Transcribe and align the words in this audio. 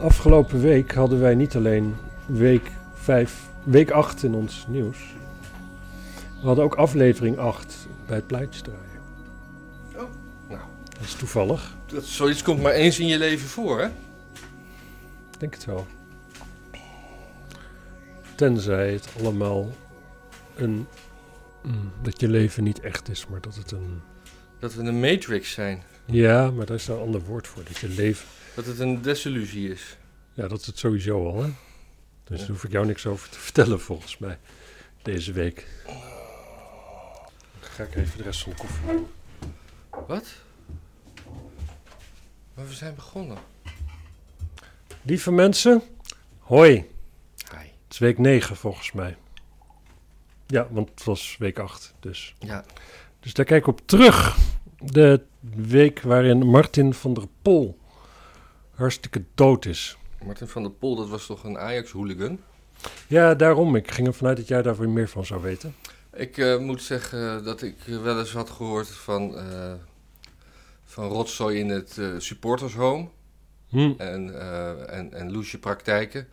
Afgelopen 0.00 0.60
week 0.60 0.94
hadden 0.94 1.20
wij 1.20 1.34
niet 1.34 1.56
alleen 1.56 1.96
week 2.26 2.70
5, 2.94 3.48
week 3.62 3.90
8 3.90 4.22
in 4.22 4.34
ons 4.34 4.64
nieuws. 4.68 4.98
We 6.40 6.46
hadden 6.46 6.64
ook 6.64 6.74
aflevering 6.74 7.38
8 7.38 7.88
bij 8.06 8.16
het 8.16 8.26
pleitje 8.26 8.62
draaien. 8.62 9.00
Oh, 9.96 10.10
nou. 10.48 10.60
Dat 10.90 11.02
is 11.02 11.14
toevallig. 11.14 11.76
Dat, 11.86 12.04
zoiets 12.04 12.42
komt 12.42 12.62
maar 12.62 12.72
eens 12.72 12.98
in 12.98 13.06
je 13.06 13.18
leven 13.18 13.48
voor, 13.48 13.80
hè? 13.80 13.86
Ik 15.32 15.38
denk 15.38 15.54
het 15.54 15.64
wel. 15.64 15.86
Tenzij 18.34 18.92
het 18.92 19.08
allemaal 19.18 19.70
een. 20.56 20.86
mm, 21.62 21.92
dat 22.02 22.20
je 22.20 22.28
leven 22.28 22.64
niet 22.64 22.80
echt 22.80 23.08
is, 23.08 23.26
maar 23.26 23.40
dat 23.40 23.54
het 23.54 23.70
een. 23.70 24.00
Dat 24.58 24.74
we 24.74 24.82
een 24.82 25.00
matrix 25.00 25.50
zijn. 25.50 25.82
Ja, 26.04 26.50
maar 26.50 26.66
daar 26.66 26.76
is 26.76 26.88
een 26.88 26.98
ander 26.98 27.20
woord 27.20 27.46
voor. 27.46 27.64
Dat 27.64 27.76
je 27.76 27.88
leven. 27.88 28.26
Dat 28.58 28.66
het 28.66 28.78
een 28.78 29.02
desillusie 29.02 29.70
is. 29.70 29.96
Ja, 30.32 30.48
dat 30.48 30.60
is 30.60 30.66
het 30.66 30.78
sowieso 30.78 31.26
al, 31.26 31.42
hè? 31.42 31.48
Dus 31.48 31.54
Ja. 32.24 32.36
daar 32.36 32.46
hoef 32.46 32.64
ik 32.64 32.70
jou 32.70 32.86
niks 32.86 33.06
over 33.06 33.28
te 33.30 33.38
vertellen, 33.48 33.80
volgens 33.80 34.18
mij. 34.18 34.38
Deze 35.02 35.32
week. 35.32 35.66
Dan 37.60 37.70
ga 37.70 37.82
ik 37.82 37.94
even 37.94 38.16
de 38.18 38.22
rest 38.22 38.42
van 38.42 38.52
de 38.52 38.58
koffie. 38.58 39.06
Wat? 40.06 40.26
Maar 42.54 42.66
we 42.68 42.74
zijn 42.74 42.94
begonnen. 42.94 43.38
Lieve 45.02 45.30
mensen, 45.32 45.82
hoi. 46.38 46.72
Hi. 47.50 47.56
Het 47.56 47.70
is 47.90 47.98
week 47.98 48.18
9 48.18 48.56
volgens 48.56 48.92
mij. 48.92 49.16
Ja, 50.46 50.66
want 50.70 50.88
het 50.90 51.04
was 51.04 51.36
week 51.38 51.58
8. 51.58 51.94
Dus. 52.00 52.34
Ja, 52.38 52.64
dus 53.20 53.34
daar 53.34 53.44
kijk 53.44 53.60
ik 53.60 53.66
op 53.68 53.80
terug. 53.84 54.36
De 54.78 55.22
week 55.56 56.00
waarin 56.00 56.46
Martin 56.46 56.94
van 56.94 57.14
der 57.14 57.24
Pol 57.42 57.78
hartstikke 58.78 59.24
dood 59.34 59.64
is. 59.66 59.96
Martin 60.24 60.48
van 60.48 60.62
der 60.62 60.70
Pol, 60.72 60.96
dat 60.96 61.08
was 61.08 61.26
toch 61.26 61.44
een 61.44 61.58
Ajax-hooligan? 61.58 62.40
Ja, 63.06 63.34
daarom. 63.34 63.76
Ik 63.76 63.90
ging 63.90 64.06
ervan 64.06 64.28
uit 64.28 64.36
dat 64.36 64.48
jij 64.48 64.62
daar 64.62 64.76
weer 64.76 64.88
meer 64.88 65.08
van 65.08 65.26
zou 65.26 65.42
weten. 65.42 65.74
Ik 66.12 66.38
eh, 66.38 66.58
moet 66.58 66.82
zeggen 66.82 67.44
dat 67.44 67.62
ik 67.62 67.74
wel 68.02 68.18
eens 68.18 68.32
had 68.32 68.50
gehoord 68.50 68.88
van, 68.88 69.38
eh, 69.38 69.72
van 70.84 71.08
rotzooi 71.08 71.58
in 71.58 71.68
het 71.68 71.98
eh, 71.98 72.06
supportershome 72.18 73.08
Hm. 73.68 73.92
en, 73.98 74.40
en, 74.88 75.12
en 75.12 75.32
loesje 75.32 75.58
praktijken. 75.58 76.28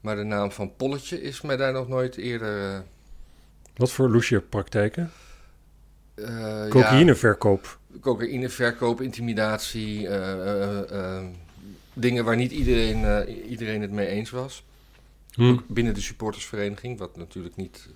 Maar 0.00 0.16
de 0.16 0.22
naam 0.22 0.50
van 0.52 0.76
Polletje 0.76 1.22
is 1.22 1.40
mij 1.40 1.56
daar 1.56 1.72
nog 1.72 1.88
nooit 1.88 2.16
eerder... 2.16 2.84
Wat 3.76 3.90
voor 3.92 4.10
loesje 4.10 4.40
praktijken? 4.40 5.10
eh, 6.14 6.26
ja, 6.26 6.68
Cocaïneverkoop. 6.68 7.78
cocaïneverkoop, 8.00 9.00
intimidatie, 9.00 10.08
dingen 11.94 12.24
waar 12.24 12.36
niet 12.36 12.52
iedereen, 12.52 13.04
eh, 13.04 13.50
iedereen 13.50 13.80
het 13.80 13.90
mee 13.90 14.06
eens 14.06 14.30
was. 14.30 14.64
Hm. 15.32 15.42
Ook 15.42 15.68
binnen 15.68 15.94
de 15.94 16.00
supportersvereniging, 16.00 16.98
wat 16.98 17.16
natuurlijk 17.16 17.56
niet... 17.56 17.88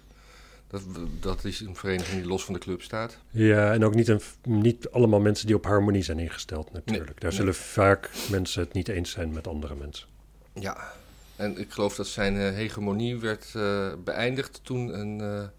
Dat, 0.67 0.83
dat 1.21 1.45
is 1.45 1.61
een 1.61 1.77
vereniging 1.77 2.21
die 2.21 2.29
los 2.29 2.45
van 2.45 2.55
de 2.55 2.61
club 2.61 2.83
staat. 2.83 3.19
Ja, 3.31 3.73
en 3.73 3.85
ook 3.85 3.95
niet, 3.95 4.09
een, 4.09 4.21
niet 4.43 4.91
allemaal 4.91 5.21
mensen 5.21 5.47
die 5.47 5.57
op 5.57 5.65
harmonie 5.65 6.03
zijn 6.03 6.19
ingesteld 6.19 6.73
natuurlijk. 6.73 7.21
Daar 7.21 7.31
nee. 7.31 7.39
zullen 7.39 7.55
vaak 7.55 8.11
mensen 8.31 8.63
het 8.63 8.73
niet 8.73 8.89
eens 8.89 9.11
zijn 9.11 9.33
met 9.33 9.47
andere 9.47 9.75
mensen. 9.75 10.09
Ja, 10.53 10.93
en 11.37 11.59
ik 11.59 11.71
geloof 11.71 11.95
dat 11.95 12.07
zijn 12.07 12.37
eh, 12.37 12.55
hegemonie 12.55 13.19
werd 13.19 13.55
eh, 13.55 13.93
beëindigd 14.05 14.61
toen, 14.63 14.99
een, 15.01 15.51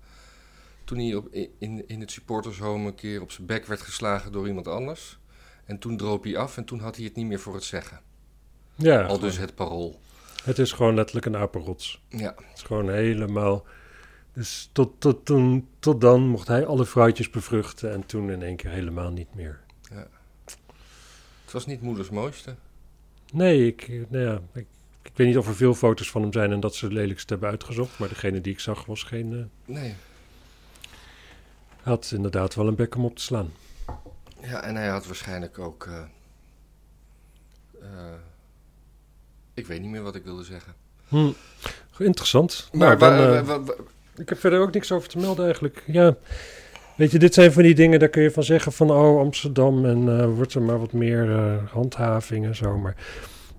toen 0.84 0.98
hij 0.98 1.16
op, 1.16 1.34
in, 1.60 1.88
in 1.88 2.00
het 2.00 2.12
supportershome 2.12 2.88
een 2.88 2.95
keer 2.95 3.22
op 3.22 3.32
zijn 3.32 3.48
bek 3.48 3.66
werd 3.66 3.82
geslagen 3.82 4.32
door 4.32 4.48
iemand 4.48 4.67
anders. 4.67 5.20
En 5.66 5.80
toen 5.80 5.98
droop 5.98 6.23
hij 6.23 6.38
af 6.38 6.58
en 6.58 6.66
toen 6.66 6.80
had 6.80 6.95
hij 6.95 7.06
het 7.06 7.16
niet 7.16 7.26
meer 7.26 7.40
voor 7.40 7.54
het 7.54 7.64
zeggen. 7.64 8.02
Ja, 8.82 9.02
Al 9.06 9.20
dus 9.20 9.38
het 9.38 9.56
parool. 9.56 10.00
het 10.44 10.60
is 10.60 10.72
gewoon 10.72 10.96
letterlijk 10.96 11.26
een 11.26 11.36
apenrots. 11.38 12.02
Ja, 12.10 12.34
Het 12.38 12.58
is 12.58 12.62
gewoon 12.62 12.90
helemaal... 12.90 13.66
Dus 14.34 14.70
tot, 14.72 14.92
tot, 15.02 15.26
toen, 15.26 15.67
tot 15.80 16.02
dan 16.02 16.22
mocht 16.28 16.48
hij 16.48 16.66
alle 16.66 16.86
vrouwtjes 16.86 17.30
bevruchten 17.30 17.92
en 17.92 18.06
toen 18.06 18.32
in 18.32 18.42
één 18.44 18.56
keer 18.56 18.72
helemaal 18.72 19.10
niet 19.12 19.36
meer. 19.36 19.60
het 21.44 21.52
was 21.52 21.66
niet 21.66 21.82
moeders 21.82 22.10
mooiste. 22.10 22.56
Nee, 23.34 23.68
ik, 23.68 23.88
nou 24.10 24.23
ja, 24.26 24.39
ik, 24.54 24.66
ik 25.02 25.12
weet 25.16 25.28
niet 25.28 25.38
of 25.38 25.48
er 25.48 25.56
veel 25.56 25.73
foto's 25.76 26.12
van 26.12 26.22
hem 26.22 26.34
zijn 26.34 26.52
en 26.52 26.60
dat 26.60 26.76
ze 26.76 26.88
de 26.88 26.94
lelijkste 26.94 27.34
hebben 27.34 27.50
uitgezocht. 27.50 28.00
Maar 28.00 28.10
degene 28.10 28.42
die 28.42 28.54
ik 28.54 28.60
zag 28.60 28.86
was 28.86 29.04
geen... 29.04 29.34
eh, 29.66 29.76
Nee. 29.76 29.95
had 31.82 32.12
inderdaad 32.16 32.56
wel 32.56 32.68
een 32.68 32.76
bek 32.76 32.95
om 32.95 33.06
op 33.06 33.16
te 33.16 33.22
slaan. 33.23 33.52
Ja, 34.42 34.62
en 34.64 34.76
hij 34.76 34.88
had 34.88 35.06
waarschijnlijk 35.06 35.60
ook... 35.60 35.86
eh, 35.86 36.04
eh, 37.82 38.14
ik 39.59 39.67
weet 39.67 39.81
niet 39.81 39.89
meer 39.89 40.02
wat 40.02 40.15
ik 40.15 40.23
wilde 40.23 40.43
zeggen. 40.43 40.73
Hm. 41.08 41.30
Interessant. 41.97 42.70
Maar 42.71 42.97
nou, 42.97 42.99
dan, 42.99 43.17
wa- 43.30 43.37
eh, 43.37 43.45
wa- 43.45 43.64
wa- 43.64 43.73
Ik 44.17 44.30
heb 44.30 44.39
verder 44.39 44.59
ook 44.61 44.73
niks 44.73 44.92
over 44.92 45.09
te 45.09 45.17
melden 45.17 45.43
eigenlijk. 45.45 45.83
Ja, 45.87 46.15
weet 46.97 47.11
je, 47.11 47.20
dit 47.20 47.33
zijn 47.33 47.52
van 47.52 47.64
die 47.64 47.75
dingen, 47.75 47.99
daar 47.99 48.09
kun 48.09 48.21
je 48.21 48.31
van 48.31 48.43
zeggen 48.43 48.71
van, 48.71 48.92
oh, 48.92 49.20
Amsterdam 49.20 49.86
en 49.86 50.20
eh, 50.20 50.25
wordt 50.36 50.53
er 50.53 50.61
maar 50.61 50.80
wat 50.80 50.93
meer 50.93 51.31
eh, 51.31 51.71
handhaving 51.71 52.45
en 52.45 52.55
zo. 52.55 52.77
Maar 52.77 52.95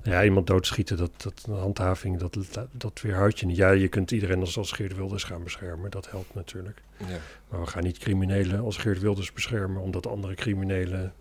ja, 0.02 0.24
iemand 0.24 0.46
doodschieten, 0.46 0.96
dat, 0.96 1.10
dat 1.16 1.46
handhaving, 1.58 2.18
dat, 2.18 2.36
dat 2.72 3.00
weerhoudt 3.02 3.40
je 3.40 3.46
niet. 3.46 3.56
Ja, 3.56 3.70
je 3.70 3.88
kunt 3.88 4.10
iedereen 4.10 4.40
als, 4.40 4.58
als 4.58 4.72
Geert 4.72 4.96
Wilders 4.96 5.24
gaan 5.24 5.42
beschermen, 5.44 5.90
dat 5.90 6.10
helpt 6.10 6.34
natuurlijk. 6.34 6.82
ja. 6.98 7.06
Maar 7.48 7.60
we 7.60 7.66
gaan 7.66 7.82
niet 7.82 7.98
criminelen 7.98 8.60
als 8.60 8.76
Geert 8.76 9.00
Wilders 9.00 9.32
beschermen, 9.32 9.82
omdat 9.82 10.06
andere 10.06 10.34
criminelen... 10.34 11.12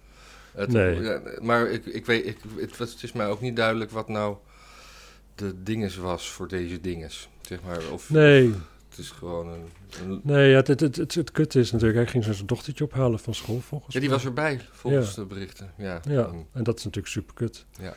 Het, 0.51 0.71
Nee. 0.71 1.01
ja, 1.01 1.21
maar 1.41 1.69
ik, 1.69 1.85
ik 1.85 2.05
weet, 2.05 2.25
ik, 2.27 2.37
het, 2.59 2.77
was- 2.77 2.91
het 2.93 3.03
is 3.03 3.11
mij 3.11 3.27
ook 3.27 3.41
niet 3.41 3.55
duidelijk 3.55 3.91
wat 3.91 4.07
nou 4.09 4.35
de 5.39 5.63
dinges 5.63 5.95
was 5.95 6.29
voor 6.31 6.47
deze 6.47 6.81
dinges. 6.81 7.29
Zeg 7.41 7.63
maar, 7.63 7.91
of 7.91 8.09
Nee, 8.09 8.53
het 8.89 8.97
is 8.97 9.09
gewoon 9.09 9.47
een... 9.47 9.65
een- 10.03 10.21
nee 10.23 10.49
ja, 10.49 10.55
het, 10.55 10.67
het, 10.67 10.95
het, 10.95 11.15
het, 11.15 11.31
kutte 11.31 11.59
is 11.59 11.71
natuurlijk, 11.71 11.99
hij 11.99 12.07
ging 12.07 12.23
zijn 12.35 12.45
dochtertje 12.47 12.83
ophalen 12.83 13.19
van 13.19 13.33
school 13.33 13.59
volgens 13.59 13.93
ja, 13.93 13.99
die 13.99 14.09
was 14.09 14.25
erbij, 14.25 14.61
volgens 14.71 15.15
de 15.15 15.25
berichten. 15.25 15.73
Ja, 15.77 16.01
Ja, 16.07 16.29
en 16.51 16.63
dat 16.63 16.77
is 16.77 16.83
natuurlijk 16.83 17.13
super 17.13 17.33
kut. 17.33 17.65
Ja. 17.79 17.93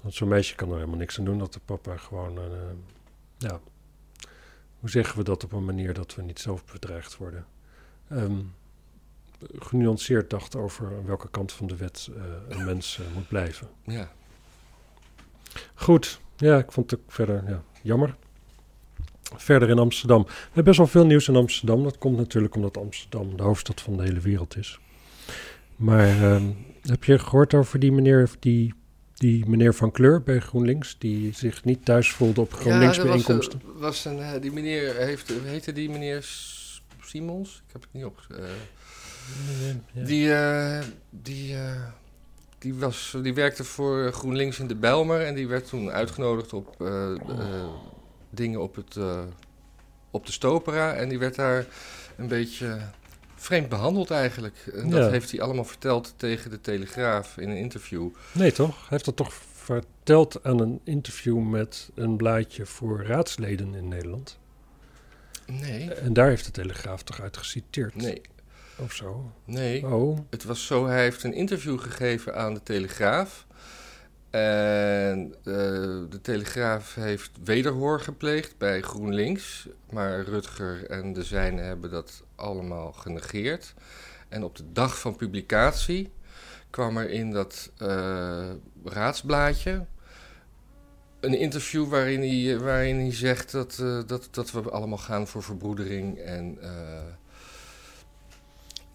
Want 0.00 0.14
zo'n 0.14 0.28
meisje 0.28 0.54
kan 0.54 0.68
er 0.68 0.74
helemaal 0.74 0.96
niks 0.98 1.18
aan 1.18 1.24
doen 1.24 1.38
dat 1.38 1.52
de 1.52 1.60
papa 1.64 1.96
gewoon, 1.96 2.38
eh, 2.38 2.44
ja, 3.38 3.60
hoe 4.80 4.90
zeggen 4.90 5.18
we 5.18 5.24
dat 5.24 5.44
op 5.44 5.52
een 5.52 5.64
manier 5.64 5.94
dat 5.94 6.14
we 6.14 6.22
niet 6.22 6.38
zelf 6.40 6.64
bedreigd 6.64 7.16
worden? 7.16 7.46
Ehm, 8.08 8.40
genuanceerd 9.58 10.30
dacht 10.30 10.56
over 10.56 11.04
welke 11.06 11.28
kant 11.30 11.52
van 11.52 11.66
de 11.66 11.76
wet 11.76 12.08
eh, 12.16 12.22
een 12.48 12.64
mens 12.64 12.98
eh, 12.98 13.14
moet 13.14 13.28
blijven. 13.28 13.68
ja. 13.84 14.12
Goed, 15.74 16.20
ja, 16.38 16.58
ik 16.58 16.72
vond 16.72 16.90
het 16.90 17.00
ook 17.00 17.12
verder 17.12 17.44
ja, 17.48 17.62
jammer. 17.82 18.14
Verder 19.36 19.68
in 19.68 19.78
Amsterdam. 19.78 20.22
We 20.24 20.32
hebben 20.44 20.64
best 20.64 20.76
wel 20.78 20.86
veel 20.86 21.06
nieuws 21.06 21.28
in 21.28 21.36
Amsterdam. 21.36 21.82
Dat 21.82 21.98
komt 21.98 22.16
natuurlijk 22.16 22.54
omdat 22.54 22.76
Amsterdam 22.76 23.36
de 23.36 23.42
hoofdstad 23.42 23.80
van 23.80 23.96
de 23.96 24.02
hele 24.02 24.20
wereld 24.20 24.56
is. 24.56 24.78
Maar 25.76 26.08
ehm, 26.08 26.46
heb 26.82 27.04
je 27.04 27.18
gehoord 27.18 27.54
over 27.54 27.78
die 27.78 27.92
meneer, 27.92 28.30
die, 28.38 28.74
die 29.14 29.46
meneer 29.48 29.74
van 29.74 29.90
kleur 29.90 30.22
bij 30.22 30.38
GroenLinks, 30.40 30.96
die 30.98 31.32
zich 31.34 31.64
niet 31.64 31.84
thuis 31.84 32.10
voelde 32.12 32.40
op 32.40 32.52
GroenLinks 32.52 32.96
dat 32.96 33.56
was, 33.76 34.04
een, 34.04 34.18
eh, 34.18 34.40
die 34.40 34.52
meneer, 34.52 34.94
heeft, 34.96 35.32
heette 35.44 35.72
die 35.72 35.90
meneer 35.90 36.26
Simons? 37.02 37.62
Ik 37.66 37.72
heb 37.72 37.82
het 37.82 37.92
niet 37.92 38.04
op. 38.04 38.26
eh, 38.30 38.38
Ja. 39.92 40.04
Die, 40.04 40.32
eh, 40.34 40.82
die, 41.10 41.56
die, 42.58 42.74
was, 42.74 43.16
die 43.22 43.34
werkte 43.34 43.64
voor 43.64 44.12
GroenLinks 44.12 44.58
in 44.58 44.66
de 44.66 44.74
Bijlmer 44.74 45.24
en 45.26 45.34
die 45.34 45.46
werd 45.48 45.68
toen 45.68 45.90
uitgenodigd 45.90 46.52
op 46.52 46.80
eh, 46.80 47.10
eh, 47.14 47.68
dingen 48.30 48.62
op, 48.62 48.74
het, 48.76 48.96
eh, 48.96 49.20
op 50.10 50.26
de 50.26 50.32
Stopera. 50.32 50.94
En 50.94 51.08
die 51.08 51.18
werd 51.18 51.34
daar 51.34 51.66
een 52.16 52.28
beetje 52.28 52.78
vreemd 53.34 53.68
behandeld 53.68 54.10
eigenlijk. 54.10 54.70
En 54.74 54.90
dat 54.90 55.04
Ja. 55.04 55.10
heeft 55.10 55.30
hij 55.30 55.40
allemaal 55.40 55.64
verteld 55.64 56.14
tegen 56.16 56.50
de 56.50 56.60
Telegraaf 56.60 57.36
in 57.36 57.48
een 57.50 57.56
interview. 57.56 58.08
Nee, 58.32 58.52
toch? 58.52 58.76
Hij 58.78 58.86
heeft 58.88 59.04
dat 59.04 59.16
toch 59.16 59.32
verteld 59.54 60.44
aan 60.44 60.60
een 60.60 60.80
interview 60.84 61.38
met 61.38 61.90
een 61.94 62.16
blaadje 62.16 62.66
voor 62.66 63.02
raadsleden 63.04 63.74
in 63.74 63.88
Nederland. 63.88 64.38
Nee, 65.46 65.94
En 65.94 66.12
daar 66.12 66.28
heeft 66.28 66.44
de 66.44 66.50
Telegraaf 66.50 67.02
toch 67.02 67.20
uit 67.20 67.36
geciteerd? 67.36 67.94
nee, 67.94 68.20
Of 68.80 68.92
zo? 68.92 69.32
nee. 69.44 69.86
Oh, 69.86 70.18
Het 70.30 70.44
was 70.44 70.66
zo, 70.66 70.86
hij 70.86 71.02
heeft 71.02 71.22
een 71.22 71.34
interview 71.34 71.80
gegeven 71.80 72.34
aan 72.36 72.54
de 72.54 72.62
Telegraaf. 72.62 73.46
En 74.30 75.34
eh, 75.38 75.52
de 76.10 76.18
Telegraaf 76.22 76.94
heeft 76.94 77.30
wederhoor 77.44 78.00
gepleegd 78.00 78.58
bij 78.58 78.80
GroenLinks. 78.80 79.68
Maar 79.90 80.20
Rutger 80.20 80.86
en 80.86 81.12
de 81.12 81.24
zijnen 81.24 81.64
hebben 81.64 81.90
dat 81.90 82.22
allemaal 82.34 82.92
genegeerd. 82.92 83.74
En 84.28 84.42
op 84.44 84.56
de 84.56 84.72
dag 84.72 84.98
van 84.98 85.16
publicatie 85.16 86.12
kwam 86.70 86.96
er 86.96 87.10
in 87.10 87.30
dat 87.30 87.70
eh, 87.76 88.50
raadsblaadje 88.84 89.86
een 91.20 91.34
interview 91.38 91.88
waarin 91.88 92.20
hij, 92.20 92.58
waarin 92.58 92.98
hij 92.98 93.14
zegt 93.14 93.52
dat, 93.52 93.78
eh, 93.80 94.00
dat, 94.06 94.28
dat 94.30 94.50
we 94.50 94.70
allemaal 94.70 94.98
gaan 94.98 95.26
voor 95.26 95.42
verbroedering 95.42 96.18
en... 96.18 96.58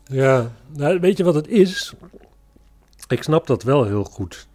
Ja, 0.07 0.51
nou, 0.75 1.00
weet 1.00 1.17
je 1.17 1.23
wat 1.23 1.35
het 1.35 1.47
is? 1.47 1.94
Ik 3.07 3.23
snap 3.23 3.47
dat 3.47 3.63
wel 3.63 3.85
heel 3.85 4.03
goed. 4.03 4.47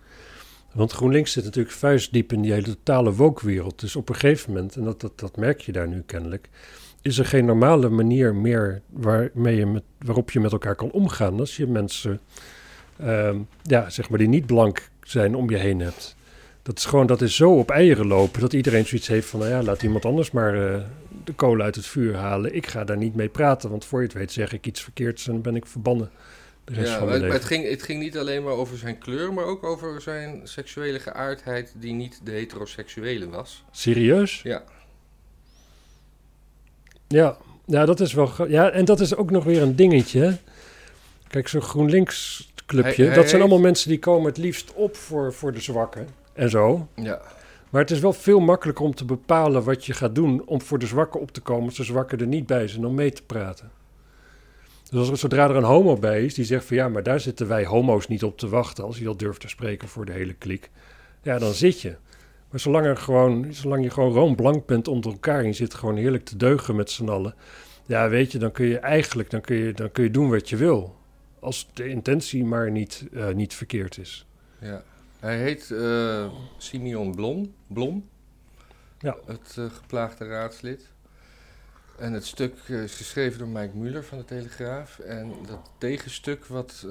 Want 0.72 0.92
GroenLinks 0.92 1.32
zit 1.32 1.44
natuurlijk 1.44 1.74
vuistdiep 1.74 2.32
in 2.32 2.42
die 2.42 2.52
hele 2.52 2.66
totale 2.66 3.12
wokwereld. 3.12 3.80
Dus 3.80 3.96
op 3.96 4.08
een 4.08 4.14
gegeven 4.14 4.52
moment, 4.52 4.76
en 4.76 4.84
dat, 4.84 5.00
dat, 5.00 5.18
dat 5.18 5.36
merk 5.36 5.60
je 5.60 5.72
daar 5.72 5.88
nu 5.88 6.02
kennelijk, 6.06 6.48
is 7.02 7.18
er 7.18 7.24
geen 7.24 7.44
normale 7.44 7.88
manier 7.88 8.34
meer 8.34 8.82
waarmee 8.86 9.56
je 9.56 9.66
met, 9.66 9.82
waarop 9.98 10.30
je 10.30 10.40
met 10.40 10.52
elkaar 10.52 10.74
kan 10.74 10.90
omgaan 10.90 11.40
als 11.40 11.56
je 11.56 11.66
mensen, 11.66 12.20
ehm, 12.96 13.38
ja, 13.62 13.90
zeg 13.90 14.08
maar, 14.08 14.18
die 14.18 14.28
niet 14.28 14.46
blank 14.46 14.90
zijn 15.02 15.34
om 15.34 15.50
je 15.50 15.56
heen 15.56 15.80
hebt. 15.80 16.16
Dat 16.62 16.78
is 16.78 16.84
gewoon, 16.84 17.06
dat 17.06 17.22
is 17.22 17.36
zo 17.36 17.58
op 17.58 17.70
eieren 17.70 18.06
lopen 18.06 18.40
dat 18.40 18.52
iedereen 18.52 18.86
zoiets 18.86 19.08
heeft 19.08 19.28
van, 19.28 19.40
nou 19.40 19.50
ja, 19.52 19.62
laat 19.62 19.82
iemand 19.82 20.04
anders 20.04 20.30
maar 20.30 20.72
eh, 20.72 20.80
de 21.28 21.34
kolen 21.34 21.64
uit 21.64 21.74
het 21.74 21.86
vuur 21.86 22.14
halen. 22.16 22.54
Ik 22.54 22.66
ga 22.66 22.84
daar 22.84 22.96
niet 22.96 23.14
mee 23.14 23.28
praten, 23.28 23.70
want 23.70 23.84
voor 23.84 24.00
je 24.00 24.06
het 24.06 24.14
weet 24.16 24.32
zeg 24.32 24.52
ik 24.52 24.66
iets 24.66 24.82
verkeerds 24.82 25.26
en 25.26 25.32
dan 25.32 25.42
ben 25.42 25.56
ik 25.56 25.66
verbannen 25.66 26.10
de 26.64 26.74
rest 26.74 26.90
Ja, 26.92 26.98
van 26.98 27.08
maar 27.08 27.18
mijn 27.20 27.32
het, 27.32 27.44
ging, 27.44 27.68
het 27.68 27.82
ging 27.82 28.00
niet 28.02 28.18
alleen 28.18 28.42
maar 28.42 28.52
over 28.52 28.78
zijn 28.78 28.98
kleur, 28.98 29.32
maar 29.32 29.44
ook 29.44 29.64
over 29.64 30.00
zijn 30.02 30.40
seksuele 30.44 30.98
geaardheid 31.00 31.72
die 31.76 31.92
niet 31.92 32.20
de 32.24 32.30
heteroseksuele 32.30 33.28
was. 33.28 33.64
Serieus? 33.70 34.40
Ja, 34.42 34.62
Ja, 37.08 37.36
ja, 37.66 37.84
dat 37.84 38.00
is 38.00 38.12
wel. 38.12 38.48
Ja, 38.48 38.70
en 38.70 38.84
dat 38.84 39.00
is 39.00 39.14
ook 39.14 39.30
nog 39.30 39.44
weer 39.44 39.62
een 39.62 39.76
dingetje. 39.76 40.36
Kijk, 41.28 41.48
zo'n 41.48 41.60
GroenLinks 41.62 42.48
clubje, 42.66 42.82
Hij- 42.94 42.94
hij 42.94 43.04
dat 43.06 43.14
zijn 43.14 43.26
heeft- 43.26 43.34
allemaal 43.34 43.58
mensen 43.58 43.88
die 43.88 43.98
komen 43.98 44.26
het 44.28 44.36
liefst 44.38 44.72
op 44.74 44.96
voor, 44.96 45.32
voor 45.32 45.52
de 45.52 45.60
zwakken 45.60 46.08
en 46.32 46.50
zo. 46.50 46.88
ja, 46.94 47.20
Maar 47.70 47.80
het 47.80 47.90
is 47.90 48.00
wel 48.00 48.12
veel 48.12 48.40
makkelijker 48.40 48.84
om 48.84 48.94
te 48.94 49.04
bepalen 49.04 49.64
wat 49.64 49.86
je 49.86 49.92
gaat 49.92 50.14
doen 50.14 50.42
om 50.46 50.62
voor 50.62 50.78
de 50.78 50.86
zwakken 50.86 51.20
op 51.20 51.30
te 51.30 51.40
komen 51.40 51.64
als 51.64 51.76
de 51.76 51.84
zwakken 51.84 52.18
er 52.18 52.26
niet 52.26 52.46
bij 52.46 52.68
zijn 52.68 52.84
om 52.84 52.94
mee 52.94 53.12
te 53.12 53.22
praten. 53.22 53.70
Dus 54.90 55.10
als 55.10 55.20
zodra 55.20 55.48
er 55.48 55.56
een 55.56 55.62
homo 55.62 55.96
bij 55.96 56.24
is 56.24 56.34
die 56.34 56.44
zegt 56.44 56.64
van 56.64 56.76
ja, 56.76 56.88
maar 56.88 57.02
daar 57.02 57.20
zitten 57.20 57.48
wij 57.48 57.64
homo's 57.64 58.08
niet 58.08 58.24
op 58.24 58.38
te 58.38 58.48
wachten 58.48 58.84
als 58.84 58.98
je 58.98 59.04
dat 59.04 59.18
durft 59.18 59.40
te 59.40 59.48
spreken 59.48 59.88
voor 59.88 60.04
de 60.04 60.12
hele 60.12 60.34
klik. 60.34 60.70
Ja, 61.22 61.38
dan 61.38 61.52
zit 61.52 61.80
je. 61.80 61.96
Maar 62.50 62.60
zolang, 62.60 62.86
er 62.86 62.96
gewoon, 62.96 63.46
zolang 63.50 63.84
je 63.84 63.90
gewoon 63.90 64.12
roomblank 64.12 64.66
bent 64.66 64.88
onder 64.88 65.12
elkaar 65.12 65.38
en 65.38 65.46
je 65.46 65.52
zit 65.52 65.74
gewoon 65.74 65.96
heerlijk 65.96 66.24
te 66.24 66.36
deugen 66.36 66.76
met 66.76 66.90
z'n 66.90 67.08
allen. 67.08 67.34
Ja, 67.86 68.08
weet 68.08 68.32
je, 68.32 68.38
dan 68.38 68.52
kun 68.52 68.66
je 68.66 68.78
eigenlijk 68.78 69.30
dan 69.30 69.40
kun 69.40 69.56
je, 69.56 69.72
dan 69.72 69.92
kun 69.92 70.04
je 70.04 70.10
doen 70.10 70.30
wat 70.30 70.48
je 70.48 70.56
wil. 70.56 70.96
Als 71.40 71.68
de 71.72 71.88
intentie 71.88 72.44
maar 72.44 72.70
niet, 72.70 73.06
eh, 73.12 73.28
niet 73.28 73.54
verkeerd 73.54 73.98
is. 73.98 74.26
ja. 74.60 74.82
Hij 75.18 75.38
heet 75.38 75.70
eh 75.70 76.32
Simeon 76.58 77.14
Blom, 77.14 77.54
Blom 77.66 78.08
Ja. 78.98 79.16
het 79.26 79.54
eh, 79.58 79.64
geplaagde 79.70 80.26
raadslid. 80.26 80.86
En 81.98 82.12
het 82.12 82.26
stuk 82.26 82.54
eh, 82.66 82.82
is 82.82 82.94
geschreven 82.94 83.38
door 83.38 83.48
Mike 83.48 83.76
Muller 83.76 84.04
van 84.04 84.18
de 84.18 84.24
Telegraaf. 84.24 84.98
En 84.98 85.32
dat 85.46 85.70
tegenstuk 85.78 86.44
wat, 86.46 86.86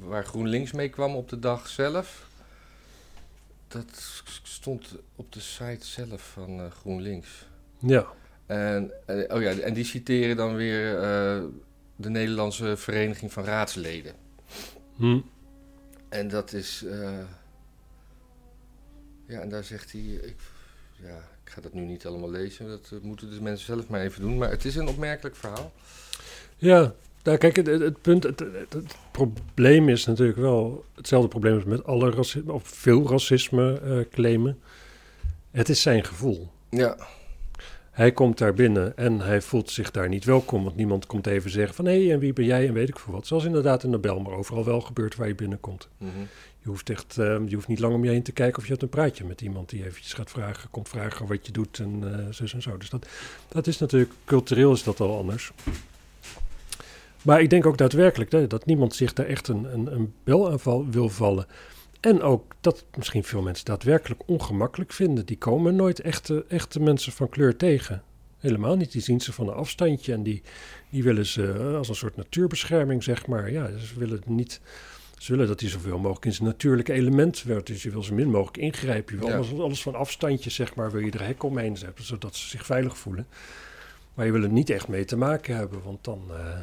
waar 0.00 0.24
GroenLinks 0.24 0.72
mee 0.72 0.88
kwam 0.88 1.14
op 1.14 1.28
de 1.28 1.38
dag 1.38 1.68
zelf... 1.68 2.26
dat 3.68 4.22
stond 4.42 4.94
op 5.16 5.32
de 5.32 5.40
site 5.40 5.86
zelf 5.86 6.30
van 6.32 6.70
GroenLinks. 6.70 7.46
Ja, 7.78 8.06
En, 8.46 8.92
oh 9.06 9.42
ja, 9.42 9.50
en 9.50 9.74
die 9.74 9.84
citeren 9.84 10.36
dan 10.36 10.54
weer 10.56 10.92
de 11.96 12.10
Nederlandse 12.10 12.76
Vereniging 12.76 13.32
van 13.32 13.44
Raadsleden. 13.44 14.14
hm. 14.96 15.20
En 16.08 16.28
dat 16.28 16.52
is. 16.52 16.84
Ja, 19.28 19.40
en 19.40 19.48
daar 19.48 19.64
zegt 19.64 19.92
hij. 19.92 20.00
Ik, 20.00 20.36
ja, 21.02 21.16
ik 21.44 21.50
ga 21.50 21.60
dat 21.60 21.72
nu 21.72 21.80
niet 21.80 22.06
allemaal 22.06 22.30
lezen. 22.30 22.68
Dat 22.68 22.90
eh, 22.92 22.98
moeten 23.02 23.30
de 23.30 23.42
mensen 23.42 23.66
zelf 23.66 23.88
maar 23.88 24.00
even 24.00 24.20
doen. 24.20 24.38
Maar 24.38 24.50
het 24.50 24.64
is 24.64 24.76
een 24.76 24.88
opmerkelijk 24.88 25.36
verhaal. 25.36 25.72
Ja, 26.56 26.94
nou, 27.22 27.38
kijk, 27.38 27.56
het, 27.56 27.66
het, 27.66 28.02
punt, 28.02 28.22
het, 28.22 28.38
het- 28.40 28.72
het 28.72 28.96
probleem 29.10 29.88
is 29.88 30.06
natuurlijk 30.06 30.38
wel 30.38 30.84
hetzelfde 30.94 31.28
probleem 31.28 31.54
als 31.54 31.64
met 31.64 31.84
alle 31.84 32.10
racisme, 32.10 32.52
of 32.52 32.68
veel 32.68 33.08
racisme 33.10 33.80
eh, 33.80 33.98
claimen. 34.10 34.58
Het 35.50 35.68
is 35.68 35.82
zijn 35.82 36.04
gevoel. 36.04 36.48
Ja, 36.70 36.96
Hij 37.90 38.12
komt 38.12 38.38
daar 38.38 38.54
binnen 38.54 38.96
en 38.96 39.20
hij 39.20 39.40
voelt 39.42 39.70
zich 39.70 39.90
daar 39.90 40.08
niet 40.08 40.24
welkom, 40.24 40.64
want 40.64 40.76
niemand 40.76 41.06
komt 41.06 41.26
even 41.26 41.50
zeggen 41.50 41.74
van 41.74 41.84
hé, 41.84 42.12
en 42.12 42.18
wie 42.18 42.32
ben 42.32 42.44
jij 42.44 42.66
en 42.68 42.72
weet 42.74 42.88
ik 42.88 42.98
veel 42.98 43.12
wat. 43.12 43.26
Zoals 43.26 43.44
inderdaad 43.44 43.82
in 43.84 43.90
de 43.90 43.98
bel, 43.98 44.20
maar 44.20 44.32
overal 44.32 44.64
wel 44.64 44.80
gebeurt 44.80 45.16
waar 45.16 45.28
je 45.28 45.34
binnenkomt. 45.34 45.88
mhm. 45.98 46.10
Je 46.68 46.74
hoeft, 46.74 46.90
echt, 46.90 47.18
eh, 47.18 47.38
je 47.46 47.54
hoeft 47.54 47.68
niet 47.68 47.78
lang 47.78 47.94
om 47.94 48.04
je 48.04 48.10
heen 48.10 48.22
te 48.22 48.32
kijken 48.32 48.58
of 48.58 48.64
je 48.64 48.70
hebt 48.70 48.82
een 48.82 48.88
praatje 48.88 49.24
met 49.24 49.40
iemand 49.40 49.68
die 49.68 49.84
eventjes 49.84 50.12
gaat 50.12 50.30
vragen, 50.30 50.70
komt 50.70 50.88
vragen 50.88 51.26
wat 51.26 51.46
je 51.46 51.52
doet 51.52 51.78
en 51.78 52.18
eh 52.18 52.26
zus 52.30 52.54
en 52.54 52.62
zo. 52.62 52.76
Dus 52.76 52.90
dat, 52.90 53.06
dat 53.48 53.66
is 53.66 53.78
natuurlijk, 53.78 54.12
cultureel 54.24 54.72
is 54.72 54.82
dat 54.82 55.00
al 55.00 55.18
anders. 55.18 55.52
Maar 57.22 57.40
ik 57.40 57.50
denk 57.50 57.66
ook 57.66 57.78
daadwerkelijk 57.78 58.32
hè, 58.32 58.46
dat 58.46 58.66
niemand 58.66 58.94
zich 58.94 59.12
daar 59.12 59.26
echt 59.26 59.48
een, 59.48 59.72
een, 59.72 59.92
een 59.94 60.14
bel 60.24 60.50
aan 60.50 60.60
val- 60.60 60.86
wil 60.90 61.08
vallen. 61.08 61.46
En 62.00 62.22
ook 62.22 62.54
dat 62.60 62.84
misschien 62.96 63.24
veel 63.24 63.42
mensen 63.42 63.64
daadwerkelijk 63.64 64.22
ongemakkelijk 64.26 64.92
vinden. 64.92 65.26
Die 65.26 65.38
komen 65.38 65.76
nooit 65.76 66.00
echte, 66.00 66.44
echte 66.48 66.80
mensen 66.80 67.12
van 67.12 67.28
kleur 67.28 67.56
tegen. 67.56 68.02
Helemaal 68.38 68.76
niet. 68.76 68.92
Die 68.92 69.02
zien 69.02 69.20
ze 69.20 69.32
van 69.32 69.48
een 69.48 69.54
afstandje 69.54 70.12
en 70.12 70.22
die, 70.22 70.42
die 70.90 71.02
willen 71.02 71.26
ze 71.26 71.52
eh, 71.52 71.76
als 71.76 71.88
een 71.88 71.94
soort 71.94 72.16
natuurbescherming, 72.16 73.02
zeg 73.02 73.26
maar. 73.26 73.50
Ja, 73.50 73.78
ze 73.78 73.98
willen 73.98 74.22
niet. 74.26 74.60
Ze 75.18 75.32
willen 75.32 75.46
dat 75.48 75.60
hij 75.60 75.68
zoveel 75.68 75.98
mogelijk 75.98 76.24
in 76.24 76.32
zijn 76.32 76.48
natuurlijke 76.48 76.92
element 76.92 77.42
werd. 77.42 77.66
Dus 77.66 77.82
je 77.82 77.90
wil 77.90 78.02
zo 78.02 78.14
min 78.14 78.30
mogelijk 78.30 78.56
ingrijpen. 78.56 79.14
Je 79.14 79.20
wil 79.20 79.28
Ja. 79.28 79.36
alles, 79.36 79.52
alles 79.58 79.82
van 79.82 79.94
afstandje, 79.94 80.50
zeg 80.50 80.74
maar, 80.74 80.90
wil 80.92 81.00
je 81.00 81.10
er 81.10 81.26
hek 81.26 81.42
omheen 81.42 81.76
zetten, 81.76 82.04
zodat 82.04 82.36
ze 82.36 82.48
zich 82.48 82.66
veilig 82.66 82.98
voelen. 82.98 83.26
Maar 84.14 84.26
je 84.26 84.32
wil 84.32 84.42
er 84.42 84.48
niet 84.52 84.70
echt 84.70 84.88
mee 84.88 85.04
te 85.04 85.16
maken 85.16 85.56
hebben, 85.56 85.82
want 85.82 86.04
dan, 86.04 86.22
eh, 86.30 86.60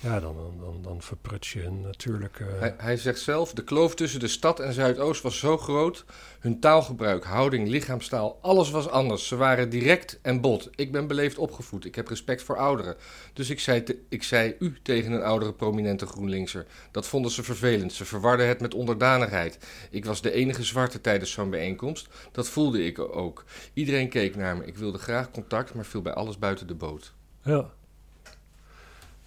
ja, 0.00 0.20
dan, 0.20 0.36
dan, 0.60 0.82
dan, 0.82 1.02
verpruts 1.02 1.52
je 1.52 1.64
een 1.64 1.80
natuurlijke... 1.80 2.44
Hij, 2.44 2.74
hij 2.76 2.96
zegt 2.96 3.20
zelf: 3.20 3.52
de 3.52 3.64
kloof 3.64 3.94
tussen 3.94 4.20
de 4.20 4.28
stad 4.28 4.60
en 4.60 4.72
Zuidoost 4.72 5.22
was 5.22 5.38
zo 5.38 5.58
groot. 5.58 6.04
Hun 6.40 6.60
taalgebruik, 6.60 7.24
houding, 7.24 7.68
lichaamstaal, 7.68 8.38
alles 8.42 8.70
was 8.70 8.88
anders. 8.88 9.26
Ze 9.26 9.36
waren 9.36 9.70
direct 9.70 10.18
en 10.22 10.40
bot. 10.40 10.70
Ik 10.74 10.92
ben 10.92 11.06
beleefd 11.06 11.38
opgevoed. 11.38 11.84
Ik 11.84 11.94
heb 11.94 12.08
respect 12.08 12.42
voor 12.42 12.56
ouderen. 12.56 12.96
Dus 13.32 13.50
ik 13.50 13.60
zei, 13.60 13.82
te- 13.82 13.98
ik 14.08 14.22
zei 14.22 14.54
u 14.58 14.78
tegen 14.82 15.12
een 15.12 15.22
oudere 15.22 15.52
prominente 15.52 16.06
GroenLinkser. 16.06 16.66
Dat 16.90 17.06
vonden 17.06 17.30
ze 17.30 17.42
vervelend. 17.42 17.92
Ze 17.92 18.04
verwarden 18.04 18.48
het 18.48 18.60
met 18.60 18.74
onderdanigheid. 18.74 19.58
Ik 19.90 20.04
was 20.04 20.22
de 20.22 20.32
enige 20.32 20.62
zwarte 20.62 21.00
tijdens 21.00 21.30
zo'n 21.30 21.50
bijeenkomst. 21.50 22.08
Dat 22.32 22.48
voelde 22.48 22.84
ik 22.84 22.98
ook. 22.98 23.44
Iedereen 23.72 24.08
keek 24.08 24.36
naar 24.36 24.56
me. 24.56 24.64
Ik 24.64 24.76
wilde 24.76 24.98
graag 24.98 25.30
contact, 25.30 25.74
maar 25.74 25.84
viel 25.84 26.02
bij 26.02 26.12
alles 26.14 26.38
buiten 26.38 26.66
de 26.66 26.74
boot. 26.74 27.14
Ja. 27.42 27.76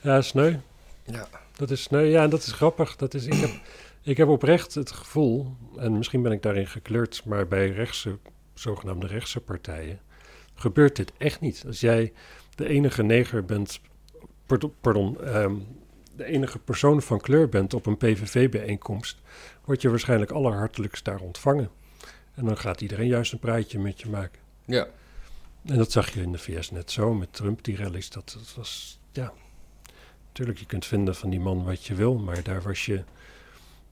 Ja, 0.01 0.21
sneu. 0.21 0.55
Ja. 1.03 1.27
Dat 1.55 1.71
is 1.71 1.81
sneu. 1.81 2.03
Ja, 2.03 2.23
en 2.23 2.29
dat 2.29 2.41
is 2.41 2.51
grappig. 2.51 2.95
Dat 2.95 3.13
is, 3.13 3.25
ik, 3.25 3.33
heb, 3.33 3.51
ik 4.01 4.17
heb 4.17 4.27
oprecht 4.27 4.73
het 4.73 4.91
gevoel, 4.91 5.55
en 5.77 5.97
misschien 5.97 6.21
ben 6.21 6.31
ik 6.31 6.41
daarin 6.41 6.67
gekleurd, 6.67 7.21
maar 7.25 7.47
bij 7.47 7.69
rechtse, 7.69 8.17
zogenaamde 8.53 9.07
rechtse 9.07 9.39
partijen, 9.39 9.99
gebeurt 10.55 10.95
dit 10.95 11.11
echt 11.17 11.41
niet. 11.41 11.63
Als 11.67 11.79
jij 11.79 12.13
de 12.55 12.67
enige 12.67 13.03
neger 13.03 13.45
bent, 13.45 13.81
pardon, 14.45 14.73
pardon 14.81 15.21
ehm, 15.21 15.55
de 16.15 16.25
enige 16.25 16.59
persoon 16.59 17.01
van 17.01 17.19
kleur 17.19 17.49
bent 17.49 17.73
op 17.73 17.85
een 17.85 17.97
PVV-bijeenkomst, 17.97 19.17
word 19.65 19.81
je 19.81 19.89
waarschijnlijk 19.89 20.31
allerhartelijkst 20.31 21.05
daar 21.05 21.19
ontvangen. 21.19 21.69
En 22.33 22.45
dan 22.45 22.57
gaat 22.57 22.81
iedereen 22.81 23.07
juist 23.07 23.31
een 23.31 23.39
praatje 23.39 23.79
met 23.79 24.01
je 24.01 24.09
maken. 24.09 24.39
Ja. 24.65 24.87
En 25.65 25.77
dat 25.77 25.91
zag 25.91 26.13
je 26.13 26.21
in 26.21 26.31
de 26.31 26.37
VS 26.37 26.71
net 26.71 26.91
zo 26.91 27.13
met 27.13 27.33
Trump, 27.33 27.63
die 27.63 27.77
rallies. 27.77 28.09
Dat, 28.09 28.37
dat 28.37 28.53
was, 28.55 28.99
ja. 29.11 29.33
Natuurlijk, 30.31 30.59
je 30.59 30.65
kunt 30.65 30.85
vinden 30.85 31.15
van 31.15 31.29
die 31.29 31.39
man 31.39 31.63
wat 31.63 31.85
je 31.85 31.95
wil, 31.95 32.15
maar 32.17 32.43
daar 32.43 32.61
was 32.61 32.85
je. 32.85 33.03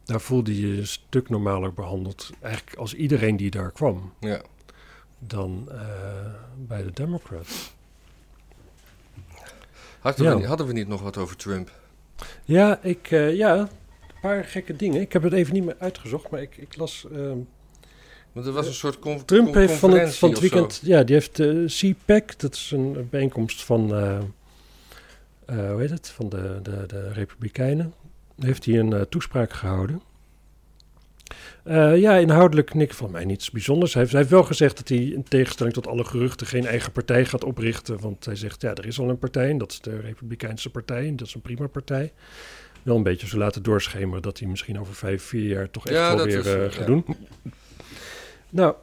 Daar 0.03 0.21
voelde 0.21 0.61
je 0.61 0.77
een 0.77 0.87
stuk 0.87 1.29
normaler 1.29 1.73
behandeld. 1.73 2.29
Eigenlijk 2.41 2.77
als 2.77 2.93
iedereen 2.93 3.37
die 3.37 3.49
daar 3.51 3.71
kwam. 3.71 4.13
Ja. 4.19 4.41
Dan 5.19 5.67
eh, 5.71 5.79
bij 6.67 6.83
de 6.83 6.91
Democrats. 6.91 7.73
Hadden, 9.99 10.25
Ja. 10.25 10.37
we, 10.39 10.47
hadden 10.47 10.67
we 10.67 10.73
niet 10.73 10.87
nog 10.87 11.01
wat 11.01 11.17
over 11.17 11.35
Trump? 11.35 11.71
Ja, 12.45 12.79
ik, 12.83 13.11
eh, 13.11 13.35
ja, 13.35 13.57
een 13.57 13.67
paar 14.21 14.43
gekke 14.43 14.75
dingen. 14.75 15.01
Ik 15.01 15.13
heb 15.13 15.23
het 15.23 15.33
even 15.33 15.53
niet 15.53 15.65
meer 15.65 15.75
uitgezocht, 15.79 16.29
maar 16.29 16.41
ik, 16.41 16.57
ik 16.57 16.75
las. 16.77 17.05
ehm, 17.13 17.37
Want 18.31 18.45
er 18.45 18.51
was 18.53 18.67
een 18.67 18.73
soort 18.73 19.27
Trump 19.27 19.53
heeft 19.53 19.73
van 19.73 19.91
het, 19.91 20.15
van 20.15 20.29
het 20.29 20.39
weekend, 20.39 20.79
ja, 20.83 21.03
die 21.03 21.15
heeft 21.15 21.35
de 21.35 21.63
CPAC, 21.67 22.39
dat 22.39 22.53
is 22.53 22.71
een 22.71 23.07
bijeenkomst 23.09 23.63
van, 23.63 23.93
eh, 25.49 25.71
hoe 25.71 25.79
heet 25.81 25.89
het, 25.89 26.09
van 26.09 26.29
de, 26.29 26.59
de, 26.63 26.83
de 26.87 27.11
Republikeinen, 27.13 27.93
heeft 28.39 28.65
hij 28.65 28.79
een 28.79 28.93
eh, 28.93 29.01
toespraak 29.01 29.53
gehouden. 29.53 30.01
Eh, 31.63 31.97
ja, 31.97 32.15
inhoudelijk 32.15 32.73
niks 32.73 32.95
van 32.95 33.11
mij 33.11 33.25
niets 33.25 33.51
bijzonders. 33.51 33.93
Hij 33.93 34.01
heeft, 34.01 34.13
hij 34.13 34.21
heeft 34.21 34.33
wel 34.33 34.43
gezegd 34.43 34.77
dat 34.77 34.87
hij 34.87 34.97
in 34.97 35.23
tegenstelling 35.23 35.75
tot 35.75 35.87
alle 35.87 36.03
geruchten 36.03 36.47
geen 36.47 36.65
eigen 36.65 36.91
partij 36.91 37.25
gaat 37.25 37.43
oprichten. 37.43 37.99
Want 37.99 38.25
hij 38.25 38.35
zegt, 38.35 38.61
ja, 38.61 38.73
er 38.73 38.85
is 38.85 38.99
al 38.99 39.09
een 39.09 39.17
partij 39.17 39.49
en 39.49 39.57
dat 39.57 39.71
is 39.71 39.79
de 39.81 39.99
Republikeinse 39.99 40.69
partij 40.69 41.07
en 41.07 41.15
dat 41.15 41.27
is 41.27 41.33
een 41.33 41.41
prima 41.41 41.67
partij. 41.67 42.13
Wel 42.83 42.95
een 42.95 43.03
beetje 43.03 43.27
zo 43.27 43.37
laten 43.37 43.63
doorschemeren 43.63 44.21
dat 44.21 44.39
hij 44.39 44.47
misschien 44.47 44.79
over 44.79 44.93
vijf, 44.93 45.23
vier 45.23 45.47
jaar 45.47 45.69
toch 45.69 45.87
echt 45.87 45.97
Ja, 45.97 46.15
wel 46.15 46.25
weer 46.25 46.39
is, 46.39 46.45
gaat 46.45 46.73
ja. 46.73 46.85
doen. 46.85 47.05
Nou, 48.49 48.75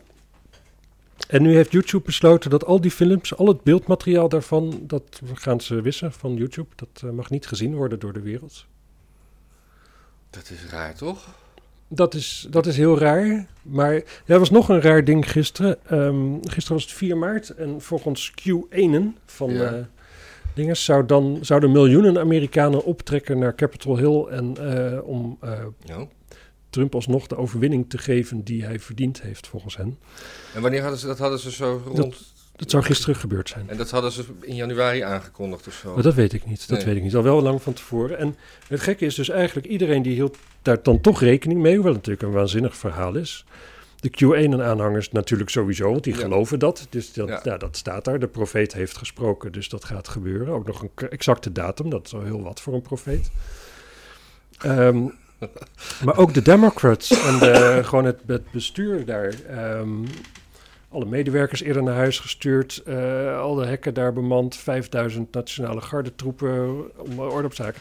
en 1.29 1.43
nu 1.43 1.55
heeft 1.55 1.73
YouTube 1.73 2.05
besloten 2.05 2.51
dat 2.51 2.65
al 2.65 2.81
die 2.81 2.91
films, 2.91 3.37
al 3.37 3.47
het 3.47 3.63
beeldmateriaal 3.63 4.29
daarvan, 4.29 4.81
dat 4.83 5.21
gaan 5.35 5.61
ze 5.61 5.81
wissen 5.81 6.13
van 6.13 6.35
YouTube. 6.35 6.69
Dat 6.77 7.03
eh, 7.05 7.11
mag 7.11 7.31
niet 7.31 7.47
gezien 7.47 7.75
worden 7.75 7.99
door 7.99 8.13
de 8.13 8.21
wereld. 8.21 8.67
Dat 10.31 10.51
is 10.51 10.71
raar, 10.71 10.95
toch? 10.95 11.29
dat 11.89 12.15
is, 12.15 12.47
dat 12.51 12.67
is 12.67 12.77
heel 12.77 12.99
raar. 12.99 13.47
Maar 13.63 14.03
er 14.27 14.39
was 14.39 14.51
nog 14.51 14.69
een 14.69 14.81
raar 14.81 15.05
ding 15.05 15.31
gisteren. 15.31 15.79
Ehm, 15.87 16.35
gisteren 16.41 16.73
was 16.73 16.83
het 16.83 16.93
4 16.93 17.17
maart 17.17 17.51
en 17.51 17.81
volgens 17.81 18.31
Q1 18.31 19.19
van 19.27 19.51
Ja. 19.51 19.73
eh 19.73 19.85
dingen 20.55 20.77
zou 20.77 21.07
dan, 21.07 21.39
zouden 21.41 21.73
miljoenen 21.73 22.19
Amerikanen 22.19 22.85
optrekken 22.85 23.39
naar 23.39 23.55
Capitol 23.55 23.97
Hill 23.97 24.25
en, 24.25 24.57
eh, 24.57 25.09
om 25.09 25.39
Ja. 25.85 26.07
Trump 26.77 26.95
alsnog 26.95 27.27
de 27.27 27.37
overwinning 27.37 27.91
te 27.91 27.99
geven 27.99 28.43
die 28.45 28.65
hij 28.65 28.81
verdiend 28.81 29.23
heeft 29.23 29.47
volgens 29.47 29.77
hen. 29.77 29.99
En 30.55 30.63
wanneer 30.63 30.81
hadden 30.81 30.99
ze 30.99 31.07
dat 31.07 31.19
hadden 31.19 31.39
ze 31.39 31.51
zo 31.51 31.83
rond? 31.95 32.35
Dat 32.57 32.71
zou 32.71 32.83
gisteren 32.83 33.17
gebeurd 33.17 33.49
zijn. 33.49 33.71
En 33.71 33.77
dat 33.77 33.91
hadden 33.91 34.13
ze 34.13 34.25
in 34.41 34.55
januari 34.55 35.01
aangekondigd 35.01 35.67
of 35.67 35.73
zo. 35.75 35.95
Maar 35.95 36.03
dat 36.03 36.15
weet 36.15 36.33
ik 36.33 36.47
niet. 36.47 36.69
Dat 36.69 36.77
Nee. 36.79 36.87
weet 36.87 36.97
ik 36.97 37.03
niet. 37.03 37.15
Al 37.17 37.23
wel 37.23 37.43
lang 37.43 37.63
van 37.63 37.73
tevoren. 37.73 38.19
En 38.19 38.37
het 38.69 38.81
gekke 38.81 39.05
is 39.07 39.15
dus 39.15 39.29
eigenlijk 39.29 39.67
iedereen 39.67 40.03
die 40.03 40.15
hield 40.15 40.37
daar 40.63 40.83
dan 40.83 41.01
toch 41.01 41.21
rekening 41.21 41.61
mee, 41.61 41.75
hoewel 41.75 41.93
het 41.93 42.07
natuurlijk 42.07 42.27
een 42.29 42.39
waanzinnig 42.39 42.77
verhaal 42.77 43.15
is. 43.15 43.45
De 44.01 44.11
Q1-aanhangers 44.11 45.11
natuurlijk 45.13 45.51
sowieso, 45.51 45.91
want 45.91 46.05
die 46.05 46.15
Ja. 46.15 46.21
geloven 46.21 46.59
dat. 46.59 46.87
Dus 46.91 47.13
dat, 47.13 47.29
Ja. 47.29 47.41
ja, 47.45 47.57
dat 47.57 47.77
staat 47.77 48.05
daar. 48.05 48.19
De 48.19 48.29
profeet 48.29 48.73
heeft 48.73 48.97
gesproken, 48.97 49.53
dus 49.53 49.69
dat 49.69 49.85
gaat 49.85 50.09
gebeuren. 50.09 50.55
Ook 50.55 50.67
nog 50.67 50.83
een 50.95 51.09
exacte 51.09 51.53
datum, 51.53 51.91
dat 51.91 52.07
is 52.07 52.15
al 52.15 52.23
heel 52.23 52.43
wat 52.43 52.61
voor 52.61 52.75
een 52.75 52.83
profeet. 52.83 53.31
Ehm, 54.59 55.07
maar 56.05 56.17
ook 56.19 56.35
de 56.35 56.43
Democrats 56.43 57.11
en 57.11 57.39
de, 57.39 57.81
gewoon 57.85 58.05
het, 58.05 58.21
het 58.27 58.51
bestuur 58.51 59.05
daar. 59.05 59.35
ehm, 59.49 59.89
alle 60.89 61.05
medewerkers 61.05 61.63
eerder 61.63 61.83
naar 61.83 61.95
huis 61.95 62.19
gestuurd. 62.19 62.83
eh, 62.87 63.39
al 63.41 63.55
de 63.55 63.65
hekken 63.67 63.95
daar 63.95 64.13
bemand. 64.13 64.57
5000 64.57 65.33
nationale 65.35 65.81
gardetroepen 65.81 66.85
om 66.99 67.19
orde 67.19 67.47
op 67.47 67.55
zaken. 67.55 67.81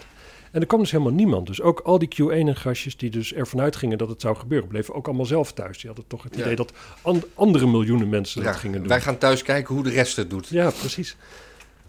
En 0.52 0.62
er 0.62 0.68
kwam 0.68 0.80
dus 0.80 0.92
helemaal 0.92 1.14
niemand. 1.14 1.48
Dus 1.48 1.62
ook 1.62 1.80
al 1.80 2.00
die 2.00 2.10
Q1-gastjes 2.16 2.98
die 2.98 3.10
dus 3.10 3.34
ervan 3.34 3.62
uitgingen 3.62 3.98
dat 3.98 4.10
het 4.10 4.22
zou 4.22 4.36
gebeuren... 4.36 4.68
bleven 4.68 4.94
ook 4.94 5.08
allemaal 5.08 5.26
zelf 5.26 5.52
thuis. 5.54 5.78
Die 5.78 5.88
hadden 5.88 6.08
toch 6.08 6.24
het 6.24 6.36
Ja. 6.36 6.42
idee 6.42 6.56
dat 6.56 6.74
an- 7.02 7.24
andere 7.34 7.68
miljoenen 7.68 8.10
mensen 8.10 8.42
Ja, 8.42 8.48
dat 8.48 8.56
gingen 8.60 8.80
doen. 8.80 8.88
wij 8.88 9.02
gaan 9.02 9.18
thuis 9.18 9.42
kijken 9.44 9.76
hoe 9.76 9.84
de 9.84 9.90
rest 9.90 10.16
het 10.16 10.30
doet. 10.30 10.48
Ja, 10.48 10.70
precies. 10.70 11.16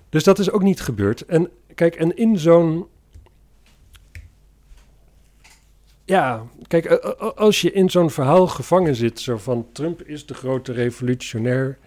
Dus 0.08 0.24
dat 0.24 0.38
is 0.38 0.50
ook 0.50 0.62
niet 0.62 0.80
gebeurd. 0.80 1.24
En 1.24 1.50
kijk, 1.74 1.94
en 1.94 2.16
in 2.16 2.38
zo'n. 2.38 2.86
Ja, 6.06 6.42
kijk, 6.66 6.84
eh, 6.84 7.10
eh, 7.10 7.30
als 7.34 7.60
je 7.60 7.72
in 7.72 7.90
zo'n 7.90 8.10
verhaal 8.10 8.46
gevangen 8.46 8.94
zit, 8.94 9.20
zo 9.20 9.36
van 9.36 9.66
Trump 9.72 10.02
is 10.02 10.26
de 10.26 10.34
grote 10.34 10.72
revolutionair. 10.72 11.78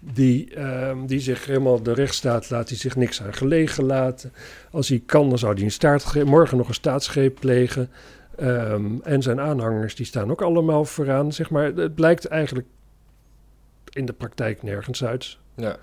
Die, 0.00 0.54
ehm, 0.54 1.06
die 1.06 1.20
zich 1.20 1.46
helemaal 1.46 1.82
de 1.82 1.92
rechtsstaat 1.92 2.50
laat, 2.50 2.68
die 2.68 2.76
zich 2.76 2.96
niks 2.96 3.22
aan 3.22 3.34
gelegen 3.34 3.84
laten. 3.84 4.32
Als 4.70 4.88
hij 4.88 5.02
kan, 5.06 5.28
dan 5.28 5.38
zou 5.38 5.54
hij 5.54 6.20
een 6.20 6.26
morgen 6.26 6.56
nog 6.56 6.68
een 6.68 6.74
staatsgreep 6.74 7.40
plegen. 7.40 7.90
Ehm, 8.36 9.00
en 9.02 9.22
zijn 9.22 9.40
aanhangers, 9.40 9.94
die 9.94 10.06
staan 10.06 10.30
ook 10.30 10.42
allemaal 10.42 10.84
vooraan. 10.84 11.32
Zeg 11.32 11.50
maar, 11.50 11.64
het 11.64 11.94
blijkt 11.94 12.24
eigenlijk 12.24 12.66
in 13.92 14.06
de 14.06 14.12
praktijk 14.12 14.62
nergens 14.62 15.04
uit. 15.04 15.38
Ja. 15.54 15.76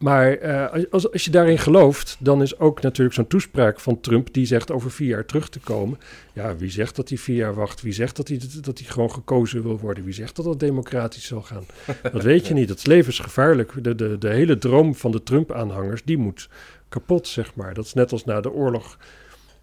Maar 0.00 0.32
eh, 0.32 0.84
als, 0.90 1.12
als 1.12 1.24
je 1.24 1.30
daarin 1.30 1.58
gelooft, 1.58 2.16
dan 2.18 2.42
is 2.42 2.58
ook 2.58 2.82
natuurlijk 2.82 3.14
zo'n 3.14 3.26
toespraak 3.26 3.80
van 3.80 4.00
Trump 4.00 4.32
die 4.32 4.46
zegt 4.46 4.70
over 4.70 4.90
vier 4.90 5.08
jaar 5.08 5.24
terug 5.24 5.48
te 5.48 5.60
komen. 5.60 5.98
Ja, 6.32 6.56
wie 6.56 6.70
zegt 6.70 6.96
dat 6.96 7.08
hij 7.08 7.18
vier 7.18 7.36
jaar 7.36 7.54
wacht? 7.54 7.82
Wie 7.82 7.92
zegt 7.92 8.16
dat 8.16 8.28
hij, 8.28 8.40
dat 8.60 8.78
hij 8.78 8.88
gewoon 8.88 9.10
gekozen 9.10 9.62
wil 9.62 9.78
worden? 9.78 10.04
Wie 10.04 10.14
zegt 10.14 10.36
dat 10.36 10.44
het 10.44 10.60
democratisch 10.60 11.26
zal 11.26 11.42
gaan? 11.42 11.64
Dat 12.12 12.22
weet 12.22 12.46
je 12.46 12.54
niet. 12.54 12.68
Dat 12.68 12.76
is 12.76 12.86
levensgevaarlijk. 12.86 13.84
De, 13.84 13.94
de, 13.94 14.18
de 14.18 14.28
hele 14.28 14.58
droom 14.58 14.94
van 14.94 15.10
de 15.10 15.22
Trump-aanhangers, 15.22 16.02
die 16.04 16.18
moet 16.18 16.48
kapot, 16.88 17.28
zeg 17.28 17.54
maar. 17.54 17.74
Dat 17.74 17.84
is 17.84 17.94
net 17.94 18.12
als 18.12 18.24
na 18.24 18.40
de 18.40 18.52
oorlog. 18.52 18.98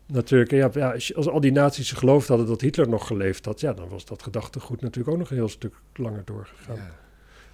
Natuurlijk, 0.06 0.51
ja, 0.51 0.70
ja, 0.74 0.91
als, 1.15 1.27
al 1.27 1.39
die 1.39 1.51
naties 1.51 1.91
geloofd 1.91 2.27
hadden 2.27 2.48
dat 2.48 2.62
Hitler 2.62 2.89
nog 2.89 3.08
geleefd 3.08 3.46
had, 3.46 3.60
ja, 3.60 3.74
dan 3.74 3.89
was 3.89 4.06
dat 4.06 4.24
gedachtegoed 4.24 4.82
natuurlijk 4.82 5.10
ook 5.10 5.20
nog 5.20 5.29
een 5.29 5.38
heel 5.38 5.50
stuk 5.50 5.74
langer 5.94 6.22
doorgegaan. 6.25 6.75
ja. 6.75 6.96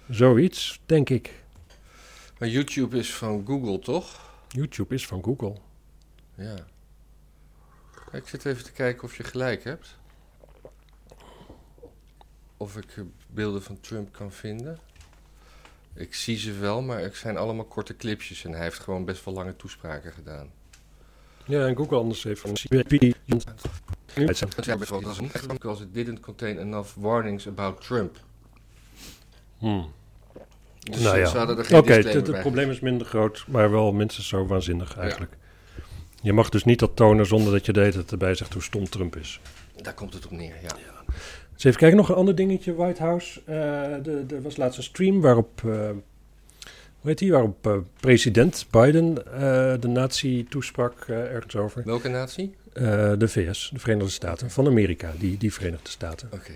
Zoiets, 0.08 0.80
denk 0.86 1.10
ik. 1.10 1.43
Maar 2.44 2.52
YouTube 2.52 2.98
is 2.98 3.14
van 3.14 3.44
Google, 3.46 3.78
toch? 3.78 4.20
YouTube 4.48 4.94
is 4.94 5.06
van 5.06 5.22
Google. 5.24 5.56
Ja. 6.34 6.56
Ik 8.12 8.28
zit 8.28 8.44
even 8.44 8.64
te 8.64 8.72
kijken 8.72 9.04
of 9.04 9.16
je 9.16 9.22
gelijk 9.22 9.64
hebt. 9.64 9.96
Of 12.56 12.76
ik 12.76 12.96
eh, 12.96 13.04
beelden 13.26 13.62
van 13.62 13.80
Trump 13.80 14.12
kan 14.12 14.32
vinden. 14.32 14.78
Ik 15.94 16.14
zie 16.14 16.36
ze 16.36 16.52
wel, 16.52 16.82
maar 16.82 16.98
het 16.98 17.16
zijn 17.16 17.36
allemaal 17.36 17.64
korte 17.64 17.96
clipjes 17.96 18.44
en 18.44 18.52
hij 18.52 18.62
heeft 18.62 18.78
gewoon 18.78 19.04
best 19.04 19.24
wel 19.24 19.34
lange 19.34 19.56
toespraken 19.56 20.12
gedaan. 20.12 20.50
Ja, 21.44 21.66
en 21.66 21.76
Google 21.76 21.98
anders 21.98 22.22
heeft 22.22 22.40
van 22.40 22.56
Because 25.46 25.82
it 25.82 25.94
didn't 25.94 26.20
contain 26.20 26.58
enough 26.58 26.94
warnings 26.96 27.46
about 27.46 27.80
Trump. 27.80 28.20
Hmm. 29.58 29.92
Dus 30.84 31.00
Nou 31.02 31.18
ja. 31.18 31.26
ze 31.26 31.36
hadden 31.38 31.58
er 31.58 31.64
geen 31.64 31.78
Oké, 31.78 31.92
disclaimer 31.94 32.32
het, 32.32 32.40
probleem 32.40 32.70
is 32.70 32.80
minder 32.80 33.06
groot, 33.06 33.44
maar 33.48 33.70
wel 33.70 33.92
minstens 33.92 34.28
zo 34.28 34.46
waanzinnig 34.46 34.96
eigenlijk. 34.96 35.32
Je 36.22 36.32
mag 36.32 36.48
dus 36.48 36.64
niet 36.64 36.78
dat 36.78 36.96
tonen 36.96 37.26
zonder 37.26 37.52
dat 37.52 37.66
je 37.66 37.72
de 37.72 37.80
hele 37.80 37.92
tijd 37.92 38.10
erbij 38.10 38.34
zegt 38.34 38.52
hoe 38.52 38.62
stom 38.62 38.88
Trump 38.88 39.16
is. 39.16 39.40
Daar 39.82 39.94
komt 39.94 40.14
het 40.14 40.24
op 40.24 40.30
neer, 40.30 40.54
ja. 40.62 40.68
Dus 41.54 41.64
even 41.64 41.78
kijken, 41.78 41.96
nog 41.96 42.08
een 42.08 42.14
ander 42.14 42.34
dingetje, 42.34 42.74
White 42.74 43.02
House. 43.02 43.40
Eh, 43.44 43.54
de- 44.02 44.24
Er 44.30 44.42
was 44.42 44.56
laatst 44.56 44.78
een 44.78 44.84
stream 44.84 45.20
waarop, 45.20 45.60
eh, 45.64 45.70
hoe 47.00 47.10
heet 47.10 47.18
die, 47.18 47.32
waarop 47.32 47.66
eh, 47.66 47.76
president 48.00 48.66
Biden 48.70 49.32
eh, 49.32 49.40
de 49.80 49.88
natie 49.88 50.46
toesprak 50.48 51.04
eh, 51.08 51.16
ergens 51.34 51.56
over. 51.56 51.82
Welke 51.84 52.08
natie? 52.08 52.54
Eh, 52.72 53.12
de 53.18 53.28
VS, 53.28 53.70
de 53.72 53.78
Verenigde 53.78 54.10
Staten, 54.10 54.50
van 54.50 54.66
Amerika, 54.66 55.12
die, 55.18 55.38
die 55.38 55.52
Verenigde 55.52 55.90
Staten. 55.90 56.28
Oké. 56.32 56.52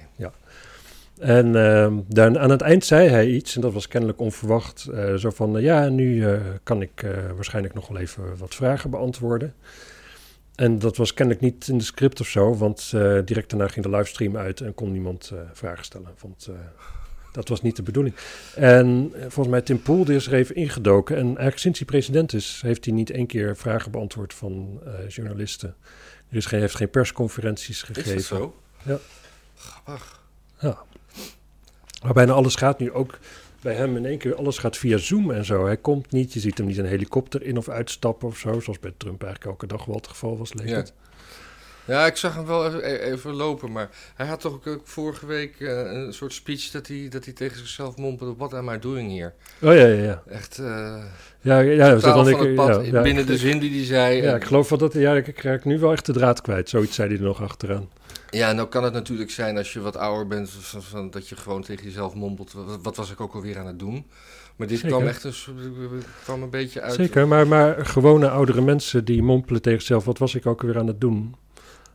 En 1.18 1.56
ehm, 1.56 1.94
dan, 2.06 2.38
aan 2.38 2.50
het 2.50 2.60
eind 2.60 2.84
zei 2.84 3.08
hij 3.08 3.28
iets, 3.28 3.54
en 3.54 3.60
dat 3.60 3.72
was 3.72 3.88
kennelijk 3.88 4.20
onverwacht. 4.20 4.86
eh, 4.86 5.14
zo 5.14 5.30
van, 5.30 5.60
ja, 5.62 5.88
nu 5.88 6.26
eh, 6.26 6.40
kan 6.62 6.82
ik 6.82 7.02
eh, 7.02 7.10
waarschijnlijk 7.34 7.74
nog 7.74 7.88
wel 7.88 7.98
even 7.98 8.36
wat 8.36 8.54
vragen 8.54 8.90
beantwoorden. 8.90 9.54
En 10.54 10.78
dat 10.78 10.96
was 10.96 11.14
kennelijk 11.14 11.44
niet 11.44 11.68
in 11.68 11.78
de 11.78 11.84
script 11.84 12.20
of 12.20 12.26
zo, 12.26 12.56
want 12.56 12.90
direct 13.24 13.50
daarna 13.50 13.68
ging 13.68 13.84
de 13.84 13.90
livestream 13.90 14.36
uit 14.36 14.60
en 14.60 14.74
kon 14.74 14.92
niemand 14.92 15.32
vragen 15.52 15.84
stellen. 15.84 16.10
Want 16.20 16.48
dat 17.32 17.48
was 17.48 17.62
niet 17.62 17.76
de 17.76 17.82
bedoeling. 17.82 18.14
En 18.54 19.12
volgens 19.20 19.48
mij 19.48 19.60
Tim 19.60 19.82
Poel 19.82 20.04
die 20.04 20.16
is 20.16 20.26
er 20.26 20.34
even 20.34 20.54
ingedoken. 20.54 21.16
En 21.16 21.26
eigenlijk 21.26 21.58
sinds 21.58 21.78
hij 21.78 21.86
president 21.86 22.32
is, 22.32 22.60
heeft 22.64 22.84
hij 22.84 22.94
niet 22.94 23.10
één 23.10 23.26
keer 23.26 23.56
vragen 23.56 23.90
beantwoord 23.90 24.34
van 24.34 24.80
journalisten. 25.08 25.74
Er 26.30 26.36
is 26.36 26.46
geen, 26.46 26.60
heeft 26.60 26.76
geen 26.76 26.90
persconferenties 26.90 27.82
gegeven. 27.82 28.14
Is 28.14 28.28
dat 28.28 28.38
zo? 28.38 28.54
Ja. 28.82 28.98
Grappig. 29.54 30.20
Ja. 30.60 30.78
Maar 32.02 32.12
bijna 32.12 32.32
alles 32.32 32.54
gaat 32.54 32.78
nu 32.78 32.92
ook 32.92 33.18
bij 33.62 33.74
hem 33.74 33.96
in 33.96 34.06
één 34.06 34.18
keer, 34.18 34.34
alles 34.34 34.58
gaat 34.58 34.76
via 34.76 34.96
Zoom 34.96 35.30
en 35.30 35.44
zo. 35.44 35.64
Hij 35.66 35.76
komt 35.76 36.12
niet, 36.12 36.32
je 36.32 36.40
ziet 36.40 36.58
hem 36.58 36.66
niet 36.66 36.78
een 36.78 36.84
helikopter 36.86 37.42
in 37.42 37.56
of 37.56 37.68
uitstappen 37.68 38.28
of 38.28 38.38
zo, 38.38 38.60
zoals 38.60 38.78
bij 38.78 38.92
Trump 38.96 39.22
eigenlijk 39.22 39.50
elke 39.52 39.66
dag 39.76 39.84
wel 39.84 39.96
het 39.96 40.06
geval 40.08 40.38
was, 40.38 40.52
leek 40.54 40.68
Ja. 40.68 40.76
het. 40.76 40.92
Ja, 41.84 42.06
ik 42.06 42.16
zag 42.16 42.34
hem 42.34 42.46
wel 42.46 42.66
even, 42.66 42.88
e- 42.90 42.98
even 43.12 43.32
lopen, 43.34 43.72
maar 43.72 43.88
hij 44.14 44.26
had 44.26 44.40
toch 44.40 44.52
ook 44.66 44.80
vorige 44.84 45.26
week 45.26 45.60
eh, 45.60 45.68
een 45.92 46.12
soort 46.12 46.32
speech 46.32 46.70
dat 46.70 46.86
hij, 46.86 47.06
dat 47.10 47.24
hij 47.24 47.34
tegen 47.34 47.58
zichzelf 47.58 47.96
mompelde, 47.96 48.34
what 48.36 48.54
am 48.54 48.68
I 48.68 48.78
doing 48.78 49.10
here? 49.18 49.32
Oh 49.62 49.74
ja, 49.74 49.86
ja, 49.86 50.02
ja. 50.02 50.22
Echt, 50.28 50.58
eh 50.58 51.02
Ja, 51.40 51.58
ja, 51.58 51.90
dat 51.90 52.00
dan 52.02 52.54
pad, 52.54 52.84
ja, 52.84 52.92
ja, 52.92 53.02
binnen 53.02 53.22
ik- 53.22 53.28
de 53.28 53.36
zin 53.36 53.58
die 53.58 53.70
hij 53.70 53.84
zei. 53.84 54.22
Ja, 54.22 54.30
En- 54.30 54.36
ik 54.36 54.44
geloof 54.44 54.68
wel 54.68 54.78
dat, 54.78 54.92
ja, 54.92 55.14
ik 55.14 55.26
ik 55.26 55.42
raak 55.42 55.64
nu 55.64 55.78
wel 55.78 55.92
echt 55.92 56.06
de 56.06 56.12
draad 56.12 56.40
kwijt. 56.40 56.68
Zoiets 56.68 56.94
zei 56.94 57.08
hij 57.08 57.16
er 57.18 57.22
nog 57.24 57.42
achteraan. 57.42 57.88
Ja, 58.30 58.52
nou 58.52 58.68
kan 58.68 58.84
het 58.84 58.92
natuurlijk 58.92 59.30
zijn 59.30 59.56
als 59.56 59.72
je 59.72 59.80
wat 59.80 59.96
ouder 59.96 60.26
bent, 60.26 60.50
dat 61.10 61.28
je 61.28 61.36
gewoon 61.36 61.62
tegen 61.62 61.84
jezelf 61.84 62.14
mompelt, 62.14 62.52
wat, 62.82 62.96
was 62.96 63.10
ik 63.10 63.20
ook 63.20 63.34
alweer 63.34 63.58
aan 63.58 63.66
het 63.66 63.78
doen? 63.78 64.06
Maar 64.56 64.66
dit 64.66 64.78
Zeker. 64.78 64.96
kwam 64.96 65.08
echt 65.08 65.24
een, 65.24 66.02
kwam 66.22 66.42
een 66.42 66.50
beetje 66.50 66.80
uit. 66.80 66.94
Zeker, 66.94 67.28
maar, 67.28 67.46
maar 67.46 67.86
gewone 67.86 68.28
oudere 68.28 68.60
mensen 68.60 69.04
die 69.04 69.22
mompelen 69.22 69.62
tegen 69.62 69.78
zichzelf, 69.78 70.04
wat 70.04 70.18
was 70.18 70.34
ik 70.34 70.46
ook 70.46 70.62
weer 70.62 70.78
aan 70.78 70.86
het 70.86 71.00
doen? 71.00 71.34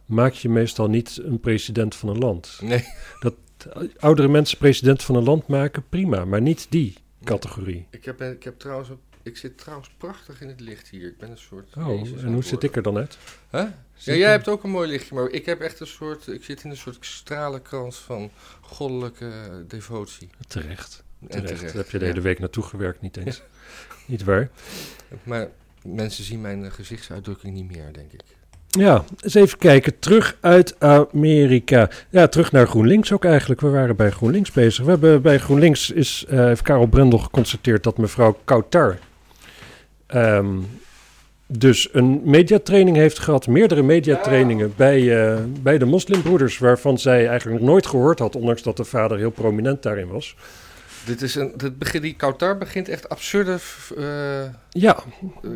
Maak 0.05 0.33
je 0.33 0.49
meestal 0.49 0.87
niet 0.87 1.19
een 1.23 1.39
president 1.39 1.95
van 1.95 2.09
een 2.09 2.17
land. 2.17 2.59
Nee, 2.61 2.85
Oudere 3.99 4.27
mensen 4.27 4.57
president 4.57 5.03
van 5.03 5.15
een 5.15 5.23
land 5.23 5.47
maken, 5.47 5.83
prima, 5.89 6.25
maar 6.25 6.41
niet 6.41 6.67
die 6.69 6.95
categorie. 7.23 7.87
ik 7.89 8.05
heb, 8.05 8.21
ik 8.21 8.43
heb 8.43 8.59
trouwens, 8.59 8.89
ik 9.23 9.37
zit 9.37 9.57
trouwens 9.57 9.89
prachtig 9.97 10.41
in 10.41 10.47
het 10.47 10.59
licht 10.59 10.89
hier. 10.89 11.07
Ik 11.07 11.17
ben 11.17 11.31
een 11.31 11.37
soort. 11.37 11.75
Oh, 11.77 12.07
en 12.23 12.33
hoe 12.33 12.43
zit 12.43 12.63
ik 12.63 12.75
er 12.75 12.81
dan 12.81 12.97
uit? 12.97 13.17
Hè? 13.49 13.65
Ja, 14.05 14.13
jij 14.13 14.31
hebt 14.31 14.47
ook 14.47 14.63
een 14.63 14.69
mooi 14.69 14.89
lichtje, 14.89 15.15
maar 15.15 15.29
ik 15.29 15.45
heb 15.45 15.61
echt 15.61 15.79
een 15.79 15.87
soort, 15.87 16.27
ik 16.27 16.43
zit 16.43 16.63
in 16.63 16.69
een 16.69 16.77
soort 16.77 16.97
stralenkrans 16.99 17.97
van 17.97 18.31
goddelijke 18.61 19.31
devotie. 19.67 20.29
Terecht. 20.47 21.03
Terecht. 21.27 21.47
terecht, 21.47 21.61
Daar 21.61 21.75
heb 21.75 21.89
je 21.89 21.99
de 21.99 22.05
hele 22.05 22.21
week 22.21 22.39
naartoe 22.39 22.63
gewerkt, 22.63 23.01
niet 23.01 23.17
eens. 23.17 23.41
niet 24.05 24.23
waar? 24.23 24.49
Maar 25.23 25.49
mensen 25.85 26.23
zien 26.23 26.41
mijn 26.41 26.65
eh, 26.65 26.71
gezichtsuitdrukking 26.71 27.53
niet 27.53 27.71
meer, 27.71 27.93
denk 27.93 28.11
ik. 28.11 28.21
Ja, 28.69 29.03
eens 29.19 29.33
even 29.33 29.57
kijken. 29.57 29.99
Terug 29.99 30.37
uit 30.39 30.79
Amerika. 30.79 31.89
Ja, 32.09 32.27
terug 32.27 32.51
naar 32.51 32.67
GroenLinks 32.67 33.11
ook 33.11 33.25
eigenlijk. 33.25 33.61
We 33.61 33.69
waren 33.69 33.95
bij 33.95 34.11
GroenLinks 34.11 34.51
bezig. 34.51 34.83
We 34.85 34.89
hebben 34.89 35.21
bij 35.21 35.39
GroenLinks 35.39 35.91
is, 35.91 36.25
eh 36.27 36.37
heeft 36.37 36.61
Karel 36.61 36.85
Brendel 36.85 37.19
geconstateerd 37.19 37.83
dat 37.83 37.97
mevrouw 37.97 38.39
Kautar... 38.43 38.99
ehm, 40.05 40.59
dus 41.47 41.89
een 41.91 42.21
mediatraining 42.23 42.97
heeft 42.97 43.19
gehad, 43.19 43.47
meerdere 43.47 43.81
mediatrainingen 43.81 44.73
bij, 44.75 45.27
eh, 45.33 45.39
bij 45.61 45.77
de 45.77 45.85
moslimbroeders, 45.85 46.57
waarvan 46.57 46.97
zij 46.97 47.27
eigenlijk 47.27 47.59
nog 47.61 47.69
nooit 47.69 47.85
gehoord 47.85 48.19
had, 48.19 48.35
ondanks 48.35 48.61
dat 48.63 48.77
de 48.77 48.83
vader 48.83 49.17
heel 49.17 49.31
prominent 49.31 49.83
daarin 49.83 50.07
was. 50.07 50.35
Dit 51.05 51.21
is 51.21 51.35
een, 51.35 51.53
dit 51.57 51.77
begin, 51.77 52.01
die 52.01 52.13
Kautar 52.15 52.57
begint 52.57 52.89
echt 52.89 53.09
absurde 53.09 53.57
eh, 53.97 54.43
Ja, 54.69 54.97
eh, 55.43 55.49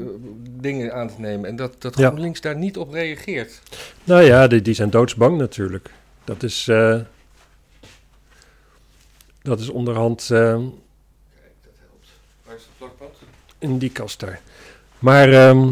dingen 0.49 0.93
aan 0.93 1.07
te 1.07 1.13
nemen. 1.17 1.49
En 1.49 1.55
dat, 1.55 1.81
dat 1.81 1.97
Ja. 1.97 2.07
GroenLinks 2.07 2.41
daar 2.41 2.57
niet 2.57 2.77
op 2.77 2.91
reageert. 2.91 3.61
nou 4.03 4.21
ja, 4.23 4.47
die, 4.47 4.61
die 4.61 4.73
zijn 4.73 4.89
doodsbang 4.89 5.37
natuurlijk. 5.37 5.89
Dat 6.23 6.43
is, 6.43 6.69
dat 9.41 9.59
is 9.59 9.69
onderhand 9.69 10.29
eh, 10.31 10.59
Waar 12.45 12.55
is 12.55 12.61
het 12.61 12.77
plakband? 12.77 13.13
in 13.59 13.77
die 13.77 13.91
kast 13.91 14.19
daar. 14.19 14.41
Maar 14.99 15.33
ehm, 15.33 15.69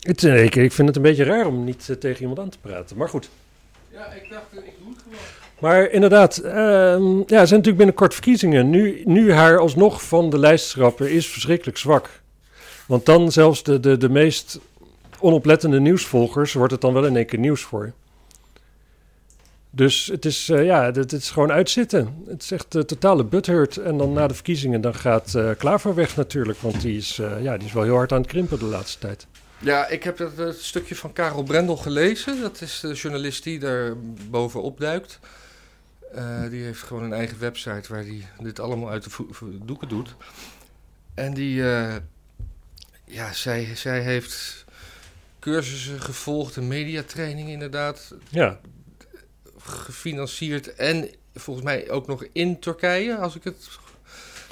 het, 0.00 0.22
ik, 0.22 0.54
ik 0.56 0.72
vind 0.72 0.88
het 0.88 0.96
een 0.96 1.02
beetje 1.02 1.24
raar 1.24 1.46
om 1.46 1.64
niet 1.64 1.88
eh, 1.90 1.96
tegen 1.96 2.20
iemand 2.20 2.38
aan 2.38 2.48
te 2.48 2.58
praten. 2.58 2.96
Maar 2.96 3.08
goed. 3.08 3.30
Ja, 3.92 4.12
ik 4.12 4.30
dacht, 4.30 4.44
eh, 4.50 4.58
ik 4.58 4.72
doe 4.82 4.92
het 4.92 5.02
gewoon. 5.02 5.18
Maar 5.58 5.90
inderdaad, 5.90 6.36
ehm, 6.36 7.16
ja, 7.16 7.20
er 7.20 7.26
zijn 7.26 7.38
natuurlijk 7.38 7.76
binnenkort 7.76 8.14
verkiezingen. 8.14 8.70
Nu, 8.70 9.02
nu 9.04 9.32
haar 9.32 9.58
alsnog 9.58 10.02
van 10.02 10.30
de 10.30 10.38
lijst 10.38 10.66
schrappen 10.66 11.10
is 11.10 11.26
verschrikkelijk 11.26 11.78
zwak. 11.78 12.10
Want 12.86 13.06
dan 13.06 13.32
zelfs 13.32 13.62
de, 13.62 13.80
de, 13.80 13.96
de 13.96 14.08
meest 14.08 14.58
onoplettende 15.20 15.80
nieuwsvolgers 15.80 16.52
wordt 16.52 16.72
het 16.72 16.80
dan 16.80 16.92
wel 16.92 17.06
in 17.06 17.16
één 17.16 17.26
keer 17.26 17.38
nieuws 17.38 17.62
voor. 17.62 17.92
Dus 19.74 20.06
het 20.06 20.24
is, 20.24 20.48
eh, 20.48 20.64
ja, 20.64 20.84
het, 20.84 20.96
het 20.96 21.12
is 21.12 21.30
gewoon 21.30 21.52
uitzitten. 21.52 22.24
Het 22.26 22.42
is 22.42 22.50
echt 22.50 22.72
de 22.72 22.84
totale 22.84 23.24
butthurt. 23.24 23.76
En 23.76 23.96
dan 23.96 24.12
na 24.12 24.26
de 24.26 24.34
verkiezingen 24.34 24.80
dan 24.80 24.94
gaat 24.94 25.34
eh, 25.34 25.50
Klaver 25.58 25.94
weg 25.94 26.16
natuurlijk. 26.16 26.58
Want 26.60 26.80
die 26.80 26.96
is, 26.96 27.18
eh, 27.18 27.42
ja, 27.42 27.56
die 27.56 27.66
is 27.66 27.72
wel 27.72 27.82
heel 27.82 27.94
hard 27.96 28.12
aan 28.12 28.20
het 28.20 28.30
krimpen 28.30 28.58
de 28.58 28.64
laatste 28.64 28.98
tijd. 28.98 29.26
Ja, 29.64 29.88
ik 29.88 30.02
heb 30.02 30.16
dat, 30.16 30.38
eh, 30.38 30.50
stukje 30.50 30.96
van 30.96 31.12
Karel 31.12 31.42
Brendel 31.42 31.76
gelezen. 31.76 32.40
Dat 32.40 32.60
is 32.60 32.80
de 32.80 32.92
journalist 32.92 33.42
die 33.42 33.58
daar 33.58 33.96
bovenop 34.30 34.80
duikt. 34.80 35.18
Eh, 36.14 36.48
die 36.50 36.62
heeft 36.62 36.82
gewoon 36.82 37.02
een 37.02 37.12
eigen 37.12 37.38
website 37.38 37.92
waar 37.92 38.02
hij 38.02 38.28
dit 38.38 38.60
allemaal 38.60 38.90
uit 38.90 39.04
de 39.04 39.58
doeken 39.64 39.88
doet. 39.88 40.14
En 41.14 41.34
die, 41.34 41.62
eh, 41.62 41.96
ja, 43.04 43.32
zij, 43.32 43.68
zij 43.74 44.00
heeft 44.00 44.64
cursussen 45.38 46.00
gevolgd, 46.00 46.56
een 46.56 46.68
mediatraining 46.68 47.48
inderdaad, 47.48 48.14
Ja, 48.28 48.60
gefinancierd. 49.64 50.74
En 50.74 51.08
volgens 51.34 51.64
mij 51.64 51.90
ook 51.90 52.06
nog 52.06 52.26
in 52.32 52.58
Turkije, 52.58 53.16
als 53.16 53.36
ik 53.36 53.44
het... 53.44 53.68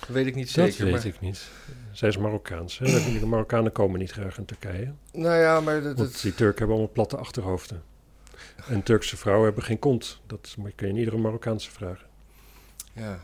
Weet 0.09 0.27
ik 0.27 0.35
niet 0.35 0.55
dat 0.55 0.71
zeker. 0.71 0.85
weet 0.85 0.95
maar, 0.95 1.07
ik 1.07 1.21
niet. 1.21 1.49
Zij 1.93 2.09
is 2.09 2.17
Marokkaans. 2.17 2.79
Hè? 2.79 2.87
De 3.21 3.27
Marokkanen 3.27 3.73
komen 3.73 3.99
niet 3.99 4.11
graag 4.13 4.39
in 4.39 4.45
Turkije. 4.45 4.93
Nou 5.13 5.41
ja, 5.41 5.61
maar 5.61 5.83
dat, 5.83 5.97
dat, 5.97 6.21
die 6.23 6.35
Turken 6.35 6.59
hebben 6.59 6.77
allemaal 6.77 6.93
platte 6.93 7.17
achterhoofden. 7.17 7.83
En 8.69 8.83
Turkse 8.83 9.17
vrouwen 9.17 9.45
hebben 9.45 9.65
geen 9.65 9.79
kont. 9.79 10.21
Dat 10.27 10.55
kun 10.57 10.87
je 10.87 10.93
in 10.93 10.99
iedere 10.99 11.19
Marokkaanse 11.19 11.71
vragen. 11.71 12.07
ja. 12.93 13.21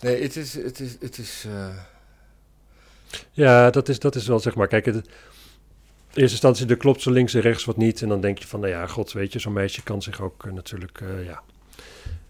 Nee, 0.00 0.22
het 0.22 0.36
is, 0.36 0.54
het 0.54 0.80
is, 0.80 0.96
het 1.00 1.18
is, 1.18 1.44
eh, 1.46 1.76
Ja, 3.32 3.70
dat 3.70 3.88
is, 3.88 3.98
dat 3.98 4.14
is 4.14 4.26
wel 4.26 4.38
zeg 4.40 4.54
maar. 4.54 4.68
Kijk, 4.68 4.84
het, 4.84 5.08
eerste 6.16 6.32
instantie 6.32 6.66
er 6.66 6.76
klopt 6.76 7.02
zo 7.02 7.10
links 7.10 7.34
en 7.34 7.40
rechts 7.40 7.64
wat 7.64 7.76
niet. 7.76 8.02
En 8.02 8.08
dan 8.08 8.20
denk 8.20 8.38
je 8.38 8.46
van, 8.46 8.60
nou 8.60 8.72
ja, 8.72 8.86
god, 8.86 9.12
weet 9.12 9.32
je, 9.32 9.38
zo'n 9.38 9.52
meisje 9.52 9.82
kan 9.82 10.02
zich 10.02 10.20
ook 10.20 10.44
eh, 10.46 10.52
natuurlijk, 10.52 11.00
eh, 11.00 11.24
ja. 11.24 11.42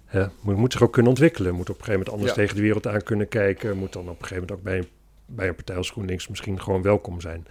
Hè, 0.04 0.26
moet, 0.40 0.56
moet 0.56 0.72
zich 0.72 0.82
ook 0.82 0.92
kunnen 0.92 1.10
ontwikkelen. 1.10 1.54
Moet 1.54 1.70
op 1.70 1.78
een 1.78 1.84
gegeven 1.84 1.92
moment 1.92 2.10
anders 2.10 2.30
Ja. 2.30 2.36
tegen 2.42 2.56
de 2.56 2.62
wereld 2.62 2.86
aan 2.86 3.02
kunnen 3.02 3.28
kijken. 3.28 3.76
Moet 3.76 3.92
dan 3.92 4.02
op 4.08 4.20
een 4.20 4.26
gegeven 4.26 4.34
moment 4.42 4.52
ook 4.58 4.62
bij 4.62 4.78
een, 4.78 4.88
bij 5.26 5.48
een 5.48 5.54
partij 5.54 5.76
als 5.76 5.90
GroenLinks 5.90 6.28
misschien 6.28 6.60
gewoon 6.60 6.82
welkom 6.82 7.20
zijn. 7.20 7.46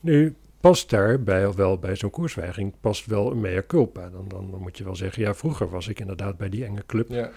Nu 0.00 0.34
past 0.60 0.90
daarbij, 0.90 1.46
of 1.46 1.54
wel 1.56 1.78
bij 1.78 1.96
zo'n 1.96 2.10
koerswijging, 2.10 2.74
past 2.80 3.06
wel 3.06 3.30
een 3.30 3.40
mea 3.40 3.62
culpa. 3.66 4.08
Dan, 4.10 4.28
dan, 4.28 4.50
dan 4.50 4.60
moet 4.60 4.78
je 4.78 4.84
wel 4.84 4.96
zeggen, 4.96 5.22
ja, 5.22 5.34
vroeger 5.34 5.70
was 5.70 5.88
ik 5.88 6.00
inderdaad 6.00 6.36
bij 6.36 6.48
die 6.48 6.64
enge 6.64 6.82
club. 6.86 7.10
ja. 7.10 7.30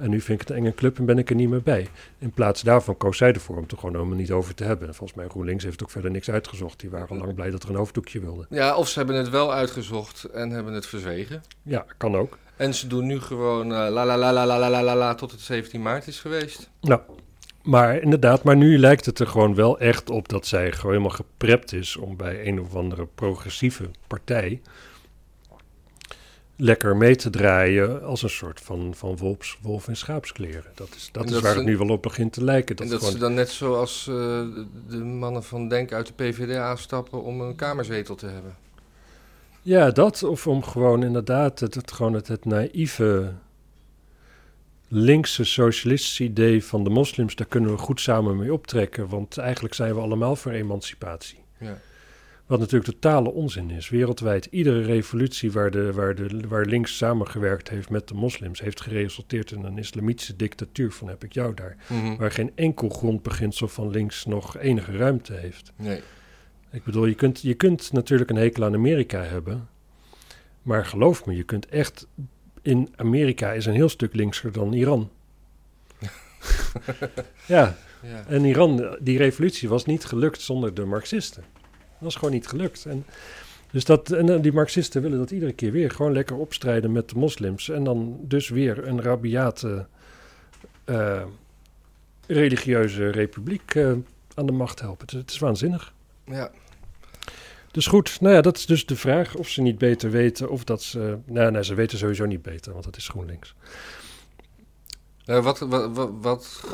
En 0.00 0.10
nu 0.10 0.20
vind 0.20 0.40
ik 0.40 0.48
het 0.48 0.56
een 0.56 0.62
enge 0.62 0.74
club 0.74 0.98
en 0.98 1.04
ben 1.04 1.18
ik 1.18 1.30
er 1.30 1.36
niet 1.36 1.48
meer 1.48 1.62
bij. 1.62 1.88
In 2.18 2.30
plaats 2.30 2.62
daarvan 2.62 2.96
koos 2.96 3.16
zij 3.16 3.32
ervoor 3.32 3.56
om 3.56 3.62
het 3.62 3.72
er 3.72 3.78
gewoon 3.78 3.94
helemaal 3.94 4.16
niet 4.16 4.30
over 4.30 4.54
te 4.54 4.64
hebben. 4.64 4.88
En 4.88 4.94
volgens 4.94 5.18
mij 5.18 5.28
GroenLinks 5.28 5.64
heeft 5.64 5.82
ook 5.82 5.90
verder 5.90 6.10
niks 6.10 6.30
uitgezocht. 6.30 6.80
Die 6.80 6.90
waren 6.90 7.18
lang 7.18 7.34
blij 7.34 7.50
dat 7.50 7.62
er 7.62 7.68
een 7.68 7.76
hoofddoekje 7.76 8.20
wilde. 8.20 8.46
Ja, 8.50 8.76
of 8.76 8.88
ze 8.88 8.98
hebben 8.98 9.16
het 9.16 9.30
wel 9.30 9.52
uitgezocht 9.52 10.24
en 10.24 10.50
hebben 10.50 10.72
het 10.72 10.86
verzwegen. 10.86 11.42
Ja, 11.62 11.86
kan 11.96 12.16
ook. 12.16 12.38
En 12.56 12.74
ze 12.74 12.86
doen 12.86 13.06
nu 13.06 13.20
gewoon 13.20 13.72
eh, 13.72 13.78
la 13.78 14.06
la 14.06 14.18
la 14.18 14.32
la 14.32 14.46
la 14.46 14.70
la 14.70 14.82
la 14.82 14.96
la 14.96 15.14
tot 15.14 15.30
het 15.30 15.40
17 15.40 15.82
maart 15.82 16.06
is 16.06 16.20
geweest. 16.20 16.70
Nou, 16.80 17.00
maar 17.62 18.00
inderdaad, 18.00 18.42
maar 18.42 18.56
nu 18.56 18.78
lijkt 18.78 19.06
het 19.06 19.18
er 19.18 19.26
gewoon 19.26 19.54
wel 19.54 19.78
echt 19.78 20.10
op 20.10 20.28
dat 20.28 20.46
zij 20.46 20.72
gewoon 20.72 20.92
helemaal 20.92 21.16
geprept 21.16 21.72
is 21.72 21.96
om 21.96 22.16
bij 22.16 22.46
een 22.46 22.60
of 22.60 22.74
andere 22.74 23.06
progressieve 23.14 23.90
partij 24.06 24.60
lekker 26.60 26.96
mee 26.96 27.16
te 27.16 27.30
draaien 27.30 28.02
als 28.04 28.22
een 28.22 28.30
soort 28.30 28.60
van, 28.60 28.94
van 28.94 29.16
wolfs, 29.16 29.58
wolf 29.62 29.88
in 29.88 29.96
schaapskleren. 29.96 30.64
Dat 30.74 30.88
is, 30.96 31.08
dat 31.12 31.30
is 31.30 31.40
waar 31.40 31.50
ze- 31.52 31.56
het 31.56 31.66
nu 31.66 31.76
wel 31.76 31.88
op 31.88 32.02
begint 32.02 32.32
te 32.32 32.44
lijken. 32.44 32.76
Dat 32.76 32.84
en 32.84 32.90
dat 32.90 32.98
gewoon, 33.00 33.14
ze 33.14 33.20
dan 33.20 33.34
net 33.34 33.50
zoals 33.50 34.06
eh, 34.08 34.14
de- 34.88 34.96
mannen 34.96 35.44
van 35.44 35.68
Denk 35.68 35.92
uit 35.92 36.06
de 36.06 36.12
PvdA 36.12 36.76
stappen 36.76 37.22
om 37.22 37.40
een 37.40 37.54
kamerzetel 37.56 38.14
te 38.14 38.26
hebben. 38.26 38.56
Ja, 39.62 39.90
dat. 39.90 40.22
Of 40.22 40.46
om 40.46 40.62
gewoon 40.64 41.02
inderdaad 41.02 41.60
het, 41.60 41.74
het, 41.74 41.92
gewoon 41.92 42.12
het, 42.12 42.28
het 42.28 42.44
naïeve 42.44 43.32
linkse 44.88 45.44
socialistische 45.44 46.24
idee 46.24 46.64
van 46.64 46.84
de 46.84 46.90
moslims, 46.90 47.34
daar 47.34 47.46
kunnen 47.46 47.70
we 47.70 47.76
goed 47.78 48.00
samen 48.00 48.36
mee 48.36 48.52
optrekken. 48.52 49.08
Want 49.08 49.38
eigenlijk 49.38 49.74
zijn 49.74 49.94
we 49.94 50.00
allemaal 50.00 50.36
voor 50.36 50.52
emancipatie. 50.52 51.38
Ja. 51.58 51.78
Wat 52.50 52.58
natuurlijk 52.58 52.90
totale 52.90 53.30
onzin 53.30 53.70
is. 53.70 53.88
Wereldwijd, 53.88 54.44
iedere 54.50 54.82
revolutie 54.82 55.52
waar, 55.52 55.70
de, 55.70 55.92
waar, 55.92 56.14
de, 56.14 56.40
waar 56.48 56.64
links 56.64 56.96
samengewerkt 56.96 57.68
heeft 57.68 57.90
met 57.90 58.08
de 58.08 58.14
moslims, 58.14 58.60
heeft 58.60 58.80
geresulteerd 58.80 59.50
in 59.50 59.64
een 59.64 59.78
islamitische 59.78 60.36
dictatuur. 60.36 60.92
Van 60.92 61.08
heb 61.08 61.24
ik 61.24 61.32
jou 61.32 61.54
daar. 61.54 61.76
Mhm. 61.88 62.16
Waar 62.16 62.30
geen 62.30 62.52
enkel 62.54 62.88
grondbeginsel 62.88 63.68
van 63.68 63.90
links 63.90 64.24
nog 64.24 64.58
enige 64.58 64.96
ruimte 64.96 65.32
heeft. 65.32 65.72
Nee. 65.76 66.00
Ik 66.70 66.84
bedoel, 66.84 67.06
je 67.06 67.14
kunt, 67.14 67.40
je 67.40 67.54
kunt 67.54 67.92
natuurlijk 67.92 68.30
een 68.30 68.36
hekel 68.36 68.64
aan 68.64 68.74
Amerika 68.74 69.22
hebben. 69.22 69.68
Maar 70.62 70.86
geloof 70.86 71.26
me, 71.26 71.36
je 71.36 71.44
kunt 71.44 71.66
echt. 71.66 72.06
In 72.62 72.88
Amerika 72.96 73.52
is 73.52 73.66
een 73.66 73.74
heel 73.74 73.88
stuk 73.88 74.14
linkser 74.14 74.52
dan 74.52 74.72
Iran. 74.72 75.10
ja, 77.46 77.76
Ja. 78.02 78.24
en 78.28 78.44
Iran, 78.44 78.96
die 79.00 79.18
revolutie 79.18 79.68
was 79.68 79.84
niet 79.84 80.04
gelukt 80.04 80.40
zonder 80.40 80.74
de 80.74 80.84
Marxisten. 80.84 81.44
Dat 82.00 82.12
was 82.12 82.14
gewoon 82.14 82.34
niet 82.34 82.46
gelukt. 82.46 82.86
En, 82.86 83.04
dus 83.70 83.84
dat, 83.84 84.10
en 84.12 84.28
eh, 84.28 84.42
die 84.42 84.52
Marxisten 84.52 85.02
willen 85.02 85.18
dat 85.18 85.30
iedere 85.30 85.52
keer 85.52 85.72
weer 85.72 85.90
gewoon 85.90 86.12
lekker 86.12 86.36
opstrijden 86.36 86.92
met 86.92 87.08
de 87.08 87.18
moslims. 87.18 87.68
En 87.68 87.84
dan 87.84 88.18
dus 88.22 88.48
weer 88.48 88.86
een 88.86 89.02
rabiate 89.02 89.86
eh, 90.84 91.22
religieuze 92.26 93.08
republiek 93.08 93.74
eh, 93.74 93.92
aan 94.34 94.46
de 94.46 94.52
macht 94.52 94.80
helpen. 94.80 95.06
Het, 95.06 95.16
het 95.16 95.30
is 95.30 95.38
waanzinnig. 95.38 95.92
ja. 96.24 96.50
Dus 97.70 97.86
goed, 97.86 98.20
nou 98.20 98.34
ja, 98.34 98.40
dat 98.40 98.56
is 98.56 98.66
dus 98.66 98.86
de 98.86 98.96
vraag 98.96 99.34
of 99.34 99.48
ze 99.48 99.62
niet 99.62 99.78
beter 99.78 100.10
weten 100.10 100.50
of 100.50 100.64
dat 100.64 100.82
ze... 100.82 101.18
Nou, 101.26 101.50
nee, 101.50 101.64
ze 101.64 101.74
weten 101.74 101.98
sowieso 101.98 102.26
niet 102.26 102.42
beter, 102.42 102.72
want 102.72 102.84
dat 102.84 102.96
is 102.96 103.08
GroenLinks. 103.08 103.54
Nou, 105.24 105.42
wat, 105.42 105.58
wat, 105.58 105.90
wat, 105.92 106.10
wat 106.20 106.64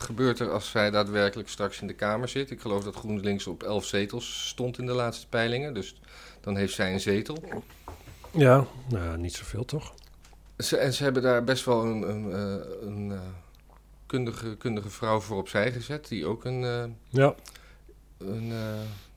gebeurt 0.00 0.38
er 0.40 0.50
als 0.50 0.70
zij 0.70 0.90
daadwerkelijk 0.90 1.48
straks 1.48 1.80
in 1.80 1.86
de 1.86 1.92
Kamer 1.94 2.28
zit? 2.28 2.50
Ik 2.50 2.60
geloof 2.60 2.84
dat 2.84 2.94
GroenLinks 2.94 3.46
op 3.46 3.62
11 3.62 3.84
zetels 3.84 4.48
stond 4.48 4.78
in 4.78 4.86
de 4.86 4.92
laatste 4.92 5.28
peilingen. 5.28 5.74
Dus 5.74 6.00
dan 6.40 6.56
heeft 6.56 6.74
zij 6.74 6.92
een 6.92 7.00
zetel. 7.00 7.42
Ja, 8.30 8.66
nou, 8.88 9.18
niet 9.18 9.34
zoveel 9.34 9.64
toch? 9.64 9.94
Ze, 10.58 10.76
en 10.76 10.92
ze 10.92 11.02
hebben 11.02 11.22
daar 11.22 11.44
best 11.44 11.64
wel 11.64 11.84
een, 11.84 12.02
een, 12.08 12.32
eh, 12.32 12.88
een 12.88 13.12
eh, 13.12 13.18
kundige, 14.06 14.56
kundige 14.56 14.90
vrouw 14.90 15.20
voor 15.20 15.36
opzij 15.36 15.72
gezet. 15.72 16.08
Die 16.08 16.26
ook 16.26 16.44
een... 16.44 16.64
eh, 16.64 16.84
Ja, 17.08 17.34
een 18.18 18.52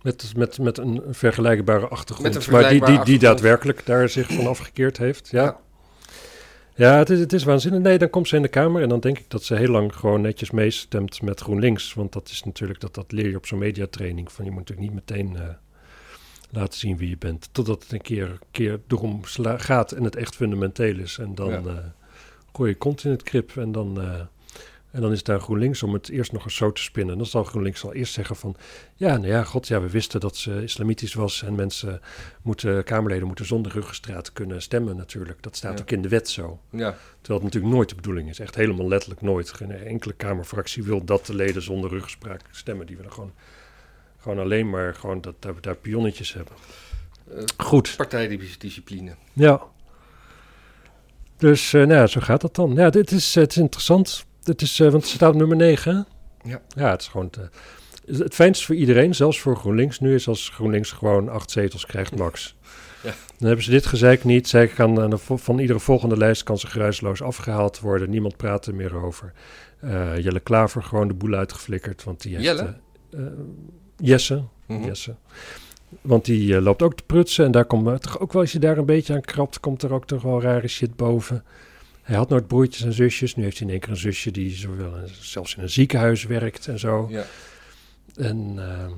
met, 0.02 0.36
met, 0.36 0.60
met 0.60 0.78
een 0.78 1.04
vergelijkbare 1.10 1.88
achtergrond. 1.88 2.34
Met 2.34 2.46
een 2.46 2.52
maar 2.52 2.62
die, 2.62 2.70
die, 2.70 2.78
vergelijkbare 2.80 3.06
die 3.06 3.20
daadwerkelijk 3.20 3.86
daar 3.86 4.10
zich 4.10 4.34
van 4.34 4.48
afgekeerd 4.48 4.98
heeft. 4.98 5.30
Ja, 5.30 5.44
ja. 5.44 5.60
Ja 6.76 6.98
het, 6.98 7.10
is, 7.10 7.20
het 7.20 7.34
is 7.34 7.44
waanzinnig. 7.44 7.82
Nee, 7.82 7.98
dan 7.98 8.10
komt 8.10 8.28
ze 8.28 8.36
in 8.36 8.42
de 8.42 8.48
Kamer 8.48 8.82
en 8.82 8.90
dan 8.90 9.00
denk 9.00 9.20
ik 9.20 9.30
dat 9.30 9.44
ze 9.44 9.56
heel 9.56 9.68
lang 9.72 9.96
gewoon 9.96 10.22
netjes 10.22 10.52
meestemt 10.52 11.22
met 11.22 11.40
GroenLinks. 11.40 11.94
Want 11.94 12.14
dat 12.14 12.30
is 12.30 12.44
natuurlijk, 12.44 12.80
dat, 12.80 12.94
dat 12.94 13.12
leer 13.12 13.30
je 13.30 13.36
op 13.38 13.46
zo'n 13.46 13.60
mediatraining. 13.60 14.32
Van 14.32 14.46
je 14.46 14.52
moet 14.52 14.60
natuurlijk 14.70 14.94
niet 14.94 15.08
meteen 15.08 15.36
eh, 15.36 15.48
laten 16.50 16.80
zien 16.80 16.98
wie 16.98 17.10
je 17.10 17.18
bent. 17.18 17.50
Totdat 17.52 17.84
het 17.84 17.92
een 17.92 18.02
keer, 18.02 18.40
keer 18.52 18.80
erom 18.88 19.20
gaat 19.58 19.92
en 19.92 20.04
het 20.04 20.16
echt 20.16 20.36
fundamenteel 20.36 20.98
is. 21.00 21.18
En 21.18 21.36
dan 21.36 21.50
Ja. 21.50 21.58
eh, 21.66 21.76
gooi 22.54 22.70
je 22.70 22.78
kont 22.78 23.04
in 23.04 23.12
het 23.12 23.24
krip 23.24 23.58
en 23.58 23.72
dan... 23.72 24.02
eh, 24.02 24.20
en 24.91 25.01
dan 25.01 25.12
is 25.12 25.23
daar 25.23 25.39
GroenLinks 25.39 25.84
om 25.84 25.93
het 25.93 26.10
eerst 26.10 26.32
nog 26.32 26.43
eens 26.43 26.56
zo 26.56 26.71
te 26.71 26.82
spinnen. 26.82 27.17
Dan 27.17 27.25
zal 27.25 27.43
GroenLinks 27.43 27.84
al 27.84 27.93
eerst 27.93 28.13
zeggen 28.13 28.36
van... 28.36 28.56
Ja, 28.95 29.17
nou 29.17 29.27
ja, 29.27 29.43
god, 29.43 29.67
ja, 29.67 29.82
we 29.82 29.89
wisten 29.89 30.19
dat 30.19 30.36
ze 30.38 30.63
islamitisch 30.63 31.13
was... 31.13 31.43
en 31.43 31.56
mensen 31.56 32.01
moeten, 32.41 32.84
Kamerleden 32.84 33.27
moeten 33.27 33.45
zonder 33.45 33.71
ruggenstraat 33.71 34.34
kunnen 34.34 34.62
stemmen 34.62 34.95
natuurlijk. 34.95 35.43
Dat 35.43 35.56
staat 35.56 35.75
Ja. 35.77 35.82
ook 35.82 35.91
in 35.91 36.01
de 36.01 36.10
wet 36.10 36.30
zo. 36.30 36.60
ja. 36.69 36.95
Terwijl 37.21 37.43
het 37.43 37.43
natuurlijk 37.43 37.73
nooit 37.73 37.89
de 37.89 37.95
bedoeling 37.95 38.30
is. 38.30 38.39
Echt 38.39 38.56
helemaal 38.56 38.88
letterlijk 38.88 39.21
nooit. 39.21 39.51
Geen 39.54 39.71
enkele 39.71 40.13
Kamerfractie 40.13 40.84
wil 40.84 41.04
dat 41.06 41.25
de 41.25 41.36
leden 41.36 41.62
zonder 41.62 41.89
ruggespraak 41.89 42.41
stemmen. 42.51 42.86
Die 42.86 42.95
willen 42.95 43.12
gewoon 43.12 43.32
Gewoon 44.17 44.39
alleen 44.39 44.69
maar 44.69 44.95
gewoon 44.95 45.21
dat, 45.21 45.36
we 45.39 45.54
daar 45.62 45.75
pionnetjes 45.75 46.34
hebben. 46.34 46.54
Eh, 47.36 47.43
Goed. 47.58 47.93
partijdiscipline. 47.97 49.15
Ja. 49.34 49.62
Dus, 51.38 51.73
eh, 51.73 51.82
nou 51.82 51.93
ja, 51.93 52.08
zo 52.08 52.19
gaat 52.21 52.41
dat 52.41 52.56
dan. 52.56 52.73
Ja, 52.73 52.89
dit 52.89 53.12
is, 53.12 53.36
het 53.36 53.51
is 53.51 53.58
interessant. 53.58 54.25
Het 54.43 54.62
is, 54.62 54.80
eh, 54.80 54.89
want 54.91 55.04
het 55.04 55.12
staat 55.12 55.30
op 55.34 55.36
nummer 55.39 55.58
9, 55.58 55.95
hè? 55.95 56.01
Ja. 56.49 56.62
Ja, 56.75 56.89
het 56.91 57.01
is 57.01 57.08
gewoon... 57.08 57.30
te- 57.30 57.49
het 58.06 58.34
fijnst 58.34 58.65
voor 58.65 58.75
iedereen, 58.75 59.15
zelfs 59.15 59.39
voor 59.39 59.56
GroenLinks 59.58 59.99
nu, 59.99 60.13
is 60.13 60.27
als 60.27 60.49
GroenLinks 60.49 60.91
gewoon 60.91 61.30
acht 61.30 61.51
zetels 61.51 61.86
krijgt, 61.86 62.15
max. 62.15 62.56
Ja. 63.04 63.13
Dan 63.38 63.47
hebben 63.47 63.65
ze 63.65 63.71
dit 63.71 63.86
gezeik 63.86 64.23
niet. 64.23 64.47
Zij 64.47 64.67
kan 64.67 65.01
aan 65.01 65.10
de 65.10 65.17
van 65.17 65.60
iedere 65.60 65.80
volgende 65.80 66.17
lijst 66.17 66.43
kan 66.43 66.58
ze 66.58 66.67
geruisloos 66.67 67.21
afgehaald 67.21 67.80
worden. 67.80 68.10
Niemand 68.10 68.38
praat 68.38 68.65
er 68.65 68.75
meer 68.75 68.95
over. 68.95 69.34
Eh, 69.80 70.17
Jelle 70.19 70.39
Klaver 70.39 70.84
gewoon 70.84 71.08
de 71.08 71.13
boel 71.13 71.34
uitgeflikkerd, 71.34 72.04
want 72.04 72.21
die 72.21 72.32
heeft... 72.32 72.43
Jelle? 72.45 72.75
eh, 73.12 73.19
Jesse, 73.97 74.43
Mhm. 74.67 74.84
Jesse. 74.86 75.15
Want 76.01 76.25
die 76.25 76.62
loopt 76.62 76.82
ook 76.82 76.95
te 76.95 77.04
prutsen. 77.06 77.45
En 77.45 77.51
daar 77.51 77.65
komt 77.65 78.01
toch 78.01 78.19
ook 78.19 78.34
wel, 78.34 78.41
als 78.41 78.51
je 78.51 78.60
daar 78.60 78.77
een 78.77 78.86
beetje 78.86 79.13
aan 79.13 79.21
krabt, 79.21 79.60
komt 79.60 79.82
er 79.84 79.93
ook 79.93 80.06
toch 80.06 80.21
wel 80.21 80.41
rare 80.41 80.67
shit 80.67 80.95
boven. 80.95 81.43
Hij 82.02 82.16
had 82.16 82.30
nooit 82.30 82.48
broertjes 82.48 82.84
en 82.84 82.94
zusjes. 82.94 83.36
Nu 83.36 83.44
heeft 83.44 83.58
hij 83.58 83.66
in 83.68 83.72
één 83.74 83.82
keer 83.82 83.90
een 83.90 83.98
zusje 83.98 84.32
die 84.32 84.52
zowel 84.56 84.94
zelfs 85.22 85.56
in 85.56 85.62
een 85.64 85.70
ziekenhuis 85.70 86.24
werkt 86.26 86.68
en 86.68 86.80
zo. 86.80 87.08
Ja. 87.10 87.24
En, 88.16 88.54
ehm, 88.58 88.92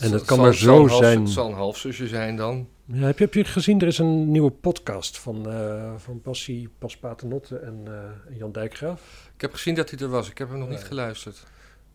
en 0.00 0.12
het 0.12 0.24
kan 0.24 0.36
zal- 0.36 0.44
maar 0.44 0.54
zo 0.54 0.86
half- 0.88 0.96
zijn. 1.02 1.20
Het 1.20 1.30
zal 1.30 1.48
een 1.48 1.54
halfzusje 1.54 2.08
zijn 2.08 2.36
dan. 2.36 2.68
Ja, 2.86 3.06
heb, 3.06 3.18
je, 3.18 3.24
heb 3.24 3.34
je 3.34 3.44
gezien, 3.44 3.80
er 3.80 3.86
is 3.86 3.98
een 3.98 4.30
nieuwe 4.30 4.50
podcast 4.50 5.18
van, 5.18 5.50
eh 5.50 5.92
van 5.96 6.20
Passie 6.20 6.68
Pas 6.78 6.96
Paternotte 6.96 7.56
en 7.56 7.82
eh, 7.86 8.38
Jan 8.38 8.52
Dijkgraaf. 8.52 9.30
Ik 9.34 9.40
heb 9.40 9.52
gezien 9.52 9.74
dat 9.74 9.90
hij 9.90 9.98
er 9.98 10.08
was. 10.08 10.30
Ik 10.30 10.38
heb 10.38 10.48
hem 10.48 10.58
nog 10.58 10.68
niet 10.68 10.84
geluisterd. 10.84 11.44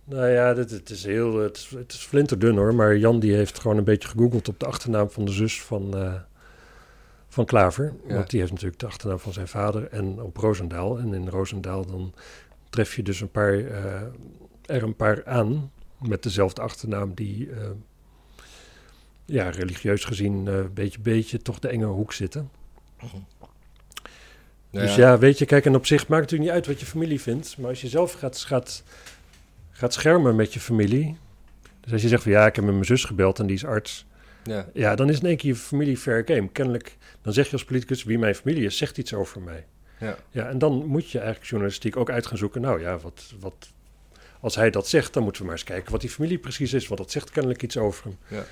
Nou 0.04 0.28
ja, 0.28 0.54
dit, 0.54 0.72
het 0.72 0.90
is 0.90 1.04
heel, 1.04 1.36
het 1.40 1.58
is, 1.58 1.70
het 1.78 1.92
is 1.94 2.00
flinterdun 2.00 2.56
hoor. 2.58 2.76
Maar 2.76 2.98
Jan 2.98 3.20
die 3.20 3.34
heeft 3.34 3.60
gewoon 3.60 3.78
een 3.78 3.84
beetje 3.84 4.08
gegoogeld 4.08 4.48
op 4.48 4.60
de 4.60 4.66
achternaam 4.66 5.10
van 5.10 5.26
de 5.26 5.32
zus 5.32 5.62
van, 5.62 5.98
eh, 5.98 6.14
van 7.38 7.46
Klaver. 7.46 7.94
Ja. 8.08 8.14
Want 8.14 8.30
die 8.30 8.40
heeft 8.40 8.52
natuurlijk 8.52 8.80
de 8.80 8.86
achternaam 8.86 9.20
van 9.20 9.34
zijn 9.34 9.48
vader 9.48 9.88
en 9.88 10.22
op 10.22 10.38
Roosendaal. 10.38 11.00
En 11.00 11.14
in 11.14 11.30
Roosendaal 11.30 11.86
dan 11.86 12.14
tref 12.70 12.96
je 12.96 13.04
dus 13.04 13.22
een 13.22 13.32
paar, 13.32 13.54
eh, 13.54 14.02
er 14.66 14.84
een 14.84 14.96
paar 14.96 15.26
aan 15.26 15.72
met 16.02 16.24
dezelfde 16.24 16.62
achternaam 16.62 17.14
die, 17.14 17.52
eh, 17.52 17.70
ja, 19.26 19.50
religieus 19.50 20.04
gezien 20.04 20.46
een 20.46 20.74
beetje, 20.74 21.00
beetje 21.00 21.38
toch 21.38 21.60
de 21.60 21.68
enge 21.68 21.86
hoek 21.86 22.14
zitten. 22.14 22.50
Nou 24.70 24.86
dus 24.86 24.96
ja, 24.96 25.18
weet 25.18 25.38
je, 25.38 25.46
kijk, 25.46 25.66
en 25.66 25.76
op 25.76 25.86
zich 25.86 26.08
maakt 26.08 26.22
het 26.22 26.32
natuurlijk 26.32 26.50
niet 26.50 26.68
uit 26.68 26.68
wat 26.68 26.80
je 26.80 26.86
familie 26.86 27.22
vindt. 27.22 27.58
Maar 27.58 27.70
als 27.70 27.82
je 27.82 27.88
zelf 27.88 28.14
gaat, 28.14 28.38
gaat, 28.38 28.84
gaat 29.72 29.94
schermen 29.94 30.36
met 30.36 30.54
je 30.54 30.60
familie. 30.60 31.18
Dus 31.82 31.92
als 31.92 32.02
je 32.02 32.08
zegt 32.08 32.24
van 32.24 32.32
ja, 32.32 32.46
ik 32.46 32.56
heb 32.56 32.64
met 32.64 32.74
mijn 32.74 32.86
zus 32.86 33.04
gebeld 33.04 33.40
en 33.40 33.46
die 33.46 33.56
is 33.56 33.66
arts. 33.66 34.07
Ja. 34.48 34.70
Ja, 34.74 34.96
dan 34.96 35.10
is 35.10 35.20
in 35.20 35.26
één 35.26 35.38
keer 35.38 35.50
je 35.50 35.56
familie 35.56 35.98
fair 35.98 36.24
game. 36.26 36.50
Kennelijk, 36.50 36.98
dan 37.22 37.34
zeg 37.34 37.46
je 37.46 37.52
als 37.52 37.66
politicus 37.66 38.04
wie 38.04 38.20
mijn 38.20 38.36
familie 38.36 38.66
is, 38.66 38.78
zegt 38.78 38.98
iets 38.98 39.14
over 39.14 39.42
mij. 39.42 39.66
Ja. 40.00 40.18
Ja, 40.32 40.50
en 40.50 40.58
dan 40.58 40.86
moet 40.86 41.10
je 41.10 41.18
eigenlijk 41.18 41.50
journalistiek 41.50 41.98
ook 41.98 42.10
uit 42.10 42.26
gaan 42.26 42.38
zoeken. 42.38 42.62
Nou 42.62 42.82
ja, 42.82 42.98
wat, 42.98 43.34
wat, 43.40 43.70
als 44.40 44.56
hij 44.56 44.70
dat 44.70 44.88
zegt, 44.88 45.14
dan 45.14 45.24
moeten 45.24 45.42
we 45.42 45.48
maar 45.48 45.58
eens 45.58 45.68
kijken 45.68 45.92
wat 45.92 46.02
die 46.02 46.10
familie 46.10 46.38
precies 46.38 46.74
is. 46.74 46.88
Want 46.88 47.00
dat 47.00 47.12
zegt 47.12 47.30
kennelijk 47.30 47.64
iets 47.64 47.78
over 47.78 48.04
hem. 48.04 48.18
Ja. 48.28 48.46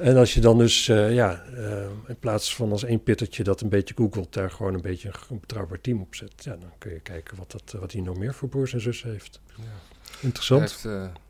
En 0.00 0.16
als 0.16 0.34
je 0.34 0.40
dan 0.40 0.58
dus, 0.58 0.88
eh, 0.88 1.14
ja, 1.14 1.44
eh, 1.56 1.88
in 2.06 2.18
plaats 2.18 2.54
van 2.54 2.70
als 2.70 2.84
één 2.84 3.02
pittertje 3.02 3.44
dat 3.44 3.60
een 3.60 3.68
beetje 3.68 3.94
googelt, 3.94 4.32
daar 4.32 4.50
gewoon 4.50 4.74
een 4.74 4.80
beetje 4.80 5.12
een 5.30 5.40
betrouwbaar 5.40 5.80
team 5.80 6.00
op 6.00 6.14
zet. 6.14 6.32
Ja, 6.44 6.56
dan 6.56 6.72
kun 6.78 6.92
je 6.92 7.00
kijken 7.00 7.36
wat, 7.36 7.50
dat, 7.50 7.74
wat 7.80 7.92
hij 7.92 8.00
nog 8.00 8.16
meer 8.16 8.34
voor 8.34 8.48
broers 8.48 8.72
en 8.72 8.80
zussen 8.80 9.10
heeft. 9.10 9.40
Ja. 9.56 9.64
Interessant. 10.20 10.82
Hij 10.82 10.92
heeft, 10.92 11.12
eh, 11.14 11.20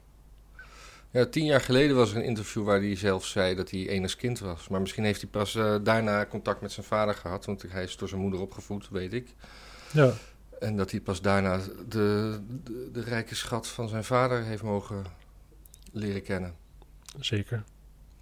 ja, 1.11 1.27
tien 1.27 1.45
jaar 1.45 1.61
geleden 1.61 1.97
was 1.97 2.11
er 2.11 2.17
een 2.17 2.25
interview 2.25 2.65
waar 2.65 2.81
hij 2.81 2.97
zelf 2.97 3.27
zei 3.27 3.55
dat 3.55 3.71
hij 3.71 3.89
enig 3.89 4.17
kind 4.17 4.39
was. 4.39 4.69
Maar 4.69 4.81
misschien 4.81 5.05
heeft 5.05 5.21
hij 5.21 5.31
pas 5.31 5.55
eh, 5.55 5.77
daarna 5.83 6.27
contact 6.27 6.61
met 6.61 6.73
zijn 6.73 6.87
vader 6.87 7.15
gehad. 7.15 7.45
Want 7.45 7.65
hij 7.69 7.83
is 7.83 7.97
door 7.97 8.09
zijn 8.09 8.21
moeder 8.21 8.41
opgevoed, 8.41 8.89
weet 8.89 9.13
ik. 9.13 9.35
Ja, 9.93 10.13
En 10.59 10.77
dat 10.77 10.91
hij 10.91 11.01
pas 11.01 11.21
daarna 11.21 11.61
de, 11.89 12.39
de, 12.65 12.89
de 12.93 13.01
rijke 13.01 13.35
schat 13.35 13.69
van 13.69 13.89
zijn 13.89 14.05
vader 14.05 14.43
heeft 14.43 14.63
mogen 14.63 15.05
leren 15.93 16.23
kennen. 16.23 16.55
zeker. 17.21 17.65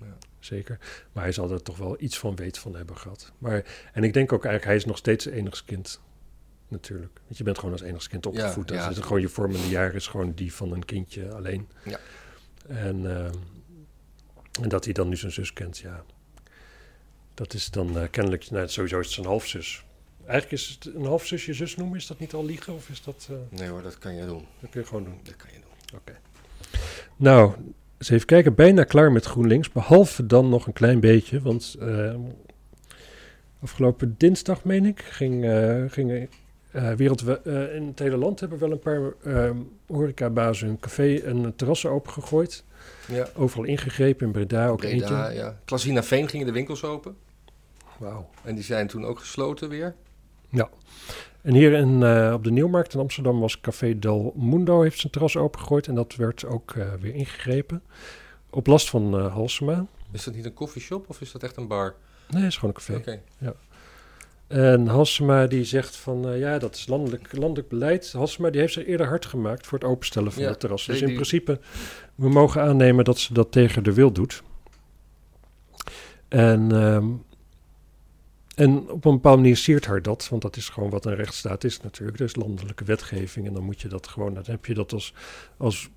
Ja. 0.01 0.16
Zeker. 0.38 0.79
Maar 1.12 1.22
hij 1.22 1.33
zal 1.33 1.51
er 1.51 1.62
toch 1.62 1.77
wel 1.77 1.96
iets 2.01 2.18
van 2.18 2.37
weet 2.37 2.59
van 2.59 2.77
hebben 2.77 2.96
gehad. 2.96 3.33
Maar, 3.38 3.64
en 3.92 4.05
ik 4.05 4.12
denk 4.12 4.33
ook 4.33 4.44
eigenlijk, 4.44 4.64
hij 4.64 4.77
is 4.77 4.85
nog 4.85 4.96
steeds 4.96 5.27
enigskind. 5.27 6.01
Natuurlijk. 6.68 7.20
Want 7.24 7.38
je 7.38 7.44
bent 7.44 7.59
gewoon 7.59 7.72
als 7.72 7.83
enigskind 7.83 8.27
opgevoed. 8.27 8.68
Ja, 8.68 8.74
Dat 8.74 8.85
ja. 8.85 8.90
is 8.90 9.07
gewoon 9.07 9.20
je 9.20 9.29
vormende 9.29 9.68
jaar 9.68 9.94
is 9.94 10.07
gewoon 10.07 10.33
die 10.35 10.55
van 10.55 10.72
een 10.72 10.85
kindje 10.85 11.33
alleen. 11.33 11.68
Ja. 11.85 11.98
En, 12.68 13.16
ehm, 13.16 13.35
en 14.62 14.68
dat 14.68 14.85
hij 14.85 14.92
dan 14.92 15.09
nu 15.09 15.16
zijn 15.16 15.33
zus 15.33 15.52
kent, 15.52 15.78
ja. 15.78 16.04
Dat 17.35 17.54
is 17.54 17.70
dan 17.70 17.98
eh, 17.98 18.04
kennelijk, 18.11 18.50
nou, 18.50 18.68
sowieso 18.68 18.98
is 18.98 19.04
het 19.04 19.14
zijn 19.14 19.26
halfzus. 19.26 19.85
Eigenlijk 20.26 20.62
is 20.62 20.68
het 20.68 20.94
een 20.94 21.04
halfzus 21.04 21.46
je 21.46 21.54
zus 21.54 21.76
noemen, 21.76 21.96
is 21.96 22.07
dat 22.07 22.18
niet 22.18 22.33
al 22.33 22.44
liegen? 22.44 22.74
Of 22.74 22.88
is 22.88 23.02
dat, 23.02 23.28
eh, 23.31 23.59
Nee 23.59 23.68
hoor, 23.68 23.83
dat 23.83 23.98
kan 23.98 24.14
je 24.14 24.26
doen. 24.26 24.46
dat 24.61 24.70
kun 24.70 24.81
je 24.81 24.87
gewoon 24.87 25.04
doen? 25.04 25.20
Dat 25.22 25.37
kan 25.37 25.48
je 25.52 25.59
doen. 25.59 25.66
Nou, 27.16 27.54
eens 27.98 28.11
even 28.11 28.26
kijken. 28.26 28.54
Bijna 28.54 28.85
klaar 28.85 29.12
met 29.12 29.24
GroenLinks. 29.24 29.72
Behalve 29.72 30.26
dan 30.26 30.48
nog 30.48 30.66
een 30.66 30.72
klein 30.72 31.00
beetje. 31.00 31.40
Want 31.40 31.76
eh, 31.81 32.14
afgelopen 33.61 34.14
dinsdag, 34.18 34.64
meen 34.64 34.87
ik, 34.87 35.00
ging, 35.00 35.44
eh 35.44 35.85
ging 35.88 36.28
eh, 36.70 36.92
wereld, 36.92 37.42
eh, 37.42 37.74
in 37.74 37.87
het 37.87 37.98
hele 37.98 38.16
land 38.16 38.40
hebben 38.40 38.59
wel 38.59 38.70
een 38.72 38.78
paar 38.78 39.12
eh 39.22 39.50
horecabazen 39.87 40.66
hun 40.66 40.81
café 40.81 41.16
en 41.16 41.57
terrassen 41.57 41.90
opengegooid. 41.90 42.64
Ja, 43.09 43.28
Overal 43.35 43.64
ingegrepen, 43.64 44.26
in 44.26 44.33
Breda 44.33 44.68
ook 44.68 44.76
Breda, 44.78 45.24
eentje. 45.26 45.40
ja. 45.40 45.59
Klasina 45.64 46.02
Veen 46.02 46.28
gingen 46.28 46.46
de 46.46 46.52
winkels 46.52 46.85
open. 46.85 47.16
Wauw. 47.98 48.28
En 48.42 48.54
die 48.54 48.64
zijn 48.64 48.87
toen 48.87 49.04
ook 49.04 49.18
gesloten 49.18 49.68
weer. 49.68 49.94
En 51.42 51.54
hier 51.54 51.72
in, 51.72 52.02
eh, 52.02 52.33
op 52.35 52.44
de 52.44 52.50
Nieuwmarkt 52.50 52.94
in 52.94 53.00
Amsterdam 53.00 53.40
was 53.40 53.61
Café 53.61 53.98
Del 53.98 54.33
Mundo 54.37 54.83
heeft 54.83 54.98
zijn 54.98 55.12
terras 55.12 55.37
opengegooid. 55.37 55.87
En 55.87 55.94
dat 55.94 56.14
werd 56.16 56.44
ook 56.44 56.74
weer 57.00 57.14
ingegrepen. 57.14 57.83
Op 58.50 58.66
last 58.66 58.90
van 58.90 59.20
Halsema. 59.20 59.87
Is 60.12 60.24
dat 60.24 60.35
niet 60.35 60.44
een 60.44 60.54
koffieshop 60.54 61.09
of 61.09 61.20
is 61.20 61.33
dat 61.33 61.42
echt 61.42 61.57
een 61.57 61.66
bar? 61.68 61.94
Nee, 62.28 62.42
het 62.42 62.50
is 62.52 62.59
gewoon 62.59 62.74
een 62.74 62.81
café. 62.81 62.96
Oké. 62.96 63.20
En 64.48 64.87
Halsema 64.87 65.46
die 65.46 65.64
zegt 65.64 65.96
van 65.96 66.28
eh, 66.28 66.38
ja, 66.38 66.58
dat 66.58 66.74
is 66.74 66.87
landelijk, 66.87 67.37
landelijk 67.37 67.68
beleid. 67.68 68.12
Halsema 68.12 68.50
die 68.50 68.61
heeft 68.61 68.72
zich 68.72 68.87
eerder 68.87 69.06
hard 69.06 69.26
gemaakt 69.26 69.66
voor 69.66 69.78
het 69.78 69.88
openstellen 69.88 70.32
van 70.32 70.42
Ja, 70.42 70.48
het 70.48 70.61
terras. 70.61 70.87
Dus 70.87 71.00
in 71.00 71.06
die- 71.06 71.14
principe, 71.14 71.61
we 72.14 72.28
mogen 72.28 72.62
aannemen 72.62 73.04
dat 73.04 73.18
ze 73.18 73.32
dat 73.34 73.52
tegen 73.52 73.84
de 73.84 73.92
wil 73.92 74.12
doet. 74.12 74.42
En, 76.28 76.72
ehm, 76.72 77.06
en 78.54 78.90
op 78.90 79.04
een 79.04 79.12
bepaalde 79.12 79.40
manier 79.40 79.56
siert 79.56 79.87
haar 79.87 80.02
dat, 80.02 80.28
want 80.28 80.42
dat 80.42 80.56
is 80.56 80.68
gewoon 80.68 80.90
wat 80.90 81.04
een 81.06 81.14
rechtsstaat 81.14 81.64
is 81.64 81.80
natuurlijk. 81.80 82.18
Dus 82.18 82.37
landelijke 82.37 82.84
wetgeving 82.84 83.46
en 83.46 83.52
dan 83.52 83.62
moet 83.62 83.80
je 83.80 83.88
dat 83.88 84.08
gewoon, 84.08 84.34
dan 84.34 84.42
heb 84.46 84.66
je 84.66 84.74
dat 84.74 84.92
als, 84.92 85.14
als 85.56 85.88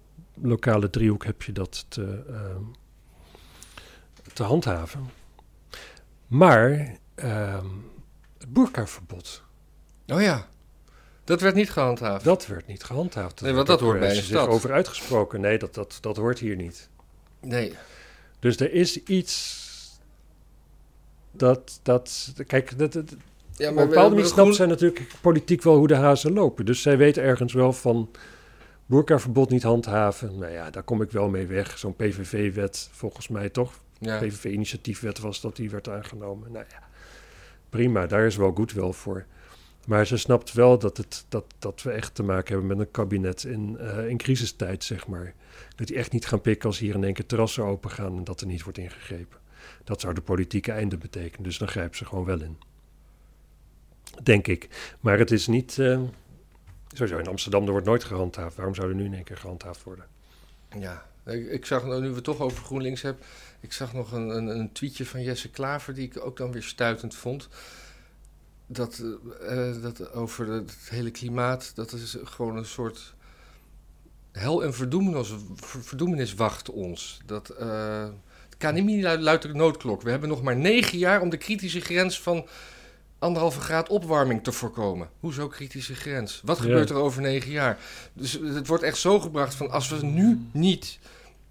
lokale 0.41 0.89
driehoek 0.89 1.25
heb 1.25 1.41
je 1.41 1.51
dat 1.51 1.85
te, 1.87 2.23
ehm, 2.29 2.63
te 4.33 4.43
handhaven. 4.43 5.09
Maar 6.27 6.95
ehm, 7.15 7.65
het 8.41 8.53
boerkaverbod, 8.53 9.43
Oh 10.07 10.21
ja, 10.21 10.47
dat 11.23 11.41
werd 11.41 11.55
niet 11.55 11.69
gehandhaafd. 11.69 12.23
dat 12.23 12.47
werd 12.47 12.67
niet 12.67 12.83
gehandhaafd. 12.83 13.41
Nee, 13.41 13.53
want 13.53 13.67
dat 13.67 13.79
hoort 13.79 13.99
bij 13.99 14.15
een 14.15 14.23
stad. 14.23 14.47
over 14.47 14.71
uitgesproken. 14.71 15.41
Nee, 15.41 15.57
dat, 15.57 15.73
dat, 15.73 15.97
dat 16.01 16.17
hoort 16.17 16.39
hier 16.39 16.55
niet. 16.55 16.89
Nee. 17.39 17.73
Dus 18.39 18.59
er 18.59 18.73
is 18.73 19.03
iets 19.03 19.59
dat, 21.31 21.79
dat 21.83 22.33
kijk, 22.47 22.77
dat, 22.77 22.93
dat, 22.93 23.15
Ja, 23.55 23.71
op 23.71 23.77
een 23.77 23.87
bepaalde 23.87 24.15
manier 24.15 24.29
snapt 24.29 24.55
zij 24.55 24.65
natuurlijk 24.65 25.11
politiek 25.21 25.63
wel 25.63 25.75
hoe 25.75 25.87
de 25.87 25.95
hazen 25.95 26.33
lopen. 26.33 26.65
Dus 26.65 26.81
zij 26.81 26.97
weet 26.97 27.17
ergens 27.17 27.53
wel 27.53 27.73
van 27.73 28.09
boerkaverbod 28.85 29.49
niet 29.49 29.63
handhaven. 29.63 30.37
Nou 30.37 30.51
ja, 30.51 30.69
daar 30.69 30.83
kom 30.83 31.01
ik 31.01 31.11
wel 31.11 31.29
mee 31.29 31.47
weg. 31.47 31.77
Zo'n 31.77 31.95
PVV-wet, 31.95 32.89
volgens 32.91 33.27
mij 33.27 33.49
toch? 33.49 33.73
Ja. 33.99 34.17
PVV-initiatiefwet 34.17 35.19
was 35.19 35.41
dat 35.41 35.55
die 35.55 35.69
werd 35.69 35.89
aangenomen. 35.89 36.51
Nou 36.51 36.65
ja, 36.69 36.83
prima, 37.71 38.07
daar 38.07 38.25
is 38.25 38.35
wel 38.35 38.51
goed 38.51 38.71
wel 38.73 38.93
voor. 38.93 39.25
Maar 39.87 40.07
ze 40.07 40.17
snapt 40.17 40.53
wel 40.53 40.79
dat, 40.79 40.97
het, 40.97 41.25
dat, 41.29 41.45
dat 41.59 41.81
we 41.81 41.91
echt 41.91 42.15
te 42.15 42.23
maken 42.23 42.51
hebben 42.51 42.77
met 42.77 42.79
een 42.87 42.91
kabinet 42.91 43.43
in, 43.43 43.77
eh, 43.77 44.07
in 44.07 44.17
crisistijd, 44.17 44.83
zeg 44.83 45.07
maar. 45.07 45.33
Dat 45.75 45.87
die 45.87 45.95
echt 45.95 46.11
niet 46.11 46.25
gaan 46.25 46.41
pikken 46.41 46.69
als 46.69 46.79
hier 46.79 46.95
in 46.95 47.03
één 47.03 47.13
keer 47.13 47.25
terrassen 47.25 47.63
open 47.63 47.89
gaan 47.89 48.17
en 48.17 48.23
dat 48.23 48.41
er 48.41 48.47
niet 48.47 48.63
wordt 48.63 48.77
ingegrepen. 48.77 49.39
Dat 49.83 50.01
zou 50.01 50.13
de 50.13 50.21
politieke 50.21 50.71
einde 50.71 50.97
betekenen, 50.97 51.43
dus 51.43 51.57
dan 51.57 51.67
grijpen 51.67 51.97
ze 51.97 52.05
gewoon 52.05 52.25
wel 52.25 52.41
in. 52.41 52.57
Denk 54.23 54.47
ik. 54.47 54.93
Maar 54.99 55.17
het 55.17 55.31
is 55.31 55.47
niet... 55.47 55.79
eh, 55.79 56.01
sowieso 56.93 57.17
in 57.17 57.27
Amsterdam, 57.27 57.65
er 57.65 57.71
wordt 57.71 57.85
nooit 57.85 58.03
gehandhaafd. 58.03 58.55
Waarom 58.55 58.75
zou 58.75 58.89
er 58.89 58.95
nu 58.95 59.05
in 59.05 59.13
één 59.13 59.23
keer 59.23 59.37
gehandhaafd 59.37 59.83
worden? 59.83 60.05
Ja, 60.79 61.05
ik, 61.25 61.49
ik 61.49 61.65
zag, 61.65 61.85
nou, 61.85 62.01
nu 62.01 62.09
we 62.09 62.15
het 62.15 62.23
toch 62.23 62.39
over 62.39 62.63
GroenLinks 62.63 63.01
hebben, 63.01 63.23
ik 63.59 63.73
zag 63.73 63.93
nog 63.93 64.11
een, 64.11 64.29
een, 64.29 64.47
een 64.47 64.71
tweetje 64.71 65.05
van 65.05 65.21
Jesse 65.23 65.49
Klaver 65.49 65.93
die 65.93 66.05
ik 66.05 66.25
ook 66.25 66.37
dan 66.37 66.51
weer 66.51 66.63
stuitend 66.63 67.15
vond. 67.15 67.47
Dat, 68.67 69.03
eh, 69.41 69.69
eh, 69.69 69.81
dat 69.81 70.13
over 70.13 70.47
het 70.47 70.75
hele 70.89 71.11
klimaat, 71.11 71.71
dat 71.75 71.93
is 71.93 72.17
gewoon 72.23 72.57
een 72.57 72.65
soort 72.65 73.13
hel 74.31 74.63
en 74.63 74.73
verdoemenis, 74.73 75.33
verdoemenis 75.59 76.33
wacht 76.33 76.69
ons. 76.69 77.19
Dat, 77.25 77.53
uh, 77.59 78.07
het 78.49 78.57
KNMI 78.57 79.17
luidt 79.17 79.43
de 79.43 79.53
noodklok. 79.53 80.01
We 80.01 80.09
hebben 80.09 80.29
nog 80.29 80.41
maar 80.41 80.57
negen 80.57 80.97
jaar 80.97 81.21
om 81.21 81.29
de 81.29 81.37
kritische 81.37 81.81
grens 81.81 82.21
van 82.21 82.47
anderhalve 83.21 83.59
graad 83.59 83.89
opwarming 83.89 84.43
te 84.43 84.51
voorkomen. 84.51 85.09
Hoezo 85.19 85.47
kritische 85.47 85.95
grens? 85.95 86.41
Wat 86.45 86.59
gebeurt 86.59 86.89
er 86.89 86.95
over 86.95 87.21
negen 87.21 87.51
jaar? 87.51 87.77
Dus 88.13 88.31
het 88.31 88.67
wordt 88.67 88.83
echt 88.83 88.97
zo 88.97 89.19
gebracht 89.19 89.55
van 89.55 89.71
als 89.71 89.89
we 89.89 90.05
nu 90.05 90.39
niet 90.51 90.99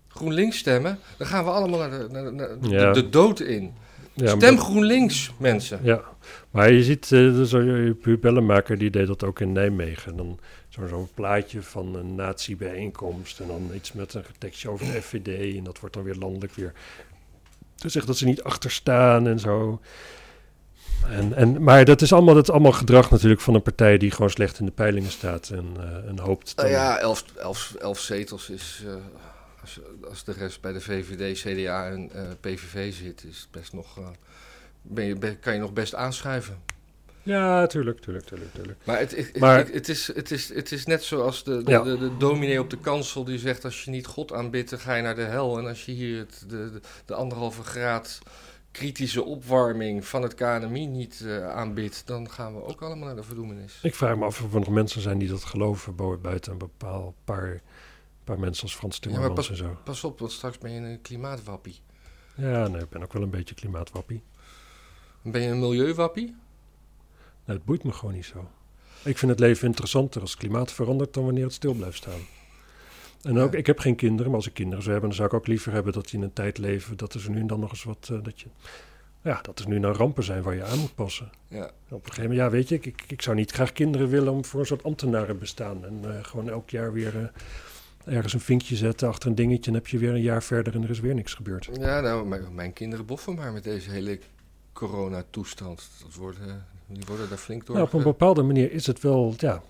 GroenLinks 0.08 0.58
stemmen, 0.58 0.98
dan 1.16 1.26
gaan 1.26 1.44
we 1.44 1.50
allemaal 1.50 1.78
naar 1.78 1.90
de, 1.90 2.06
naar, 2.10 2.32
naar 2.32 2.94
de, 2.94 3.08
dood 3.08 3.40
in. 3.40 3.72
Ja, 4.12 4.36
Stem 4.36 4.58
GroenLinks, 4.58 5.32
mensen. 5.38 5.80
Ja, 5.82 6.02
maar 6.50 6.72
je 6.72 6.82
ziet, 6.82 7.10
uh, 7.10 7.42
zo, 7.42 7.94
Pubellenmaker 7.94 8.78
die 8.78 8.90
deed 8.90 9.06
dat 9.06 9.24
ook 9.24 9.40
in 9.40 9.52
Nijmegen. 9.52 10.16
Dan 10.16 10.38
zo'n 10.68 10.88
zo 10.88 11.08
plaatje 11.14 11.62
van 11.62 11.94
een 11.94 12.14
nazi-bijeenkomst 12.14 13.40
en 13.40 13.46
dan 13.46 13.70
iets 13.74 13.92
met 13.92 14.14
een 14.14 14.24
tekstje 14.38 14.70
over 14.70 14.86
de 14.86 15.02
FVD. 15.02 15.56
En 15.56 15.64
dat 15.64 15.80
wordt 15.80 15.94
dan 15.94 16.04
weer 16.04 16.16
landelijk 16.16 16.54
weer 16.54 16.72
gezegd 17.76 18.06
dat 18.06 18.16
ze 18.16 18.24
niet 18.24 18.42
achter 18.42 18.70
staan 18.70 19.26
en 19.26 19.38
zo. 19.38 19.80
En, 21.08 21.34
en, 21.34 21.62
maar 21.62 21.84
dat 21.84 22.02
is, 22.02 22.12
allemaal, 22.12 22.34
dat 22.34 22.42
is 22.42 22.50
allemaal 22.50 22.72
gedrag 22.72 23.10
natuurlijk 23.10 23.40
van 23.40 23.54
een 23.54 23.62
partij 23.62 23.98
die 23.98 24.10
gewoon 24.10 24.30
slecht 24.30 24.58
in 24.58 24.66
de 24.66 24.72
peilingen 24.72 25.10
staat 25.10 25.50
en, 25.50 25.66
uh, 25.76 26.08
en 26.08 26.18
hoopt. 26.18 26.56
Nou 26.56 26.68
ja, 26.68 26.98
elf, 26.98 27.24
elf, 27.36 27.74
elf 27.80 27.98
zetels 27.98 28.50
is. 28.50 28.82
Uh, 28.86 28.92
als, 29.60 29.80
als, 30.08 30.24
de 30.24 30.32
rest 30.32 30.60
bij 30.60 30.72
de 30.72 30.80
VVD, 30.80 31.38
CDA 31.38 31.90
en 31.90 32.10
uh, 32.14 32.22
PVV 32.40 32.94
zit, 32.94 33.24
is 33.24 33.48
best 33.50 33.72
nog. 33.72 33.98
ben 34.82 35.04
je, 35.04 35.36
kan 35.36 35.54
je 35.54 35.60
nog 35.60 35.72
best 35.72 35.94
aanschuiven. 35.94 36.58
Ja, 37.22 37.66
tuurlijk, 37.66 38.00
tuurlijk, 38.00 38.26
tuurlijk. 38.26 38.54
tuurlijk. 38.54 38.78
Maar, 38.84 38.98
het, 38.98 39.16
het, 39.16 39.38
maar 39.38 39.66
het, 39.66 39.88
is, 39.88 40.14
het, 40.14 40.30
is, 40.30 40.54
het 40.54 40.72
is 40.72 40.86
net 40.86 41.02
zoals 41.04 41.44
de, 41.44 41.62
de, 41.62 41.82
de, 41.82 41.98
de, 41.98 42.16
dominee 42.16 42.60
op 42.60 42.70
de 42.70 42.78
kansel 42.78 43.24
die 43.24 43.38
zegt: 43.38 43.64
als 43.64 43.84
je 43.84 43.90
niet 43.90 44.06
God 44.06 44.32
aanbidt, 44.32 44.70
dan 44.70 44.78
ga 44.78 44.94
je 44.94 45.02
naar 45.02 45.14
de 45.14 45.22
hel. 45.22 45.58
En 45.58 45.66
als 45.66 45.84
je 45.84 45.92
hier 45.92 46.18
het, 46.18 46.44
de, 46.48 46.70
de, 46.72 46.80
de 47.04 47.14
anderhalve 47.14 47.62
graad 47.62 48.18
kritische 48.70 49.24
opwarming 49.24 50.06
van 50.06 50.22
het 50.22 50.34
KNMI 50.34 50.86
niet 50.86 51.20
uh, 51.24 51.48
aanbidt, 51.48 52.02
dan 52.06 52.30
gaan 52.30 52.54
we 52.54 52.62
ook 52.62 52.82
allemaal 52.82 53.06
naar 53.06 53.16
de 53.16 53.22
verdoemenis. 53.22 53.78
Ik 53.82 53.94
vraag 53.94 54.16
me 54.16 54.24
af 54.24 54.42
of 54.42 54.54
er 54.54 54.58
nog 54.58 54.68
mensen 54.68 55.00
zijn 55.00 55.18
die 55.18 55.28
dat 55.28 55.44
geloven 55.44 56.20
buiten 56.22 56.52
een 56.52 56.58
bepaald 56.58 57.14
paar, 57.24 57.60
paar 58.24 58.38
mensen 58.38 58.62
als 58.62 58.76
Frans 58.76 58.98
Timmermans 58.98 59.28
ja, 59.28 59.34
pas, 59.34 59.50
en 59.50 59.56
zo. 59.56 59.78
Pas 59.84 60.04
op, 60.04 60.18
want 60.18 60.32
straks 60.32 60.58
ben 60.58 60.70
je 60.70 60.80
een 60.80 61.00
klimaatwappie. 61.00 61.80
Ja, 62.34 62.68
nee, 62.68 62.82
ik 62.82 62.88
ben 62.88 63.02
ook 63.02 63.12
wel 63.12 63.22
een 63.22 63.30
beetje 63.30 63.54
klimaatwappie. 63.54 64.22
Ben 65.22 65.42
je 65.42 65.48
een 65.48 65.58
milieuwappie? 65.58 66.26
Nou, 67.44 67.58
het 67.58 67.64
boeit 67.64 67.84
me 67.84 67.92
gewoon 67.92 68.14
niet 68.14 68.24
zo. 68.24 68.50
Ik 69.04 69.18
vind 69.18 69.30
het 69.30 69.40
leven 69.40 69.66
interessanter 69.66 70.20
als 70.20 70.30
het 70.30 70.40
klimaat 70.40 70.72
verandert 70.72 71.14
dan 71.14 71.24
wanneer 71.24 71.44
het 71.44 71.52
stil 71.52 71.74
blijft 71.74 71.96
staan. 71.96 72.20
En 73.22 73.38
ook, 73.38 73.54
ik 73.54 73.66
heb 73.66 73.78
geen 73.78 73.96
kinderen, 73.96 74.26
maar 74.26 74.36
als 74.36 74.46
ik 74.46 74.54
kinderen 74.54 74.82
zou 74.82 74.92
hebben, 74.92 75.10
dan 75.10 75.18
zou 75.18 75.28
ik 75.28 75.40
ook 75.40 75.46
liever 75.46 75.72
hebben 75.72 75.92
dat 75.92 76.04
die 76.04 76.18
in 76.18 76.24
een 76.24 76.32
tijd 76.32 76.58
leven 76.58 76.96
dat 76.96 77.14
er 77.14 77.30
nu 77.30 77.40
en 77.40 77.46
dan 77.46 77.60
nog 77.60 77.70
eens 77.70 77.84
wat, 77.84 78.08
uh, 78.12 78.18
dat 78.22 78.40
je, 78.40 78.46
ja, 79.22 79.40
dat 79.42 79.58
er 79.58 79.68
nu 79.68 79.78
naar 79.78 79.94
rampen 79.94 80.24
zijn 80.24 80.42
waar 80.42 80.54
je 80.54 80.64
aan 80.64 80.78
moet 80.78 80.94
passen. 80.94 81.30
Ja. 81.48 81.64
Op 81.64 81.70
een 81.90 82.12
gegeven 82.12 82.22
moment, 82.22 82.40
ja, 82.40 82.50
weet 82.50 82.68
je, 82.68 82.74
ik, 82.74 82.86
ik, 82.86 83.04
ik, 83.06 83.22
zou 83.22 83.36
niet 83.36 83.50
graag 83.50 83.72
kinderen 83.72 84.08
willen 84.08 84.32
om 84.32 84.44
voor 84.44 84.60
een 84.60 84.66
soort 84.66 84.84
ambtenaren 84.84 85.38
bestaan 85.38 85.84
en 85.84 86.00
uh, 86.04 86.10
gewoon 86.22 86.48
elk 86.50 86.70
jaar 86.70 86.92
weer 86.92 87.14
uh, 87.16 88.14
ergens 88.16 88.32
een 88.32 88.40
vinkje 88.40 88.76
zetten 88.76 89.08
achter 89.08 89.28
een 89.28 89.34
dingetje 89.34 89.70
en 89.70 89.76
heb 89.76 89.86
je 89.86 89.98
weer 89.98 90.12
een 90.12 90.22
jaar 90.22 90.42
verder 90.42 90.74
en 90.74 90.82
er 90.82 90.90
is 90.90 91.00
weer 91.00 91.14
niks 91.14 91.34
gebeurd. 91.34 91.68
Ja, 91.72 92.00
nou, 92.00 92.26
mijn, 92.26 92.54
mijn 92.54 92.72
kinderen 92.72 93.06
boffen 93.06 93.34
maar 93.34 93.52
met 93.52 93.64
deze 93.64 93.90
hele 93.90 94.18
coronatoestand. 94.72 95.88
Dat 96.02 96.14
worden, 96.14 96.66
die 96.86 97.04
worden 97.06 97.28
daar 97.28 97.38
flink 97.38 97.66
door. 97.66 97.74
Nou, 97.76 97.86
op 97.86 97.94
een 97.94 98.02
bepaalde 98.02 98.42
manier 98.42 98.72
is 98.72 98.86
het 98.86 99.00
wel, 99.00 99.34
ja, 99.36 99.62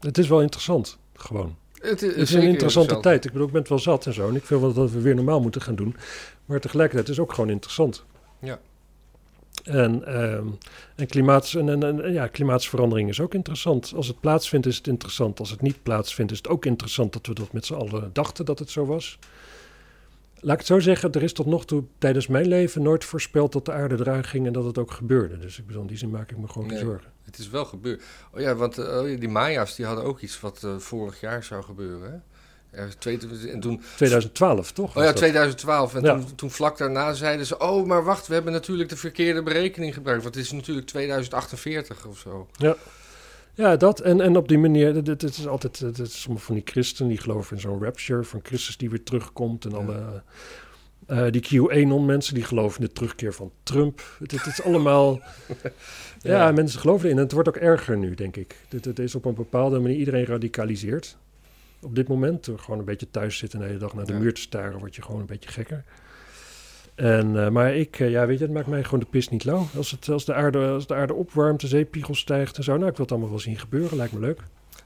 het 0.00 0.18
is 0.18 0.28
wel 0.28 0.42
interessant, 0.42 0.98
gewoon. 1.14 1.56
Het 1.84 2.02
is, 2.02 2.32
een 2.32 2.42
interessante 2.42 3.00
tijd. 3.00 3.24
Ik 3.24 3.32
bedoel, 3.32 3.46
ik 3.46 3.52
ben 3.52 3.60
het 3.60 3.70
wel 3.70 3.78
zat 3.78 4.06
en 4.06 4.14
zo. 4.14 4.28
En 4.28 4.34
ik 4.34 4.44
vind 4.44 4.60
wel 4.60 4.72
dat 4.72 4.90
we 4.90 5.00
weer 5.00 5.14
normaal 5.14 5.40
moeten 5.40 5.62
gaan 5.62 5.74
doen. 5.74 5.96
Maar 6.44 6.60
tegelijkertijd 6.60 7.08
is 7.08 7.16
het 7.16 7.26
ook 7.26 7.34
gewoon 7.34 7.50
interessant. 7.50 8.04
Ja. 8.38 8.60
En, 9.64 10.22
um, 10.22 10.58
en, 10.96 11.06
klimaats, 11.06 11.54
en, 11.54 11.82
en, 11.82 12.12
ja, 12.12 12.26
klimaatsverandering 12.26 13.08
is 13.08 13.20
ook 13.20 13.34
interessant. 13.34 13.92
Als 13.96 14.08
het 14.08 14.20
plaatsvindt, 14.20 14.66
is 14.66 14.76
het 14.76 14.86
interessant. 14.86 15.38
Als 15.38 15.50
het 15.50 15.60
niet 15.60 15.82
plaatsvindt, 15.82 16.32
is 16.32 16.38
het 16.38 16.48
ook 16.48 16.64
interessant 16.64 17.12
dat 17.12 17.26
we 17.26 17.34
dat 17.34 17.52
met 17.52 17.66
z'n 17.66 17.74
allen 17.74 18.10
dachten 18.12 18.44
dat 18.44 18.58
het 18.58 18.70
zo 18.70 18.86
was. 18.86 19.18
Laat 20.44 20.52
ik 20.52 20.58
het 20.58 20.66
zo 20.66 20.80
zeggen, 20.80 21.12
er 21.12 21.22
is 21.22 21.32
tot 21.32 21.46
nog 21.46 21.66
toe 21.66 21.84
tijdens 21.98 22.26
mijn 22.26 22.46
leven 22.46 22.82
nooit 22.82 23.04
voorspeld 23.04 23.52
dat 23.52 23.64
de 23.64 23.72
aarde 23.72 23.96
eraan 23.98 24.24
ging 24.24 24.46
en 24.46 24.52
dat 24.52 24.64
het 24.64 24.78
ook 24.78 24.90
gebeurde. 24.90 25.38
Dus 25.38 25.58
ik 25.58 25.66
bedoel, 25.66 25.82
in 25.82 25.88
die 25.88 25.96
zin 25.96 26.10
maak 26.10 26.30
ik 26.30 26.38
me 26.38 26.48
gewoon 26.48 26.68
nee. 26.68 26.78
zorgen. 26.78 27.12
Het 27.22 27.38
is 27.38 27.50
wel 27.50 27.64
gebeurd. 27.64 28.02
Oh 28.32 28.40
ja, 28.40 28.54
want 28.54 28.78
uh, 28.78 29.20
die 29.20 29.28
Maya's 29.28 29.74
die 29.74 29.86
hadden 29.86 30.04
ook 30.04 30.20
iets 30.20 30.40
wat 30.40 30.62
uh, 30.64 30.78
vorig 30.78 31.20
jaar 31.20 31.44
zou 31.44 31.62
gebeuren. 31.62 32.10
Hè? 32.10 32.16
Er, 32.80 32.94
en 33.52 33.60
toen, 33.60 33.82
2012, 33.96 34.72
toch? 34.72 34.96
Oh 34.96 35.02
ja, 35.02 35.12
2012. 35.12 35.94
En 35.94 36.02
ja. 36.02 36.14
toen, 36.14 36.34
toen, 36.34 36.50
vlak 36.50 36.78
daarna 36.78 37.12
zeiden 37.12 37.46
ze: 37.46 37.58
Oh, 37.58 37.86
maar 37.86 38.04
wacht, 38.04 38.26
we 38.26 38.34
hebben 38.34 38.52
natuurlijk 38.52 38.88
de 38.88 38.96
verkeerde 38.96 39.42
berekening 39.42 39.94
gebruikt. 39.94 40.22
Want 40.22 40.34
het 40.34 40.44
is 40.44 40.52
natuurlijk 40.52 40.86
2048 40.86 42.06
of 42.06 42.18
zo. 42.18 42.48
Ja. 42.56 42.76
Ja, 43.54 43.76
dat. 43.76 44.00
En, 44.00 44.20
en 44.20 44.36
op 44.36 44.48
die 44.48 44.58
manier, 44.58 44.94
het 44.94 45.22
is 45.22 45.46
altijd, 45.46 45.78
het 45.78 45.98
is 45.98 46.20
sommige 46.20 46.44
van 46.44 46.54
die 46.54 46.64
christen 46.66 47.08
die 47.08 47.18
geloven 47.18 47.56
in 47.56 47.62
zo'n 47.62 47.82
rapture 47.82 48.24
van 48.24 48.40
Christus 48.42 48.76
die 48.76 48.90
weer 48.90 49.02
terugkomt. 49.02 49.64
En 49.64 49.70
ja. 49.70 49.76
alle, 49.76 50.22
uh, 51.10 51.30
die 51.30 51.40
QAnon-mensen 51.40 52.34
die 52.34 52.44
geloven 52.44 52.80
in 52.80 52.86
de 52.86 52.92
terugkeer 52.92 53.34
van 53.34 53.52
Trump. 53.62 54.16
Het, 54.18 54.30
het 54.30 54.46
is 54.46 54.62
allemaal. 54.62 55.20
ja. 56.20 56.46
ja. 56.46 56.52
mensen 56.52 56.80
geloven 56.80 57.04
erin. 57.04 57.16
En 57.16 57.24
het 57.24 57.32
wordt 57.32 57.48
ook 57.48 57.56
erger 57.56 57.96
nu, 57.96 58.14
denk 58.14 58.36
ik. 58.36 58.56
Het, 58.68 58.84
het 58.84 58.98
is 58.98 59.14
op 59.14 59.24
een 59.24 59.34
bepaalde 59.34 59.78
manier 59.78 59.96
iedereen 59.96 60.24
radicaliseert. 60.24 61.16
Op 61.80 61.94
dit 61.94 62.08
moment, 62.08 62.44
door 62.44 62.58
gewoon 62.58 62.78
een 62.78 62.84
beetje 62.84 63.10
thuis 63.10 63.38
zitten 63.38 63.58
de 63.58 63.64
hele 63.64 63.78
dag 63.78 63.94
naar 63.94 64.06
de 64.06 64.12
ja. 64.12 64.18
muur 64.18 64.34
te 64.34 64.40
staren, 64.40 64.78
word 64.78 64.94
je 64.96 65.02
gewoon 65.02 65.20
een 65.20 65.26
beetje 65.26 65.50
gekker. 65.50 65.84
En, 66.94 67.34
uh, 67.34 67.48
maar 67.48 67.74
ik, 67.74 67.98
uh, 67.98 68.10
ja, 68.10 68.26
weet 68.26 68.38
je, 68.38 68.44
het 68.44 68.52
maakt 68.52 68.66
mij 68.66 68.84
gewoon 68.84 69.00
de 69.00 69.06
pis 69.06 69.28
niet 69.28 69.44
lauw. 69.44 69.66
Als, 69.76 69.90
het, 69.90 70.08
als, 70.08 70.24
de 70.24 70.34
aarde, 70.34 70.66
als 70.66 70.86
de 70.86 70.94
aarde 70.94 71.14
opwarmt, 71.14 71.60
de 71.60 71.66
zeepiegel 71.66 72.14
stijgt 72.14 72.56
en 72.56 72.64
zo. 72.64 72.76
Nou, 72.76 72.90
ik 72.90 72.96
wil 72.96 73.04
het 73.04 73.10
allemaal 73.10 73.30
wel 73.30 73.38
zien 73.38 73.58
gebeuren, 73.58 73.96
lijkt 73.96 74.12
me 74.12 74.20
leuk. 74.20 74.40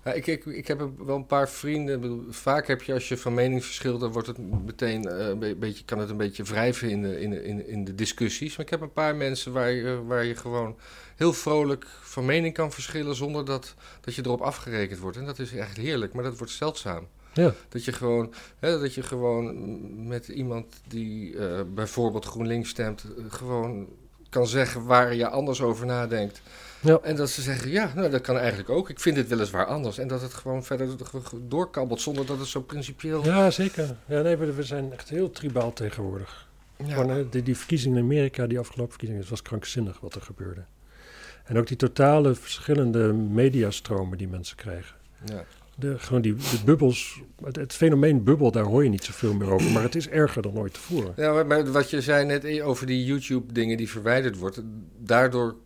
Ja, 0.05 0.13
ik, 0.13 0.27
ik, 0.27 0.45
ik 0.47 0.69
heb 0.69 0.89
wel 1.05 1.17
een 1.17 1.27
paar 1.27 1.49
vrienden. 1.49 2.27
Vaak 2.31 2.67
heb 2.67 2.83
je 2.83 2.93
als 2.93 3.09
je 3.09 3.17
van 3.17 3.35
mening 3.35 3.65
verschilt, 3.65 4.01
dan 4.01 4.13
wordt 4.13 4.29
het 4.29 4.39
meteen 4.65 5.07
uh, 5.07 5.55
beetje, 5.59 5.85
kan 5.85 5.99
het 5.99 6.11
een 6.11 6.17
beetje 6.17 6.43
wrijven 6.43 6.91
in 6.91 7.03
de, 7.03 7.21
in, 7.21 7.67
in 7.67 7.85
de 7.85 7.95
discussies. 7.95 8.57
Maar 8.57 8.65
ik 8.65 8.71
heb 8.71 8.81
een 8.81 8.93
paar 8.93 9.17
mensen 9.17 9.53
waar 9.53 9.71
je, 9.71 10.03
waar 10.07 10.25
je 10.25 10.37
gewoon 10.37 10.77
heel 11.17 11.33
vrolijk 11.33 11.87
van 12.01 12.25
mening 12.25 12.55
kan 12.55 12.73
verschillen 12.73 13.15
zonder 13.15 13.45
dat, 13.45 13.75
dat 14.01 14.15
je 14.15 14.23
erop 14.25 14.41
afgerekend 14.41 14.99
wordt. 14.99 15.17
En 15.17 15.25
dat 15.25 15.39
is 15.39 15.55
echt 15.55 15.77
heerlijk, 15.77 16.13
maar 16.13 16.25
dat 16.25 16.39
wordt 16.39 16.53
zeldzaam. 16.53 17.07
Ja. 17.33 17.55
Dat, 17.69 17.85
je 17.85 17.93
gewoon, 17.93 18.33
hè, 18.59 18.81
dat 18.81 18.95
je 18.95 19.03
gewoon 19.03 20.07
met 20.09 20.29
iemand 20.29 20.81
die 20.89 21.33
uh, 21.33 21.61
bijvoorbeeld 21.75 22.25
GroenLinks 22.25 22.69
stemt, 22.69 23.05
uh, 23.19 23.25
gewoon 23.29 23.89
kan 24.29 24.47
zeggen 24.47 24.85
waar 24.85 25.15
je 25.15 25.29
anders 25.29 25.63
over 25.63 25.87
nadenkt. 25.87 26.43
Ja. 26.81 26.99
En 27.03 27.17
dat 27.17 27.31
ze 27.31 27.43
zeggen, 27.43 27.71
ja, 27.71 27.93
nou, 27.95 28.11
dat 28.11 28.21
kan 28.21 28.37
eigenlijk 28.39 28.71
ook. 28.71 28.91
Ik 28.91 29.01
vind 29.01 29.17
dit 29.17 29.29
weliswaar 29.29 29.67
anders. 29.67 29.99
En 29.99 30.09
dat 30.09 30.23
het 30.23 30.35
gewoon 30.35 30.65
verder 30.65 30.89
doorkabbelt 31.41 32.01
zonder 32.01 32.27
dat 32.27 32.39
het 32.39 32.49
zo 32.49 32.61
principieel... 32.61 33.25
Ja, 33.25 33.51
zeker. 33.51 33.97
Ja, 34.07 34.23
nee, 34.23 34.37
we 34.37 34.63
zijn 34.63 34.93
echt 34.93 35.09
heel 35.09 35.31
tribaal 35.31 35.73
tegenwoordig. 35.73 36.49
Ja. 36.77 36.95
Gewoon, 36.95 37.29
die, 37.31 37.43
die 37.43 37.57
verkiezingen 37.57 37.99
in 37.99 38.05
Amerika, 38.05 38.47
die 38.47 38.59
afgelopen 38.59 38.91
verkiezingen, 38.91 39.23
het 39.23 39.31
was 39.31 39.43
krankzinnig 39.43 40.01
wat 40.01 40.15
er 40.15 40.23
gebeurde. 40.23 40.65
En 41.45 41.59
ook 41.59 41.67
die 41.67 41.77
totale 41.77 42.35
verschillende 42.35 43.13
mediastromen 43.13 44.19
die 44.19 44.29
mensen 44.29 44.57
krijgen. 44.57 44.97
Ja. 45.25 45.45
De, 45.79 45.99
gewoon 45.99 46.23
die 46.23 46.35
de 46.35 46.61
bubbels, 46.65 47.23
het, 47.45 47.57
het, 47.57 47.73
fenomeen 47.73 48.25
bubbel, 48.25 48.51
daar 48.51 48.65
hoor 48.65 48.85
je 48.85 48.91
niet 48.91 49.05
zoveel 49.05 49.35
meer 49.35 49.51
over. 49.51 49.71
Maar 49.71 49.83
het 49.83 49.95
is 49.95 50.09
erger 50.09 50.43
dan 50.43 50.59
ooit 50.59 50.75
tevoren. 50.75 51.13
Ja, 51.17 51.43
maar 51.43 51.73
wat 51.73 51.91
je 51.91 52.01
zei 52.01 52.25
net 52.25 52.61
over 52.61 52.87
die 52.87 53.05
YouTube-dingen 53.05 53.77
die 53.77 53.89
verwijderd 53.89 54.39
worden. 54.39 54.89
Daardoor 54.99 55.57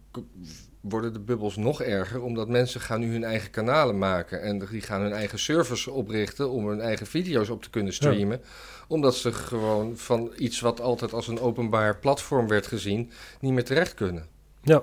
worden 0.81 1.13
de 1.13 1.21
bubbels 1.21 1.57
nog 1.57 1.83
erger, 1.83 2.23
omdat 2.23 2.49
mensen 2.49 2.81
gaan 2.81 3.01
nu 3.01 3.13
hun 3.13 3.25
eigen 3.25 3.51
kanalen 3.51 3.99
maken. 3.99 4.43
En 4.43 4.59
die 4.59 4.81
gaan 4.81 5.01
hun 5.01 5.13
eigen 5.13 5.39
servers 5.39 5.87
oprichten 5.87 6.51
om 6.51 6.69
hun 6.69 6.81
eigen 6.81 7.07
video's 7.07 7.49
op 7.49 7.63
te 7.63 7.71
kunnen 7.71 7.93
streamen. 7.93 8.41
Ja. 8.43 8.49
Omdat 8.89 9.15
ze 9.15 9.33
gewoon 9.33 9.97
van 9.97 10.33
iets 10.37 10.61
wat 10.61 10.81
altijd 10.81 11.13
als 11.13 11.29
een 11.29 11.41
openbaar 11.41 11.99
platform 11.99 12.49
werd 12.49 12.67
gezien, 12.67 13.11
niet 13.41 13.53
meer 13.53 13.65
terecht 13.65 13.95
kunnen. 13.95 14.27
Ja. 14.63 14.83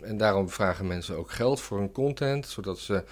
En 0.00 0.16
daarom 0.16 0.50
vragen 0.50 0.86
mensen 0.86 1.16
ook 1.16 1.30
geld 1.30 1.60
voor 1.60 1.78
hun 1.78 1.92
content, 1.92 2.46
zodat 2.46 2.78
ze 2.78 3.04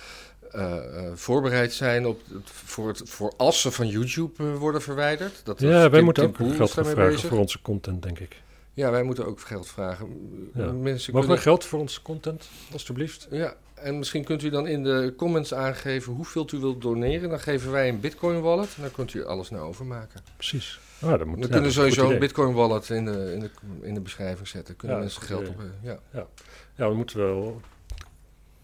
uh, 0.56 0.62
uh, 0.62 1.10
voorbereid 1.14 1.72
zijn 1.72 2.06
op 2.06 2.20
het, 2.32 2.50
voor, 2.50 2.88
het, 2.88 3.02
voor 3.04 3.32
als 3.36 3.60
ze 3.60 3.70
van 3.70 3.88
YouTube 3.88 4.42
uh, 4.42 4.56
worden 4.56 4.82
verwijderd. 4.82 5.40
Dat 5.44 5.60
ja, 5.60 5.90
wij 5.90 6.02
moeten 6.02 6.24
ook 6.24 6.36
geld 6.36 6.70
vragen 6.70 6.94
bezig. 6.94 7.28
voor 7.28 7.38
onze 7.38 7.62
content, 7.62 8.02
denk 8.02 8.18
ik. 8.18 8.42
Ja, 8.74 8.90
wij 8.90 9.02
moeten 9.02 9.26
ook 9.26 9.40
geld 9.40 9.68
vragen. 9.68 10.06
Ja. 10.54 10.72
Mensen 10.72 10.82
Mogen 10.82 11.10
kunnen... 11.12 11.36
we 11.36 11.38
geld 11.38 11.64
voor 11.64 11.78
onze 11.78 12.02
content, 12.02 12.48
alstublieft? 12.72 13.26
Ja, 13.30 13.54
en 13.74 13.98
misschien 13.98 14.24
kunt 14.24 14.42
u 14.42 14.50
dan 14.50 14.66
in 14.66 14.82
de 14.82 15.14
comments 15.16 15.54
aangeven 15.54 16.12
hoeveel 16.12 16.48
u 16.54 16.58
wilt 16.58 16.82
doneren. 16.82 17.28
Dan 17.28 17.40
geven 17.40 17.70
wij 17.70 17.88
een 17.88 18.00
Bitcoin 18.00 18.40
wallet 18.40 18.74
en 18.76 18.82
dan 18.82 18.90
kunt 18.90 19.14
u 19.14 19.24
alles 19.24 19.50
naar 19.50 19.60
overmaken. 19.60 20.20
Precies. 20.36 20.80
Ah, 21.00 21.18
dan 21.18 21.28
moet, 21.28 21.38
we 21.38 21.46
ja, 21.46 21.52
kunnen 21.52 21.72
sowieso 21.72 22.10
een 22.10 22.18
Bitcoin 22.18 22.54
wallet 22.54 22.90
in 22.90 23.04
de, 23.04 23.32
in 23.32 23.40
de, 23.40 23.50
in 23.80 23.94
de 23.94 24.00
beschrijving 24.00 24.48
zetten. 24.48 24.76
Kunnen 24.76 24.96
ja, 24.96 25.02
mensen 25.02 25.22
geld 25.22 25.48
op. 25.48 25.56
Ja. 25.82 25.98
Ja. 26.12 26.26
ja, 26.74 26.88
we 26.88 26.94
moeten 26.94 27.18
wel. 27.18 27.60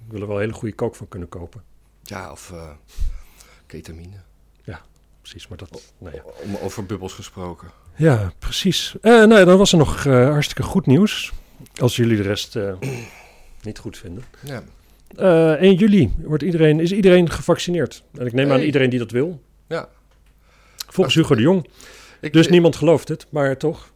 We 0.07 0.12
willen 0.12 0.26
wel 0.26 0.37
een 0.37 0.42
hele 0.42 0.55
goede 0.55 0.74
kook 0.74 0.94
van 0.94 1.09
kunnen 1.09 1.29
kopen. 1.29 1.62
Ja, 2.11 2.31
of 2.31 2.51
uh, 2.55 2.70
Ketamine. 3.66 4.16
Precies, 5.20 5.49
maar 5.49 5.59
dat... 5.59 5.92
Nou 5.99 6.14
ja. 6.14 6.23
Om 6.44 6.57
over 6.57 6.87
bubbels 6.87 7.12
gesproken. 7.12 7.68
Ja, 7.96 8.33
precies. 8.38 8.94
Eh 9.01 9.25
nou, 9.25 9.44
dan 9.44 9.59
was 9.59 9.73
er 9.73 9.79
nog 9.79 10.07
eh, 10.07 10.29
hartstikke 10.31 10.62
goed 10.62 10.87
nieuws. 10.87 11.33
Als 11.77 11.96
jullie 11.96 12.16
de 12.16 12.23
rest 12.23 12.57
eh, 12.57 12.73
niet 13.62 13.79
goed 13.79 13.99
vinden. 13.99 14.25
Ja. 14.44 14.62
Eh 15.16 15.53
1 15.53 15.75
juli 15.75 16.14
wordt 16.23 16.42
iedereen, 16.42 16.81
is 16.81 16.92
iedereen 16.92 17.31
gevaccineerd. 17.31 18.03
En 18.18 18.27
ik 18.27 18.33
neem 18.33 18.53
aan 18.53 18.61
iedereen 18.61 18.90
die 18.90 18.99
dat 18.99 19.11
wil. 19.11 19.42
Ja. 19.68 19.88
Volgens 20.87 21.14
Hugo 21.16 21.35
de 21.35 21.42
Jong. 21.42 21.68
Ik, 22.20 22.33
Dus 22.33 22.49
niemand 22.49 22.77
gelooft 22.77 23.09
het, 23.09 23.27
maar 23.31 23.57
toch. 23.57 23.92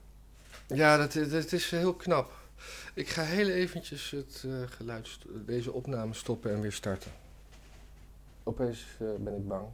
Ja, 0.66 0.96
dat, 0.96 1.14
is- 1.14 1.31
dat 1.31 1.53
is 1.53 1.70
heel 1.70 1.94
knap. 1.94 2.33
Ik 2.94 3.09
ga 3.09 3.22
heel 3.22 3.48
eventjes 3.48 4.11
het 4.11 4.44
eh, 4.46 4.53
geluid, 4.77 5.09
deze 5.46 5.72
opname 5.72 6.14
stoppen 6.14 6.53
en 6.55 6.61
weer 6.61 6.72
starten. 6.72 7.11
Opeens 8.44 8.85
eh, 9.00 9.07
ben 9.18 9.35
ik 9.37 9.48
bang. 9.48 9.64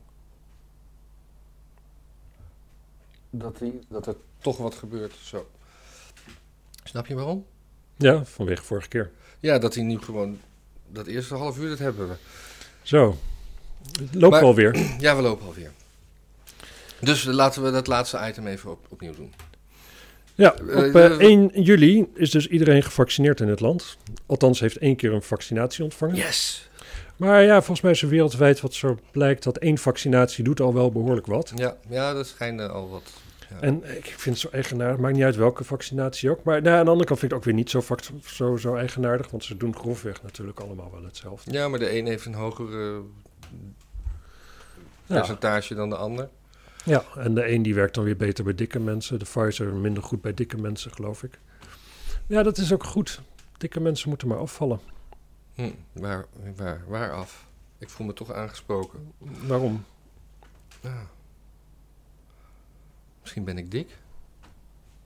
Dat, 3.30 3.58
die, 3.58 3.80
dat 3.88 4.06
er 4.06 4.14
toch 4.38 4.56
wat 4.56 4.74
gebeurt. 4.74 5.14
Zo. 5.22 5.50
Snap 6.84 7.06
je 7.06 7.14
waarom? 7.14 7.46
Ja, 7.96 8.24
vanwege 8.24 8.62
vorige 8.62 8.88
keer. 8.88 9.10
Ja, 9.40 9.58
dat 9.58 9.74
hij 9.74 9.84
nu 9.84 9.98
gewoon... 9.98 10.38
Dat 10.88 11.06
eerste 11.06 11.34
half 11.34 11.58
uur, 11.58 11.68
dat 11.68 11.78
hebben 11.78 12.08
we. 12.08 12.14
Zo. 12.82 13.16
Het 14.00 14.14
loopt 14.14 14.32
Maar- 14.34 14.42
alweer. 14.42 14.76
Ja, 14.98 15.16
we 15.16 15.22
lopen 15.22 15.46
alweer. 15.46 15.70
Dus 17.00 17.24
laten 17.24 17.62
we 17.62 17.70
dat 17.70 17.86
laatste 17.86 18.26
item 18.28 18.46
even 18.46 18.70
op, 18.70 18.86
opnieuw 18.88 19.14
doen. 19.14 19.32
Ja, 20.34 20.54
Eh, 20.54 20.60
op 20.86 20.92
de- 20.92 21.16
eh, 21.20 21.26
1 21.28 21.62
juli 21.62 22.10
is 22.14 22.30
dus 22.30 22.46
iedereen 22.48 22.82
gevaccineerd 22.82 23.40
in 23.40 23.48
het 23.48 23.60
land. 23.60 23.96
Althans, 24.26 24.60
heeft 24.60 24.76
één 24.76 24.96
keer 24.96 25.12
een 25.12 25.22
vaccinatie 25.22 25.84
ontvangen. 25.84 26.16
Yes! 26.16 26.68
Maar 27.16 27.42
ja, 27.42 27.54
volgens 27.56 27.80
mij 27.80 27.90
is 27.90 28.02
er 28.02 28.08
wereldwijd 28.08 28.60
wat 28.60 28.74
zo 28.74 28.98
blijkt 29.10 29.42
dat 29.42 29.56
één 29.56 29.78
vaccinatie 29.78 30.44
doet 30.44 30.60
al 30.60 30.74
wel 30.74 30.92
behoorlijk 30.92 31.26
wat. 31.26 31.52
Ja, 31.54 31.76
ja 31.88 32.12
dat 32.12 32.26
schijnt 32.26 32.60
eh, 32.60 32.70
al 32.70 32.88
wat. 32.88 33.02
Ja. 33.50 33.60
En 33.60 33.96
ik 33.96 34.04
vind 34.04 34.24
het 34.24 34.38
zo 34.38 34.48
eigenaardig, 34.52 34.98
maakt 35.00 35.14
niet 35.14 35.24
uit 35.24 35.36
welke 35.36 35.64
vaccinatie 35.64 36.30
ook. 36.30 36.42
Maar 36.42 36.62
nou, 36.62 36.76
aan 36.78 36.84
de 36.84 36.90
andere 36.90 37.08
kant 37.08 37.18
vind 37.20 37.32
ik 37.32 37.38
het 37.38 37.46
ook 37.46 37.54
weer 37.54 37.54
niet 37.54 37.70
zo, 37.70 37.82
zo, 38.24 38.56
zo 38.56 38.74
eigenaardig, 38.76 39.30
want 39.30 39.44
ze 39.44 39.56
doen 39.56 39.76
grofweg 39.76 40.22
natuurlijk 40.22 40.60
allemaal 40.60 40.90
wel 40.92 41.04
hetzelfde. 41.04 41.52
Ja, 41.52 41.68
maar 41.68 41.78
de 41.78 41.98
een 41.98 42.06
heeft 42.06 42.24
een 42.26 42.34
hoger 42.34 42.68
Ja, 45.06 45.16
percentage 45.16 45.74
dan 45.74 45.88
de 45.88 45.96
ander. 45.96 46.28
ja, 46.84 47.04
en 47.16 47.34
de 47.34 47.52
een 47.52 47.62
die 47.62 47.74
werkt 47.74 47.94
dan 47.94 48.04
weer 48.04 48.16
beter 48.16 48.44
bij 48.44 48.54
dikke 48.54 48.78
mensen. 48.80 49.18
De 49.18 49.24
Pfizer 49.24 49.74
minder 49.74 50.02
goed 50.02 50.20
bij 50.20 50.34
dikke 50.34 50.56
mensen, 50.56 50.90
geloof 50.90 51.22
ik. 51.22 51.38
Ja, 52.26 52.42
dat 52.42 52.58
is 52.58 52.72
ook 52.72 52.84
goed. 52.84 53.20
Dikke 53.58 53.80
mensen 53.80 54.08
moeten 54.08 54.28
maar 54.28 54.38
afvallen. 54.38 54.80
Hm, 55.60 56.00
waar, 56.00 56.26
waar, 56.56 56.82
waar 56.88 57.12
af? 57.12 57.46
Ik 57.78 57.88
voel 57.88 58.06
me 58.06 58.12
toch 58.12 58.32
aangesproken. 58.32 59.12
Waarom? 59.46 59.84
Ja. 60.80 61.06
Misschien 63.20 63.44
ben 63.44 63.58
ik 63.58 63.70
dik. 63.70 63.96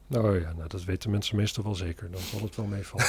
Nou 0.07 0.41
ja, 0.41 0.53
nou, 0.57 0.69
dat 0.69 0.85
weten 0.85 1.11
mensen 1.11 1.37
meestal 1.37 1.65
wel 1.65 1.75
zeker. 1.75 2.11
Dan 2.11 2.21
zal 2.21 2.41
het 2.41 2.57
wel 2.57 2.67
meevallen. 2.67 3.07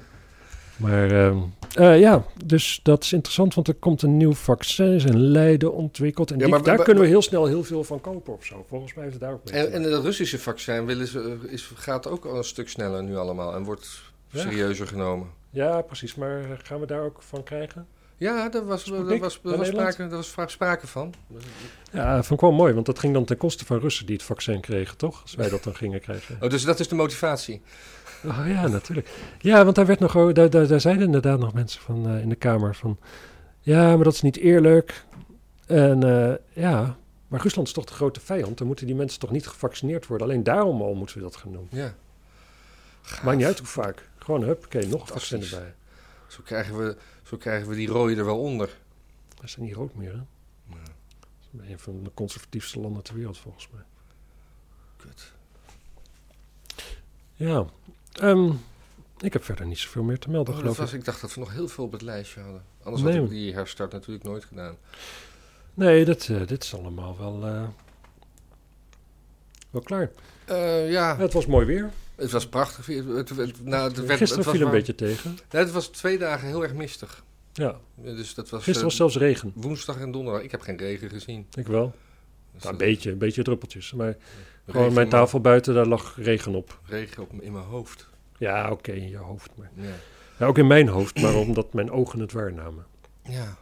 maar 0.76 1.10
ehm, 1.10 1.38
eh, 1.74 2.00
ja, 2.00 2.24
dus 2.44 2.80
dat 2.82 3.02
is 3.02 3.12
interessant, 3.12 3.54
want 3.54 3.68
er 3.68 3.74
komt 3.74 4.02
een 4.02 4.16
nieuw 4.16 4.32
vaccin 4.34 4.92
is 4.92 5.04
in 5.04 5.18
Leiden 5.18 5.72
ontwikkeld. 5.72 6.30
En 6.30 6.36
Ja, 6.38 6.42
die- 6.44 6.50
maar- 6.54 6.62
daar 6.62 6.76
maar- 6.76 6.84
kunnen 6.84 7.02
we 7.02 7.08
heel 7.08 7.22
snel 7.22 7.46
heel 7.46 7.64
veel 7.64 7.84
van 7.84 8.00
kopen 8.00 8.32
of 8.34 8.44
zo. 8.44 8.64
Volgens 8.68 8.94
mij 8.94 9.02
heeft 9.04 9.16
het 9.16 9.24
daar 9.24 9.32
ook 9.32 9.44
mee. 9.50 9.66
En, 9.66 9.72
en 9.72 9.82
het 9.92 10.02
Russische 10.02 10.38
vaccin 10.38 10.84
willen 10.86 11.06
ze, 11.06 11.38
is, 11.48 11.72
gaat 11.74 12.06
ook 12.06 12.24
al 12.24 12.36
een 12.36 12.44
stuk 12.44 12.68
sneller 12.68 13.02
nu 13.02 13.16
allemaal 13.16 13.54
en 13.54 13.62
wordt 13.64 14.02
Ja. 14.30 14.40
serieuzer 14.40 14.86
genomen. 14.86 15.26
Ja, 15.50 15.82
precies. 15.82 16.14
Maar 16.14 16.58
gaan 16.62 16.80
we 16.80 16.86
daar 16.86 17.02
ook 17.02 17.22
van 17.22 17.42
krijgen? 17.42 17.86
Ja, 18.16 18.48
daar 18.48 18.64
was, 18.64 18.84
daar 18.84 19.18
was, 19.18 19.40
daar 19.42 19.66
sprake, 19.66 19.96
daar 19.96 20.08
was 20.08 20.28
vaak 20.28 20.50
sprake 20.50 20.86
van. 20.86 21.14
Ja, 21.92 22.14
dat 22.14 22.26
vond 22.26 22.40
ik 22.40 22.46
wel 22.48 22.56
mooi, 22.56 22.74
want 22.74 22.86
dat 22.86 22.98
ging 22.98 23.14
dan 23.14 23.24
ten 23.24 23.36
koste 23.36 23.64
van 23.64 23.78
Russen 23.78 24.06
die 24.06 24.14
het 24.14 24.24
vaccin 24.24 24.60
kregen, 24.60 24.96
toch? 24.96 25.22
Als 25.22 25.34
wij 25.34 25.48
dat 25.48 25.64
dan 25.64 25.74
gingen 25.74 26.00
krijgen. 26.00 26.38
Oh, 26.40 26.50
dus 26.50 26.62
dat 26.62 26.80
is 26.80 26.88
de 26.88 26.94
motivatie. 26.94 27.62
Oh 28.24 28.44
ja, 28.46 28.66
natuurlijk. 28.66 29.10
Ja, 29.38 29.64
want 29.64 29.76
daar, 29.76 29.86
werd 29.86 29.98
nog, 29.98 30.32
daar, 30.32 30.50
daar, 30.50 30.66
daar 30.66 30.80
zeiden 30.80 31.04
inderdaad 31.04 31.38
nog 31.38 31.52
mensen 31.52 31.80
van, 31.80 32.08
eh, 32.08 32.20
in 32.20 32.28
de 32.28 32.34
Kamer 32.34 32.74
van... 32.74 32.98
Ja, 33.60 33.94
maar 33.94 34.04
dat 34.04 34.14
is 34.14 34.22
niet 34.22 34.36
eerlijk. 34.36 35.04
En 35.66 36.02
eh, 36.02 36.34
ja, 36.62 36.96
maar 37.28 37.40
Rusland 37.42 37.68
is 37.68 37.74
toch 37.74 37.84
de 37.84 37.92
grote 37.92 38.20
vijand. 38.20 38.58
Dan 38.58 38.66
moeten 38.66 38.86
die 38.86 38.94
mensen 38.94 39.20
toch 39.20 39.30
niet 39.30 39.46
gevaccineerd 39.46 40.06
worden. 40.06 40.26
Alleen 40.26 40.42
daarom 40.42 40.82
al 40.82 40.94
moeten 40.94 41.16
we 41.16 41.22
dat 41.22 41.36
gaan 41.36 41.52
doen. 41.52 41.68
Ja. 41.70 41.94
Maakt 43.22 43.36
niet 43.36 43.46
uit 43.46 43.58
hoe 43.58 43.66
vaak. 43.66 44.07
Gewoon, 44.28 44.42
hup, 44.42 44.64
oké, 44.64 44.86
nog 44.86 45.06
Fantastisch. 45.06 45.52
erbij. 45.52 45.74
Zo 46.26 46.40
krijgen, 46.44 46.78
we, 46.78 46.96
zo 47.22 47.36
krijgen 47.36 47.68
we 47.68 47.74
die 47.74 47.88
rode 47.88 48.16
er 48.16 48.24
wel 48.24 48.40
onder. 48.40 48.76
Dat 49.34 49.44
is 49.44 49.56
niet 49.56 49.74
rood 49.74 49.94
meer, 49.94 50.12
hè? 50.12 50.20
Dat 50.70 51.60
is 51.62 51.70
een 51.70 51.78
van 51.78 52.02
de 52.04 52.10
conservatiefste 52.14 52.80
landen 52.80 53.02
ter 53.02 53.14
wereld, 53.14 53.38
volgens 53.38 53.68
mij. 53.72 53.82
Kut. 54.96 55.32
Ja, 57.34 57.64
ehm, 58.12 58.52
ik 59.20 59.32
heb 59.32 59.44
verder 59.44 59.66
niet 59.66 59.78
zoveel 59.78 60.02
meer 60.02 60.18
te 60.18 60.30
melden, 60.30 60.48
Oh, 60.48 60.54
dat 60.54 60.60
geloof 60.62 60.76
was, 60.78 60.92
ik. 60.92 60.98
ik 60.98 61.04
dacht 61.04 61.20
dat 61.20 61.34
we 61.34 61.40
nog 61.40 61.52
heel 61.52 61.68
veel 61.68 61.84
op 61.84 61.92
het 61.92 62.02
lijstje 62.02 62.40
hadden. 62.40 62.64
Anders 62.82 63.02
Nee. 63.02 63.14
had 63.14 63.24
ik 63.24 63.30
die 63.30 63.52
herstart 63.54 63.92
natuurlijk 63.92 64.24
nooit 64.24 64.44
gedaan. 64.44 64.76
Nee, 65.74 66.04
dat, 66.04 66.28
eh, 66.28 66.46
dit 66.46 66.62
is 66.64 66.74
allemaal 66.74 67.18
wel, 67.18 67.46
eh, 67.46 67.68
wel 69.70 69.82
klaar. 69.82 70.10
Eh, 70.44 70.90
ja, 70.90 71.16
Het 71.16 71.32
was 71.32 71.46
mooi 71.46 71.66
weer. 71.66 71.90
Het 72.18 72.30
was 72.30 72.48
prachtig. 72.48 72.86
Het, 72.86 73.28
het, 73.28 73.64
nou, 73.64 73.88
het 73.88 73.96
werd, 74.06 74.18
Gisteren 74.18 74.18
het 74.18 74.28
was 74.34 74.44
viel 74.44 74.54
een 74.54 74.58
warm. 74.60 74.70
beetje 74.70 74.94
tegen. 74.94 75.38
Nee, 75.50 75.62
het 75.62 75.70
was 75.72 75.86
twee 75.86 76.18
dagen 76.18 76.48
heel 76.48 76.62
erg 76.62 76.72
mistig. 76.74 77.24
Ja, 77.52 77.76
Dus 77.94 78.34
dat 78.34 78.48
was, 78.50 78.62
gisteren 78.62 78.82
was 78.82 78.92
eh, 78.92 78.98
zelfs 78.98 79.16
regen. 79.16 79.52
woensdag 79.54 79.98
en 79.98 80.10
donderdag. 80.12 80.42
Ik 80.42 80.50
heb 80.50 80.60
geen 80.60 80.76
regen 80.76 81.10
gezien. 81.10 81.46
Ik 81.54 81.66
wel. 81.66 81.94
Dus, 82.52 82.62
Nou, 82.62 82.72
een 82.74 82.78
beetje, 82.80 83.10
een 83.10 83.18
beetje 83.18 83.42
druppeltjes. 83.42 83.92
Maar 83.92 84.06
regen 84.06 84.22
gewoon 84.66 84.92
mijn 84.92 85.08
tafel 85.08 85.40
buiten, 85.40 85.74
daar 85.74 85.86
lag 85.86 86.16
regen 86.16 86.54
op. 86.54 86.78
Regen 86.84 87.22
op, 87.22 87.32
in 87.42 87.52
mijn 87.52 87.64
hoofd. 87.64 88.08
Ja, 88.38 88.70
oké, 88.70 88.92
in 88.92 89.08
je 89.08 89.16
hoofd. 89.16 89.50
Maar. 89.54 89.70
Ja. 89.74 89.90
Ja, 90.38 90.46
ook 90.46 90.58
in 90.58 90.66
mijn 90.66 90.88
hoofd, 90.88 91.20
maar 91.20 91.34
omdat 91.34 91.72
mijn 91.72 91.90
ogen 91.90 92.20
het 92.20 92.32
waarnamen. 92.32 92.86
ja. 93.22 93.56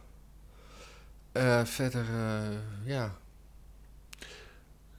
Eh, 1.31 1.65
verder, 1.65 2.05
eh, 2.09 2.41
ja. 2.85 3.15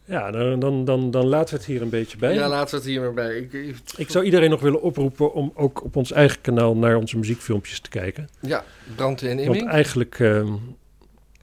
Ja, 0.08 0.30
dan, 0.30 0.58
dan, 0.60 0.84
dan, 0.84 1.10
dan 1.10 1.26
laten 1.26 1.54
we 1.54 1.60
het 1.60 1.68
hier 1.68 1.82
een 1.82 1.88
beetje 1.88 2.18
bij. 2.18 2.34
Ja, 2.34 2.48
laten 2.48 2.70
we 2.70 2.76
het 2.76 2.86
hier 2.86 3.00
maar 3.00 3.14
bij. 3.14 3.36
Ik, 3.36 3.52
ik, 3.52 3.76
Ik 3.96 4.10
zou 4.10 4.24
iedereen 4.24 4.50
nog 4.50 4.60
willen 4.60 4.82
oproepen 4.82 5.32
om 5.32 5.52
ook 5.54 5.84
op 5.84 5.96
ons 5.96 6.12
eigen 6.12 6.40
kanaal 6.40 6.76
naar 6.76 6.96
onze 6.96 7.16
muziekfilmpjes 7.18 7.80
te 7.80 7.88
kijken. 7.88 8.28
Ja, 8.40 8.64
brand 8.96 9.22
en 9.22 9.28
Want 9.28 9.40
imming. 9.40 9.68
eigenlijk, 9.68 10.18
ehm, 10.18 10.52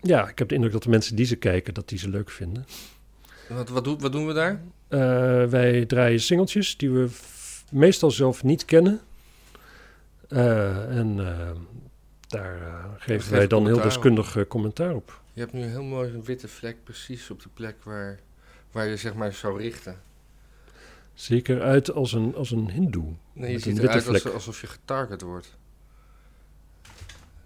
ja, 0.02 0.30
ik 0.30 0.40
heb 0.40 0.48
de 0.48 0.56
indruk 0.56 0.74
dat 0.74 0.84
de 0.84 0.90
mensen 0.90 1.16
die 1.16 1.26
ze 1.26 1.36
kijken, 1.36 1.74
dat 1.74 1.90
die 1.90 1.98
ze 1.98 2.10
leuk 2.10 2.30
vinden. 2.30 2.66
Wat, 3.50 3.70
wat, 3.70 3.84
doen, 3.84 4.00
wat 4.00 4.12
doen 4.12 4.28
we 4.28 4.34
daar? 4.34 4.62
Eh, 4.88 5.00
wij 5.50 5.86
draaien 5.86 6.20
singeltjes 6.20 6.78
die 6.78 6.90
we 6.92 7.08
meestal 7.72 8.12
zelf 8.12 8.44
niet 8.44 8.66
kennen. 8.66 9.02
Eh, 10.30 10.98
en 10.98 11.20
eh, 11.20 11.50
daar 12.28 12.62
eh, 12.62 12.86
geven 12.98 13.32
wij 13.32 13.48
dan 13.48 13.66
heel 13.66 13.82
deskundig 13.82 14.48
commentaar 14.48 14.96
op. 14.96 15.22
Je 15.34 15.40
hebt 15.40 15.54
nu 15.54 15.64
heel 15.64 15.84
mooi 15.84 16.14
een 16.14 16.24
witte 16.24 16.48
vlek 16.48 16.84
precies 16.84 17.30
op 17.32 17.42
de 17.42 17.50
plek 17.54 17.76
waar, 17.84 18.20
waar 18.76 18.88
je 18.88 18.98
zeg 18.98 19.14
maar 19.14 19.34
zou 19.34 19.62
richten. 19.62 19.96
Zie 21.14 21.38
ik 21.38 21.48
eruit 21.48 21.92
als 21.92 22.14
een, 22.14 22.36
als 22.36 22.52
een 22.52 22.70
hindoe. 22.70 23.14
Nee, 23.34 23.52
je 23.52 23.60
ziet 23.60 23.80
eruit 23.80 24.08
als, 24.08 24.34
alsof 24.34 24.62
je 24.62 24.68
getarget 24.68 25.22
wordt. 25.22 25.58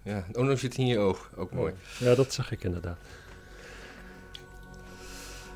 Ja, 0.02 0.24
oh, 0.32 0.44
nu 0.46 0.56
zit 0.56 0.76
in 0.76 0.86
je 0.86 0.98
oog. 0.98 1.30
Ook 1.36 1.52
mooi. 1.52 1.72
Ja, 1.98 2.14
dat 2.14 2.32
zag 2.32 2.52
ik 2.52 2.64
inderdaad. 2.64 2.98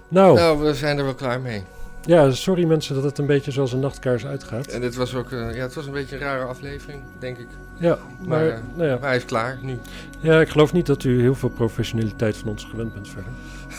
Nou, 0.08 0.34
Nou, 0.36 0.58
we 0.58 0.74
zijn 0.74 0.98
er 0.98 1.04
wel 1.04 1.14
klaar 1.14 1.40
mee. 1.40 1.62
ja, 2.02 2.30
sorry 2.30 2.64
mensen 2.64 2.94
dat 2.94 3.04
het 3.04 3.18
een 3.18 3.26
beetje 3.26 3.50
zoals 3.50 3.72
een 3.72 3.80
nachtkaars 3.80 4.26
uitgaat. 4.26 4.66
En 4.66 4.80
dit 4.80 4.94
was 4.94 5.14
ook, 5.14 5.32
eh, 5.32 5.54
ja, 5.54 5.62
het 5.62 5.74
was 5.74 5.86
een 5.86 5.92
beetje 5.92 6.14
een 6.16 6.22
rare 6.22 6.44
aflevering, 6.44 7.02
denk 7.18 7.38
ik. 7.38 7.46
Ja, 7.78 7.98
maar, 8.18 8.28
Maar, 8.28 8.48
eh, 8.48 8.60
nou 8.74 8.88
ja. 8.88 8.94
Maar 8.98 9.08
hij 9.08 9.16
is 9.16 9.24
klaar 9.24 9.58
nu. 9.62 9.78
ja, 10.20 10.40
ik 10.40 10.48
geloof 10.48 10.72
niet 10.72 10.86
dat 10.86 11.04
u 11.04 11.20
heel 11.20 11.34
veel 11.34 11.48
professionaliteit 11.48 12.36
van 12.36 12.48
ons 12.48 12.64
gewend 12.64 12.94
bent 12.94 13.08
verder. 13.08 13.32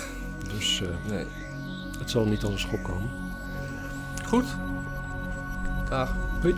Dus 0.58 0.82
eh, 0.82 1.12
Nee. 1.12 1.26
Het 2.06 2.14
zal 2.14 2.26
niet 2.26 2.44
als 2.44 2.54
een 2.54 2.60
schok 2.60 2.84
komen. 2.84 3.10
Goed. 4.26 4.46
Dag. 5.90 6.16
Doei. 6.42 6.56